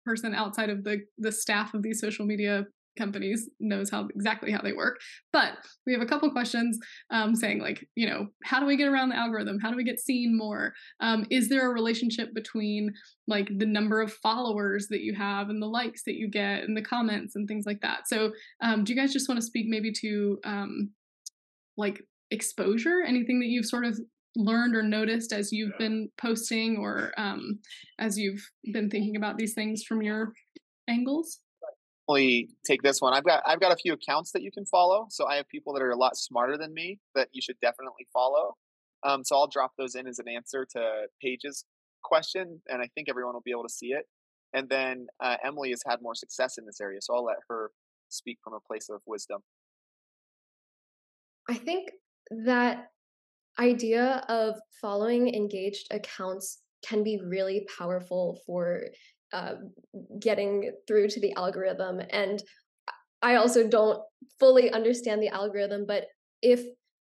person 0.06 0.34
outside 0.34 0.70
of 0.70 0.84
the 0.84 1.02
the 1.18 1.32
staff 1.32 1.74
of 1.74 1.84
these 1.84 2.00
social 2.00 2.26
media 2.26 2.66
companies 3.00 3.50
knows 3.60 3.90
how 3.90 4.08
exactly 4.14 4.52
how 4.52 4.62
they 4.62 4.74
work. 4.74 5.00
But 5.32 5.54
we 5.88 5.94
have 5.94 6.02
a 6.02 6.06
couple 6.06 6.30
questions 6.32 6.78
um, 7.10 7.34
saying 7.36 7.60
like, 7.60 7.88
you 7.96 8.08
know, 8.08 8.28
how 8.44 8.60
do 8.60 8.66
we 8.66 8.78
get 8.78 8.90
around 8.90 9.10
the 9.10 9.18
algorithm? 9.18 9.60
How 9.60 9.72
do 9.72 9.78
we 9.78 9.84
get 9.84 10.00
seen 10.00 10.38
more? 10.38 10.74
Um, 11.00 11.26
is 11.32 11.50
there 11.50 11.70
a 11.70 11.74
relationship 11.74 12.34
between 12.36 12.92
like 13.28 13.50
the 13.58 13.66
number 13.66 14.02
of 14.02 14.14
followers 14.14 14.88
that 14.90 15.02
you 15.02 15.16
have 15.16 15.50
and 15.50 15.62
the 15.62 15.68
likes 15.68 16.04
that 16.06 16.16
you 16.16 16.30
get 16.30 16.64
and 16.64 16.76
the 16.76 16.82
comments 16.82 17.36
and 17.36 17.48
things 17.48 17.66
like 17.66 17.82
that? 17.82 18.08
So 18.08 18.32
um, 18.62 18.84
do 18.84 18.94
you 18.94 19.00
guys 19.00 19.14
just 19.14 19.30
want 19.30 19.40
to 19.40 19.48
speak 19.48 19.68
maybe 19.70 19.92
to 20.02 20.40
um, 20.44 20.92
like 21.80 22.04
exposure? 22.32 23.02
Anything 23.06 23.40
that 23.40 23.48
you've 23.48 23.66
sort 23.66 23.86
of 23.86 24.00
learned 24.36 24.76
or 24.76 24.84
noticed 24.84 25.34
as 25.34 25.52
you've 25.52 25.78
been 25.80 26.10
posting 26.20 26.78
or 26.78 27.12
um, 27.18 27.60
as 27.98 28.18
you've 28.18 28.42
been 28.72 28.90
thinking 28.90 29.16
about 29.16 29.38
these 29.38 29.54
things 29.54 29.84
from 29.84 30.02
your 30.02 30.34
angles? 30.88 31.40
Definitely 32.08 32.50
take 32.66 32.82
this 32.82 33.02
one. 33.02 33.14
I've 33.14 33.26
got 33.26 33.44
I've 33.46 33.60
got 33.60 33.72
a 33.72 33.76
few 33.76 33.94
accounts 33.94 34.32
that 34.32 34.42
you 34.42 34.52
can 34.52 34.66
follow. 34.66 35.08
So 35.10 35.28
I 35.28 35.36
have 35.36 35.48
people 35.48 35.74
that 35.74 35.82
are 35.82 35.92
a 35.92 35.98
lot 35.98 36.18
smarter 36.18 36.58
than 36.58 36.74
me 36.74 37.00
that 37.16 37.30
you 37.32 37.42
should 37.42 37.60
definitely 37.62 38.08
follow. 38.14 38.56
Um, 39.04 39.24
so 39.24 39.36
I'll 39.38 39.48
drop 39.48 39.72
those 39.78 39.96
in 39.96 40.08
as 40.08 40.20
an 40.20 40.28
answer 40.28 40.68
to 40.72 41.06
Paige's 41.24 41.64
question, 42.04 42.62
and 42.68 42.82
I 42.82 42.88
think 42.96 43.08
everyone 43.10 43.34
will 43.34 43.42
be 43.46 43.52
able 43.52 43.64
to 43.64 43.74
see 43.74 43.88
it. 43.88 44.06
And 44.54 44.68
then 44.68 45.08
uh, 45.24 45.38
Emily 45.46 45.70
has 45.70 45.82
had 45.88 46.02
more 46.02 46.16
success 46.16 46.58
in 46.58 46.66
this 46.66 46.82
area, 46.82 47.00
so 47.02 47.16
I'll 47.16 47.24
let 47.24 47.38
her 47.50 47.72
speak 48.10 48.40
from 48.44 48.54
a 48.54 48.60
place 48.60 48.90
of 48.90 49.02
wisdom. 49.06 49.42
I 51.50 51.56
think 51.56 51.90
that 52.46 52.86
idea 53.60 54.24
of 54.30 54.56
following 54.80 55.34
engaged 55.34 55.88
accounts 55.92 56.60
can 56.86 57.04
be 57.04 57.20
really 57.26 57.66
powerful 57.78 58.40
for 58.46 58.84
uh, 59.34 59.54
getting 60.20 60.72
through 60.88 61.08
to 61.10 61.20
the 61.20 61.34
algorithm. 61.34 62.02
And 62.12 62.42
I 63.22 63.36
also 63.36 63.68
don't 63.68 64.00
fully 64.40 64.72
understand 64.72 65.22
the 65.22 65.30
algorithm, 65.30 65.86
but 65.88 66.06
if 66.42 66.64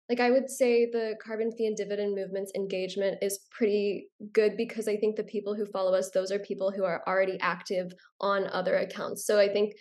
like 0.10 0.20
I 0.20 0.32
would 0.32 0.50
say 0.50 0.90
the 0.92 1.16
carbon 1.24 1.52
fee 1.56 1.68
and 1.68 1.78
dividend 1.78 2.16
movement's 2.16 2.52
engagement 2.56 3.20
is 3.22 3.42
pretty 3.52 4.08
good 4.34 4.58
because 4.58 4.88
I 4.88 4.96
think 4.96 5.16
the 5.16 5.24
people 5.24 5.54
who 5.54 5.68
follow 5.68 5.94
us, 5.94 6.10
those 6.10 6.32
are 6.32 6.40
people 6.40 6.72
who 6.72 6.84
are 6.84 7.04
already 7.06 7.38
active 7.42 7.92
on 8.20 8.48
other 8.48 8.78
accounts. 8.78 9.28
So 9.28 9.40
I 9.40 9.50
think 9.50 9.74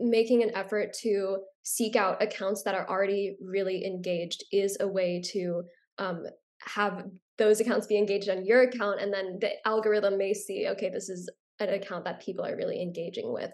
making 0.00 0.42
an 0.42 0.50
effort 0.54 0.92
to 1.02 1.38
seek 1.68 1.96
out 1.96 2.22
accounts 2.22 2.62
that 2.62 2.74
are 2.74 2.88
already 2.88 3.36
really 3.42 3.84
engaged 3.84 4.42
is 4.50 4.78
a 4.80 4.88
way 4.88 5.20
to 5.22 5.62
um, 5.98 6.24
have 6.62 7.04
those 7.36 7.60
accounts 7.60 7.86
be 7.86 7.98
engaged 7.98 8.30
on 8.30 8.46
your 8.46 8.62
account 8.62 9.02
and 9.02 9.12
then 9.12 9.36
the 9.42 9.50
algorithm 9.66 10.16
may 10.16 10.32
see 10.32 10.66
okay 10.66 10.88
this 10.88 11.10
is 11.10 11.28
an 11.60 11.68
account 11.68 12.06
that 12.06 12.22
people 12.22 12.42
are 12.42 12.56
really 12.56 12.80
engaging 12.80 13.30
with 13.34 13.50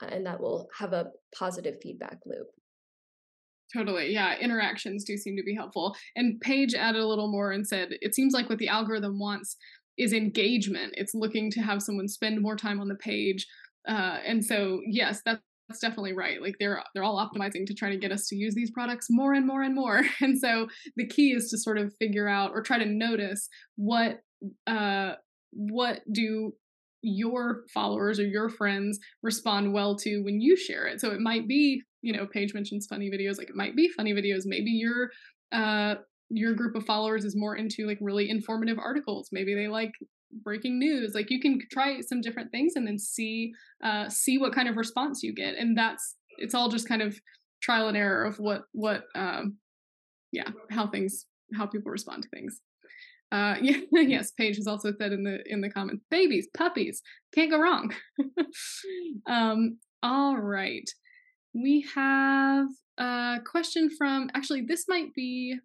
uh, 0.00 0.06
and 0.06 0.24
that 0.24 0.40
will 0.40 0.68
have 0.78 0.92
a 0.92 1.06
positive 1.36 1.74
feedback 1.82 2.18
loop 2.24 2.46
Totally. 3.74 4.12
Yeah. 4.12 4.38
Interactions 4.38 5.02
do 5.02 5.16
seem 5.16 5.36
to 5.36 5.42
be 5.42 5.52
helpful. 5.52 5.96
And 6.14 6.40
Paige 6.40 6.72
added 6.72 7.02
a 7.02 7.06
little 7.06 7.26
more 7.26 7.50
and 7.50 7.66
said 7.66 7.88
it 8.00 8.14
seems 8.14 8.32
like 8.32 8.48
what 8.48 8.58
the 8.58 8.68
algorithm 8.68 9.18
wants 9.18 9.56
is 9.98 10.12
engagement. 10.12 10.94
It's 10.96 11.16
looking 11.16 11.50
to 11.50 11.60
have 11.62 11.82
someone 11.82 12.06
spend 12.06 12.40
more 12.40 12.54
time 12.54 12.80
on 12.80 12.86
the 12.86 12.94
page. 12.94 13.44
Uh, 13.88 14.18
and 14.24 14.42
so, 14.42 14.80
yes, 14.86 15.20
that's 15.24 15.42
that's 15.68 15.80
definitely 15.80 16.12
right. 16.12 16.40
Like 16.40 16.56
they're 16.60 16.82
they're 16.94 17.02
all 17.02 17.18
optimizing 17.18 17.66
to 17.66 17.74
try 17.74 17.90
to 17.90 17.96
get 17.96 18.12
us 18.12 18.26
to 18.28 18.36
use 18.36 18.54
these 18.54 18.70
products 18.70 19.06
more 19.10 19.32
and 19.32 19.46
more 19.46 19.62
and 19.62 19.74
more. 19.74 20.02
And 20.20 20.38
so 20.38 20.68
the 20.96 21.06
key 21.06 21.32
is 21.32 21.50
to 21.50 21.58
sort 21.58 21.78
of 21.78 21.92
figure 21.98 22.28
out 22.28 22.52
or 22.52 22.62
try 22.62 22.78
to 22.78 22.86
notice 22.86 23.48
what 23.76 24.20
uh 24.66 25.12
what 25.50 26.00
do 26.12 26.52
your 27.02 27.62
followers 27.72 28.18
or 28.18 28.26
your 28.26 28.48
friends 28.48 28.98
respond 29.22 29.72
well 29.72 29.96
to 29.96 30.20
when 30.20 30.40
you 30.40 30.56
share 30.56 30.86
it. 30.86 31.00
So 31.00 31.10
it 31.10 31.20
might 31.20 31.48
be 31.48 31.82
you 32.02 32.12
know 32.12 32.26
Paige 32.26 32.54
mentions 32.54 32.86
funny 32.86 33.10
videos 33.10 33.38
like 33.38 33.50
it 33.50 33.56
might 33.56 33.76
be 33.76 33.88
funny 33.96 34.12
videos. 34.12 34.42
Maybe 34.44 34.70
your 34.70 35.10
uh 35.52 35.96
your 36.28 36.54
group 36.54 36.74
of 36.74 36.84
followers 36.84 37.24
is 37.24 37.36
more 37.36 37.56
into 37.56 37.86
like 37.86 37.98
really 38.00 38.30
informative 38.30 38.78
articles. 38.78 39.28
Maybe 39.32 39.54
they 39.54 39.68
like 39.68 39.92
breaking 40.42 40.78
news 40.78 41.14
like 41.14 41.30
you 41.30 41.40
can 41.40 41.58
try 41.70 42.00
some 42.00 42.20
different 42.20 42.50
things 42.50 42.74
and 42.76 42.86
then 42.86 42.98
see 42.98 43.52
uh 43.82 44.08
see 44.08 44.38
what 44.38 44.54
kind 44.54 44.68
of 44.68 44.76
response 44.76 45.22
you 45.22 45.34
get 45.34 45.54
and 45.56 45.76
that's 45.76 46.16
it's 46.38 46.54
all 46.54 46.68
just 46.68 46.88
kind 46.88 47.02
of 47.02 47.18
trial 47.62 47.88
and 47.88 47.96
error 47.96 48.24
of 48.24 48.38
what 48.38 48.62
what 48.72 49.04
um 49.14 49.56
yeah 50.32 50.48
how 50.70 50.86
things 50.86 51.26
how 51.54 51.66
people 51.66 51.90
respond 51.90 52.22
to 52.22 52.28
things. 52.28 52.60
Uh 53.32 53.56
yeah 53.60 53.78
yes 53.92 54.32
paige 54.32 54.56
has 54.56 54.66
also 54.66 54.92
said 54.98 55.12
in 55.12 55.24
the 55.24 55.38
in 55.46 55.60
the 55.60 55.70
comments 55.70 56.04
babies 56.10 56.48
puppies 56.56 57.02
can't 57.34 57.50
go 57.50 57.58
wrong. 57.58 57.92
Um 59.26 59.78
all 60.02 60.36
right. 60.36 60.88
We 61.54 61.84
have 61.94 62.68
a 62.98 63.38
question 63.44 63.90
from 63.96 64.30
actually 64.34 64.62
this 64.62 64.84
might 64.88 65.12
be 65.14 65.56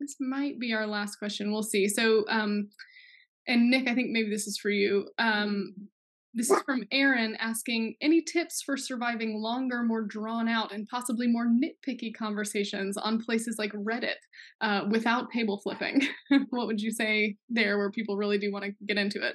this 0.00 0.16
might 0.20 0.58
be 0.58 0.74
our 0.74 0.86
last 0.86 1.16
question 1.16 1.52
we'll 1.52 1.62
see. 1.62 1.88
So 1.88 2.24
um 2.28 2.68
and 3.46 3.70
Nick, 3.70 3.88
I 3.88 3.94
think 3.94 4.10
maybe 4.10 4.30
this 4.30 4.46
is 4.46 4.58
for 4.58 4.70
you. 4.70 5.08
Um, 5.18 5.74
this 6.34 6.50
is 6.50 6.60
from 6.66 6.84
Aaron 6.92 7.34
asking 7.40 7.94
any 8.02 8.20
tips 8.20 8.60
for 8.60 8.76
surviving 8.76 9.40
longer, 9.40 9.82
more 9.82 10.02
drawn 10.02 10.48
out, 10.48 10.70
and 10.70 10.86
possibly 10.86 11.26
more 11.26 11.46
nitpicky 11.46 12.14
conversations 12.14 12.98
on 12.98 13.22
places 13.22 13.56
like 13.58 13.72
Reddit 13.72 14.16
uh, 14.60 14.82
without 14.90 15.30
table 15.30 15.58
flipping. 15.62 16.02
what 16.50 16.66
would 16.66 16.80
you 16.80 16.90
say 16.90 17.36
there, 17.48 17.78
where 17.78 17.90
people 17.90 18.18
really 18.18 18.36
do 18.36 18.52
want 18.52 18.66
to 18.66 18.72
get 18.86 18.98
into 18.98 19.26
it? 19.26 19.34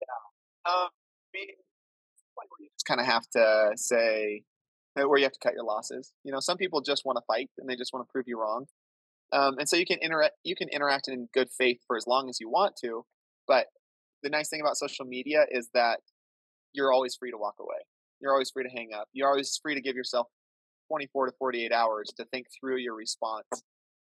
Yeah, 0.00 0.72
um, 0.72 0.88
you 1.34 2.68
just 2.74 2.86
kind 2.86 3.00
of 3.00 3.06
have 3.06 3.28
to 3.32 3.72
say 3.76 4.42
where 4.94 5.18
you 5.18 5.24
have 5.24 5.32
to 5.32 5.38
cut 5.42 5.54
your 5.54 5.64
losses. 5.64 6.12
You 6.24 6.32
know, 6.32 6.40
some 6.40 6.56
people 6.56 6.80
just 6.80 7.04
want 7.04 7.18
to 7.18 7.22
fight 7.26 7.50
and 7.58 7.68
they 7.68 7.76
just 7.76 7.92
want 7.92 8.06
to 8.06 8.12
prove 8.12 8.24
you 8.26 8.40
wrong. 8.40 8.66
Um, 9.32 9.58
and 9.58 9.68
so 9.68 9.76
you 9.76 9.86
can 9.86 9.98
interact 9.98 10.34
you 10.44 10.54
can 10.54 10.68
interact 10.68 11.08
in 11.08 11.28
good 11.34 11.48
faith 11.50 11.80
for 11.86 11.96
as 11.96 12.06
long 12.06 12.28
as 12.28 12.38
you 12.40 12.48
want 12.48 12.76
to, 12.82 13.04
but 13.48 13.66
the 14.22 14.30
nice 14.30 14.48
thing 14.48 14.60
about 14.60 14.76
social 14.76 15.04
media 15.04 15.44
is 15.50 15.68
that 15.74 16.00
you're 16.72 16.92
always 16.92 17.14
free 17.14 17.30
to 17.30 17.38
walk 17.38 17.56
away. 17.60 17.78
You're 18.20 18.32
always 18.32 18.50
free 18.50 18.64
to 18.64 18.70
hang 18.70 18.90
up. 18.94 19.08
You're 19.12 19.28
always 19.28 19.58
free 19.62 19.74
to 19.74 19.80
give 19.80 19.96
yourself 19.96 20.28
24 20.88 21.26
to 21.26 21.32
48 21.38 21.72
hours 21.72 22.12
to 22.16 22.24
think 22.26 22.46
through 22.58 22.78
your 22.78 22.94
response, 22.94 23.46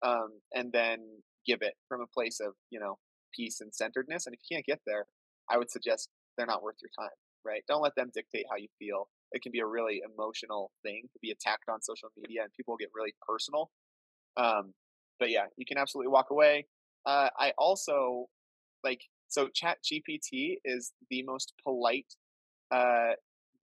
um, 0.04 0.40
and 0.54 0.72
then 0.72 1.00
give 1.46 1.60
it 1.62 1.74
from 1.88 2.02
a 2.02 2.08
place 2.08 2.40
of 2.40 2.54
you 2.70 2.80
know 2.80 2.98
peace 3.36 3.62
and 3.62 3.74
centeredness. 3.74 4.26
And 4.26 4.34
if 4.34 4.42
you 4.50 4.56
can't 4.56 4.66
get 4.66 4.82
there, 4.86 5.06
I 5.50 5.58
would 5.58 5.72
suggest 5.72 6.10
they're 6.38 6.48
not 6.48 6.64
worth 6.64 6.78
your 6.82 6.92
time. 6.98 7.16
Right? 7.46 7.64
Don't 7.68 7.82
let 7.82 7.96
them 7.96 8.12
dictate 8.14 8.46
how 8.52 8.58
you 8.58 8.68
feel. 8.78 9.08
It 9.32 9.42
can 9.42 9.52
be 9.52 9.60
a 9.60 9.66
really 9.66 10.02
emotional 10.04 10.72
thing 10.84 11.04
to 11.14 11.20
be 11.22 11.32
attacked 11.32 11.70
on 11.70 11.82
social 11.82 12.10
media, 12.18 12.42
and 12.44 12.52
people 12.54 12.76
get 12.78 12.90
really 12.94 13.14
personal. 13.26 13.70
Um, 14.38 14.74
but 15.20 15.30
yeah, 15.30 15.46
you 15.58 15.66
can 15.66 15.78
absolutely 15.78 16.10
walk 16.12 16.28
away. 16.32 16.68
Uh, 17.06 17.30
I 17.38 17.54
also 17.58 18.28
like 18.84 19.02
so 19.28 19.50
Chat 19.54 19.78
GPT 19.84 20.58
is 20.66 20.94
the 21.10 21.24
most 21.24 21.54
polite, 21.64 22.14
uh, 22.72 23.12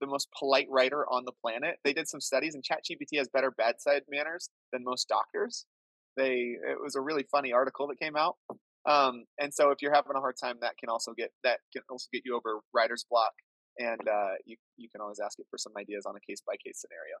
the 0.01 0.07
most 0.07 0.29
polite 0.37 0.67
writer 0.69 1.05
on 1.11 1.25
the 1.25 1.33
planet. 1.43 1.77
They 1.83 1.93
did 1.93 2.07
some 2.07 2.21
studies, 2.21 2.55
and 2.55 2.63
Chat 2.63 2.81
GPT 2.89 3.17
has 3.17 3.27
better 3.29 3.51
bedside 3.51 4.03
manners 4.09 4.49
than 4.73 4.83
most 4.83 5.07
doctors. 5.07 5.65
they 6.17 6.57
it 6.63 6.79
was 6.81 6.95
a 6.95 7.01
really 7.01 7.25
funny 7.31 7.53
article 7.53 7.87
that 7.87 7.99
came 7.99 8.15
out. 8.15 8.37
Um, 8.85 9.25
and 9.39 9.53
so 9.53 9.71
if 9.71 9.79
you're 9.81 9.93
having 9.93 10.15
a 10.15 10.19
hard 10.19 10.35
time, 10.41 10.57
that 10.61 10.77
can 10.79 10.89
also 10.89 11.13
get 11.13 11.31
that 11.43 11.59
can 11.73 11.83
also 11.89 12.07
get 12.13 12.23
you 12.25 12.35
over 12.35 12.59
writer's 12.73 13.05
block, 13.09 13.33
and 13.79 14.01
uh, 14.07 14.35
you 14.45 14.57
you 14.77 14.89
can 14.89 15.01
always 15.01 15.19
ask 15.23 15.39
it 15.39 15.47
for 15.51 15.57
some 15.57 15.73
ideas 15.77 16.05
on 16.05 16.15
a 16.15 16.21
case 16.29 16.41
by 16.45 16.55
case 16.65 16.81
scenario. 16.81 17.17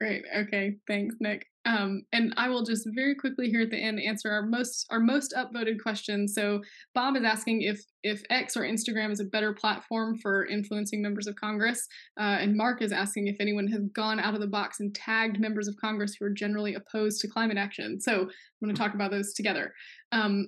Great. 0.00 0.24
Okay. 0.34 0.76
Thanks, 0.88 1.16
Nick. 1.20 1.46
Um, 1.66 2.04
and 2.14 2.32
I 2.38 2.48
will 2.48 2.64
just 2.64 2.88
very 2.94 3.14
quickly 3.14 3.50
here 3.50 3.60
at 3.60 3.70
the 3.70 3.76
end 3.76 4.00
answer 4.00 4.30
our 4.30 4.46
most 4.46 4.86
our 4.88 4.98
most 4.98 5.34
upvoted 5.36 5.78
question. 5.82 6.26
So 6.26 6.62
Bob 6.94 7.16
is 7.16 7.22
asking 7.22 7.62
if 7.62 7.82
if 8.02 8.22
X 8.30 8.56
or 8.56 8.62
Instagram 8.62 9.10
is 9.10 9.20
a 9.20 9.26
better 9.26 9.52
platform 9.52 10.16
for 10.16 10.46
influencing 10.46 11.02
members 11.02 11.26
of 11.26 11.36
Congress, 11.36 11.86
uh, 12.18 12.38
and 12.40 12.56
Mark 12.56 12.80
is 12.80 12.92
asking 12.92 13.26
if 13.26 13.36
anyone 13.40 13.66
has 13.66 13.82
gone 13.94 14.18
out 14.18 14.32
of 14.32 14.40
the 14.40 14.46
box 14.46 14.80
and 14.80 14.94
tagged 14.94 15.38
members 15.38 15.68
of 15.68 15.76
Congress 15.78 16.14
who 16.18 16.24
are 16.24 16.30
generally 16.30 16.76
opposed 16.76 17.20
to 17.20 17.28
climate 17.28 17.58
action. 17.58 18.00
So 18.00 18.22
I'm 18.22 18.28
going 18.64 18.74
to 18.74 18.80
talk 18.80 18.94
about 18.94 19.10
those 19.10 19.34
together. 19.34 19.74
Um, 20.12 20.46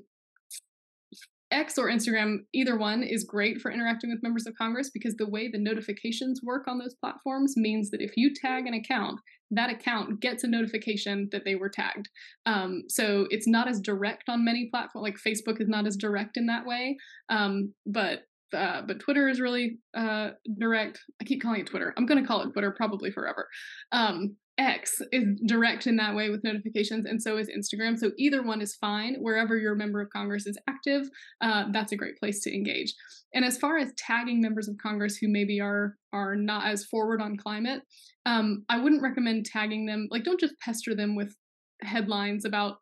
X 1.53 1.78
or 1.78 1.88
Instagram, 1.88 2.38
either 2.53 2.76
one 2.76 3.03
is 3.03 3.24
great 3.24 3.61
for 3.61 3.70
interacting 3.70 4.11
with 4.11 4.22
members 4.22 4.46
of 4.46 4.55
Congress 4.57 4.90
because 4.92 5.14
the 5.16 5.28
way 5.28 5.48
the 5.48 5.59
notifications 5.59 6.40
work 6.42 6.66
on 6.66 6.78
those 6.78 6.94
platforms 6.94 7.55
means 7.57 7.90
that 7.90 8.00
if 8.00 8.16
you 8.16 8.32
tag 8.34 8.66
an 8.66 8.74
account, 8.74 9.20
that 9.50 9.70
account 9.70 10.20
gets 10.20 10.44
a 10.44 10.48
notification 10.48 11.28
that 11.30 11.44
they 11.44 11.55
were 11.55 11.68
tagged. 11.68 12.09
Um, 12.46 12.84
so 12.88 13.26
it's 13.30 13.46
not 13.46 13.68
as 13.68 13.80
direct 13.80 14.24
on 14.28 14.44
many 14.44 14.68
platforms, 14.72 15.05
like 15.05 15.16
Facebook 15.16 15.61
is 15.61 15.68
not 15.68 15.86
as 15.86 15.96
direct 15.96 16.36
in 16.36 16.46
that 16.46 16.66
way. 16.66 16.96
Um, 17.28 17.74
but 17.86 18.20
uh, 18.55 18.82
but 18.82 19.00
Twitter 19.00 19.28
is 19.28 19.40
really 19.40 19.78
uh, 19.94 20.30
direct. 20.59 21.00
I 21.20 21.24
keep 21.24 21.42
calling 21.42 21.61
it 21.61 21.66
Twitter. 21.66 21.94
I'm 21.96 22.05
going 22.05 22.20
to 22.20 22.26
call 22.26 22.42
it 22.42 22.53
Twitter 22.53 22.70
probably 22.70 23.11
forever. 23.11 23.48
Um, 23.92 24.36
X 24.59 25.00
is 25.12 25.40
direct 25.46 25.86
in 25.86 25.96
that 25.96 26.14
way 26.14 26.28
with 26.28 26.44
notifications, 26.44 27.07
and 27.07 27.22
so 27.22 27.38
is 27.38 27.48
Instagram. 27.48 27.98
So 27.98 28.12
either 28.18 28.42
one 28.42 28.61
is 28.61 28.74
fine. 28.74 29.16
Wherever 29.20 29.57
your 29.57 29.74
member 29.74 30.00
of 30.00 30.11
Congress 30.11 30.46
is 30.46 30.59
active, 30.68 31.09
uh, 31.40 31.64
that's 31.72 31.92
a 31.92 31.96
great 31.96 32.18
place 32.18 32.40
to 32.42 32.55
engage. 32.55 32.94
And 33.34 33.44
as 33.44 33.57
far 33.57 33.78
as 33.78 33.92
tagging 33.96 34.42
members 34.42 34.68
of 34.68 34.76
Congress 34.76 35.16
who 35.16 35.28
maybe 35.28 35.61
are 35.61 35.96
are 36.12 36.36
not 36.36 36.66
as 36.66 36.84
forward 36.84 37.22
on 37.22 37.38
climate, 37.38 37.82
um, 38.26 38.64
I 38.68 38.78
wouldn't 38.78 39.03
recommend 39.03 39.46
tagging 39.46 39.86
them. 39.86 40.09
Like, 40.11 40.24
don't 40.24 40.40
just 40.40 40.59
pester 40.61 40.94
them 40.94 41.16
with 41.16 41.34
headlines 41.82 42.44
about 42.44 42.76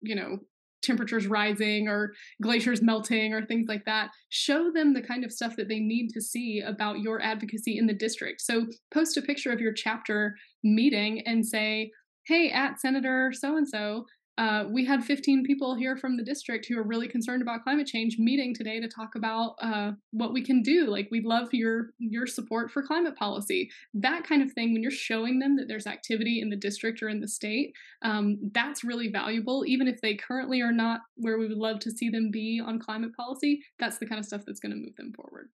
you 0.00 0.14
know 0.14 0.38
temperatures 0.82 1.26
rising 1.26 1.88
or 1.88 2.12
glaciers 2.42 2.82
melting 2.82 3.32
or 3.34 3.44
things 3.44 3.66
like 3.68 3.84
that 3.84 4.10
show 4.28 4.70
them 4.70 4.94
the 4.94 5.02
kind 5.02 5.24
of 5.24 5.32
stuff 5.32 5.56
that 5.56 5.68
they 5.68 5.80
need 5.80 6.08
to 6.10 6.20
see 6.20 6.60
about 6.60 7.00
your 7.00 7.20
advocacy 7.20 7.78
in 7.78 7.86
the 7.86 7.94
district. 7.94 8.40
So 8.40 8.66
post 8.92 9.16
a 9.16 9.22
picture 9.22 9.52
of 9.52 9.60
your 9.60 9.72
chapter 9.72 10.36
meeting 10.62 11.20
and 11.26 11.46
say 11.46 11.90
hey 12.26 12.50
at 12.50 12.78
senator 12.78 13.32
so 13.32 13.56
and 13.56 13.66
so 13.66 14.04
uh, 14.38 14.64
we 14.70 14.84
had 14.84 15.04
15 15.04 15.42
people 15.44 15.74
here 15.74 15.96
from 15.96 16.16
the 16.16 16.22
district 16.22 16.66
who 16.68 16.78
are 16.78 16.84
really 16.84 17.08
concerned 17.08 17.42
about 17.42 17.64
climate 17.64 17.88
change 17.88 18.18
meeting 18.18 18.54
today 18.54 18.78
to 18.78 18.86
talk 18.86 19.16
about 19.16 19.56
uh, 19.60 19.90
what 20.12 20.32
we 20.32 20.44
can 20.44 20.62
do. 20.62 20.86
Like 20.86 21.08
we'd 21.10 21.24
love 21.24 21.48
your 21.52 21.90
your 21.98 22.24
support 22.24 22.70
for 22.70 22.82
climate 22.82 23.16
policy. 23.16 23.68
That 23.94 24.22
kind 24.22 24.40
of 24.40 24.52
thing. 24.52 24.72
When 24.72 24.80
you're 24.80 24.92
showing 24.92 25.40
them 25.40 25.56
that 25.56 25.66
there's 25.66 25.88
activity 25.88 26.40
in 26.40 26.50
the 26.50 26.56
district 26.56 27.02
or 27.02 27.08
in 27.08 27.20
the 27.20 27.26
state, 27.26 27.72
um, 28.02 28.38
that's 28.54 28.84
really 28.84 29.08
valuable. 29.08 29.64
Even 29.66 29.88
if 29.88 30.00
they 30.00 30.14
currently 30.14 30.60
are 30.60 30.72
not 30.72 31.00
where 31.16 31.36
we 31.36 31.48
would 31.48 31.58
love 31.58 31.80
to 31.80 31.90
see 31.90 32.08
them 32.08 32.30
be 32.30 32.62
on 32.64 32.78
climate 32.78 33.14
policy, 33.16 33.60
that's 33.80 33.98
the 33.98 34.06
kind 34.06 34.20
of 34.20 34.24
stuff 34.24 34.42
that's 34.46 34.60
going 34.60 34.72
to 34.72 34.78
move 34.78 34.94
them 34.96 35.12
forward. 35.14 35.48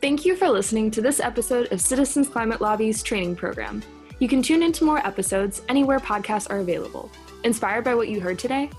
Thank 0.00 0.24
you 0.24 0.36
for 0.36 0.48
listening 0.48 0.90
to 0.92 1.02
this 1.02 1.20
episode 1.20 1.70
of 1.70 1.82
Citizens 1.82 2.28
Climate 2.30 2.62
Lobby's 2.62 3.02
training 3.02 3.36
program. 3.36 3.82
You 4.20 4.28
can 4.28 4.42
tune 4.42 4.62
into 4.62 4.84
more 4.84 5.06
episodes 5.06 5.60
anywhere 5.68 5.98
podcasts 5.98 6.50
are 6.50 6.60
available. 6.60 7.10
Inspired 7.44 7.84
by 7.84 7.94
what 7.94 8.08
you 8.08 8.20
heard 8.20 8.38
today? 8.38 8.70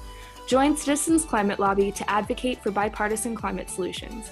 Join 0.47 0.76
Citizens 0.76 1.24
Climate 1.24 1.59
Lobby 1.59 1.91
to 1.91 2.09
advocate 2.09 2.63
for 2.63 2.72
bipartisan 2.72 3.36
climate 3.36 3.70
solutions. 3.70 4.32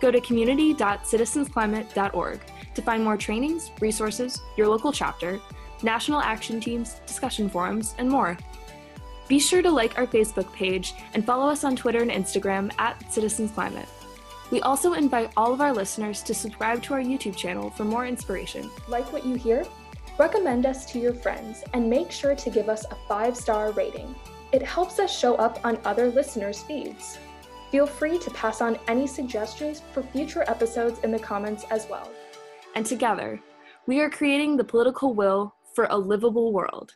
Go 0.00 0.10
to 0.10 0.22
community.citizensclimate.org 0.22 2.40
to 2.74 2.82
find 2.82 3.04
more 3.04 3.18
trainings, 3.18 3.70
resources, 3.80 4.40
your 4.56 4.68
local 4.68 4.90
chapter, 4.90 5.38
national 5.82 6.20
action 6.20 6.60
teams, 6.60 7.00
discussion 7.06 7.46
forums, 7.48 7.94
and 7.98 8.08
more. 8.08 8.38
Be 9.28 9.38
sure 9.38 9.62
to 9.62 9.70
like 9.70 9.98
our 9.98 10.06
Facebook 10.06 10.50
page 10.52 10.94
and 11.12 11.24
follow 11.24 11.48
us 11.50 11.64
on 11.64 11.76
Twitter 11.76 12.00
and 12.00 12.10
Instagram 12.10 12.72
at 12.78 13.12
Citizens 13.12 13.52
Climate. 13.52 13.88
We 14.50 14.62
also 14.62 14.94
invite 14.94 15.30
all 15.36 15.52
of 15.52 15.60
our 15.60 15.72
listeners 15.72 16.22
to 16.22 16.34
subscribe 16.34 16.82
to 16.84 16.94
our 16.94 17.00
YouTube 17.00 17.36
channel 17.36 17.68
for 17.70 17.84
more 17.84 18.06
inspiration. 18.06 18.70
Like 18.88 19.12
what 19.12 19.26
you 19.26 19.34
hear? 19.34 19.66
Recommend 20.16 20.64
us 20.64 20.86
to 20.92 21.00
your 21.00 21.12
friends 21.12 21.64
and 21.72 21.90
make 21.90 22.12
sure 22.12 22.36
to 22.36 22.50
give 22.50 22.68
us 22.68 22.84
a 22.84 22.96
five 23.08 23.36
star 23.36 23.72
rating. 23.72 24.14
It 24.52 24.62
helps 24.62 25.00
us 25.00 25.16
show 25.16 25.34
up 25.34 25.58
on 25.64 25.80
other 25.84 26.08
listeners' 26.08 26.62
feeds. 26.62 27.18
Feel 27.72 27.86
free 27.88 28.18
to 28.18 28.30
pass 28.30 28.60
on 28.60 28.78
any 28.86 29.08
suggestions 29.08 29.82
for 29.92 30.04
future 30.04 30.44
episodes 30.46 31.00
in 31.00 31.10
the 31.10 31.18
comments 31.18 31.64
as 31.72 31.88
well. 31.90 32.08
And 32.76 32.86
together, 32.86 33.40
we 33.88 33.98
are 33.98 34.08
creating 34.08 34.56
the 34.56 34.62
political 34.62 35.14
will 35.14 35.52
for 35.74 35.88
a 35.90 35.98
livable 35.98 36.52
world. 36.52 36.94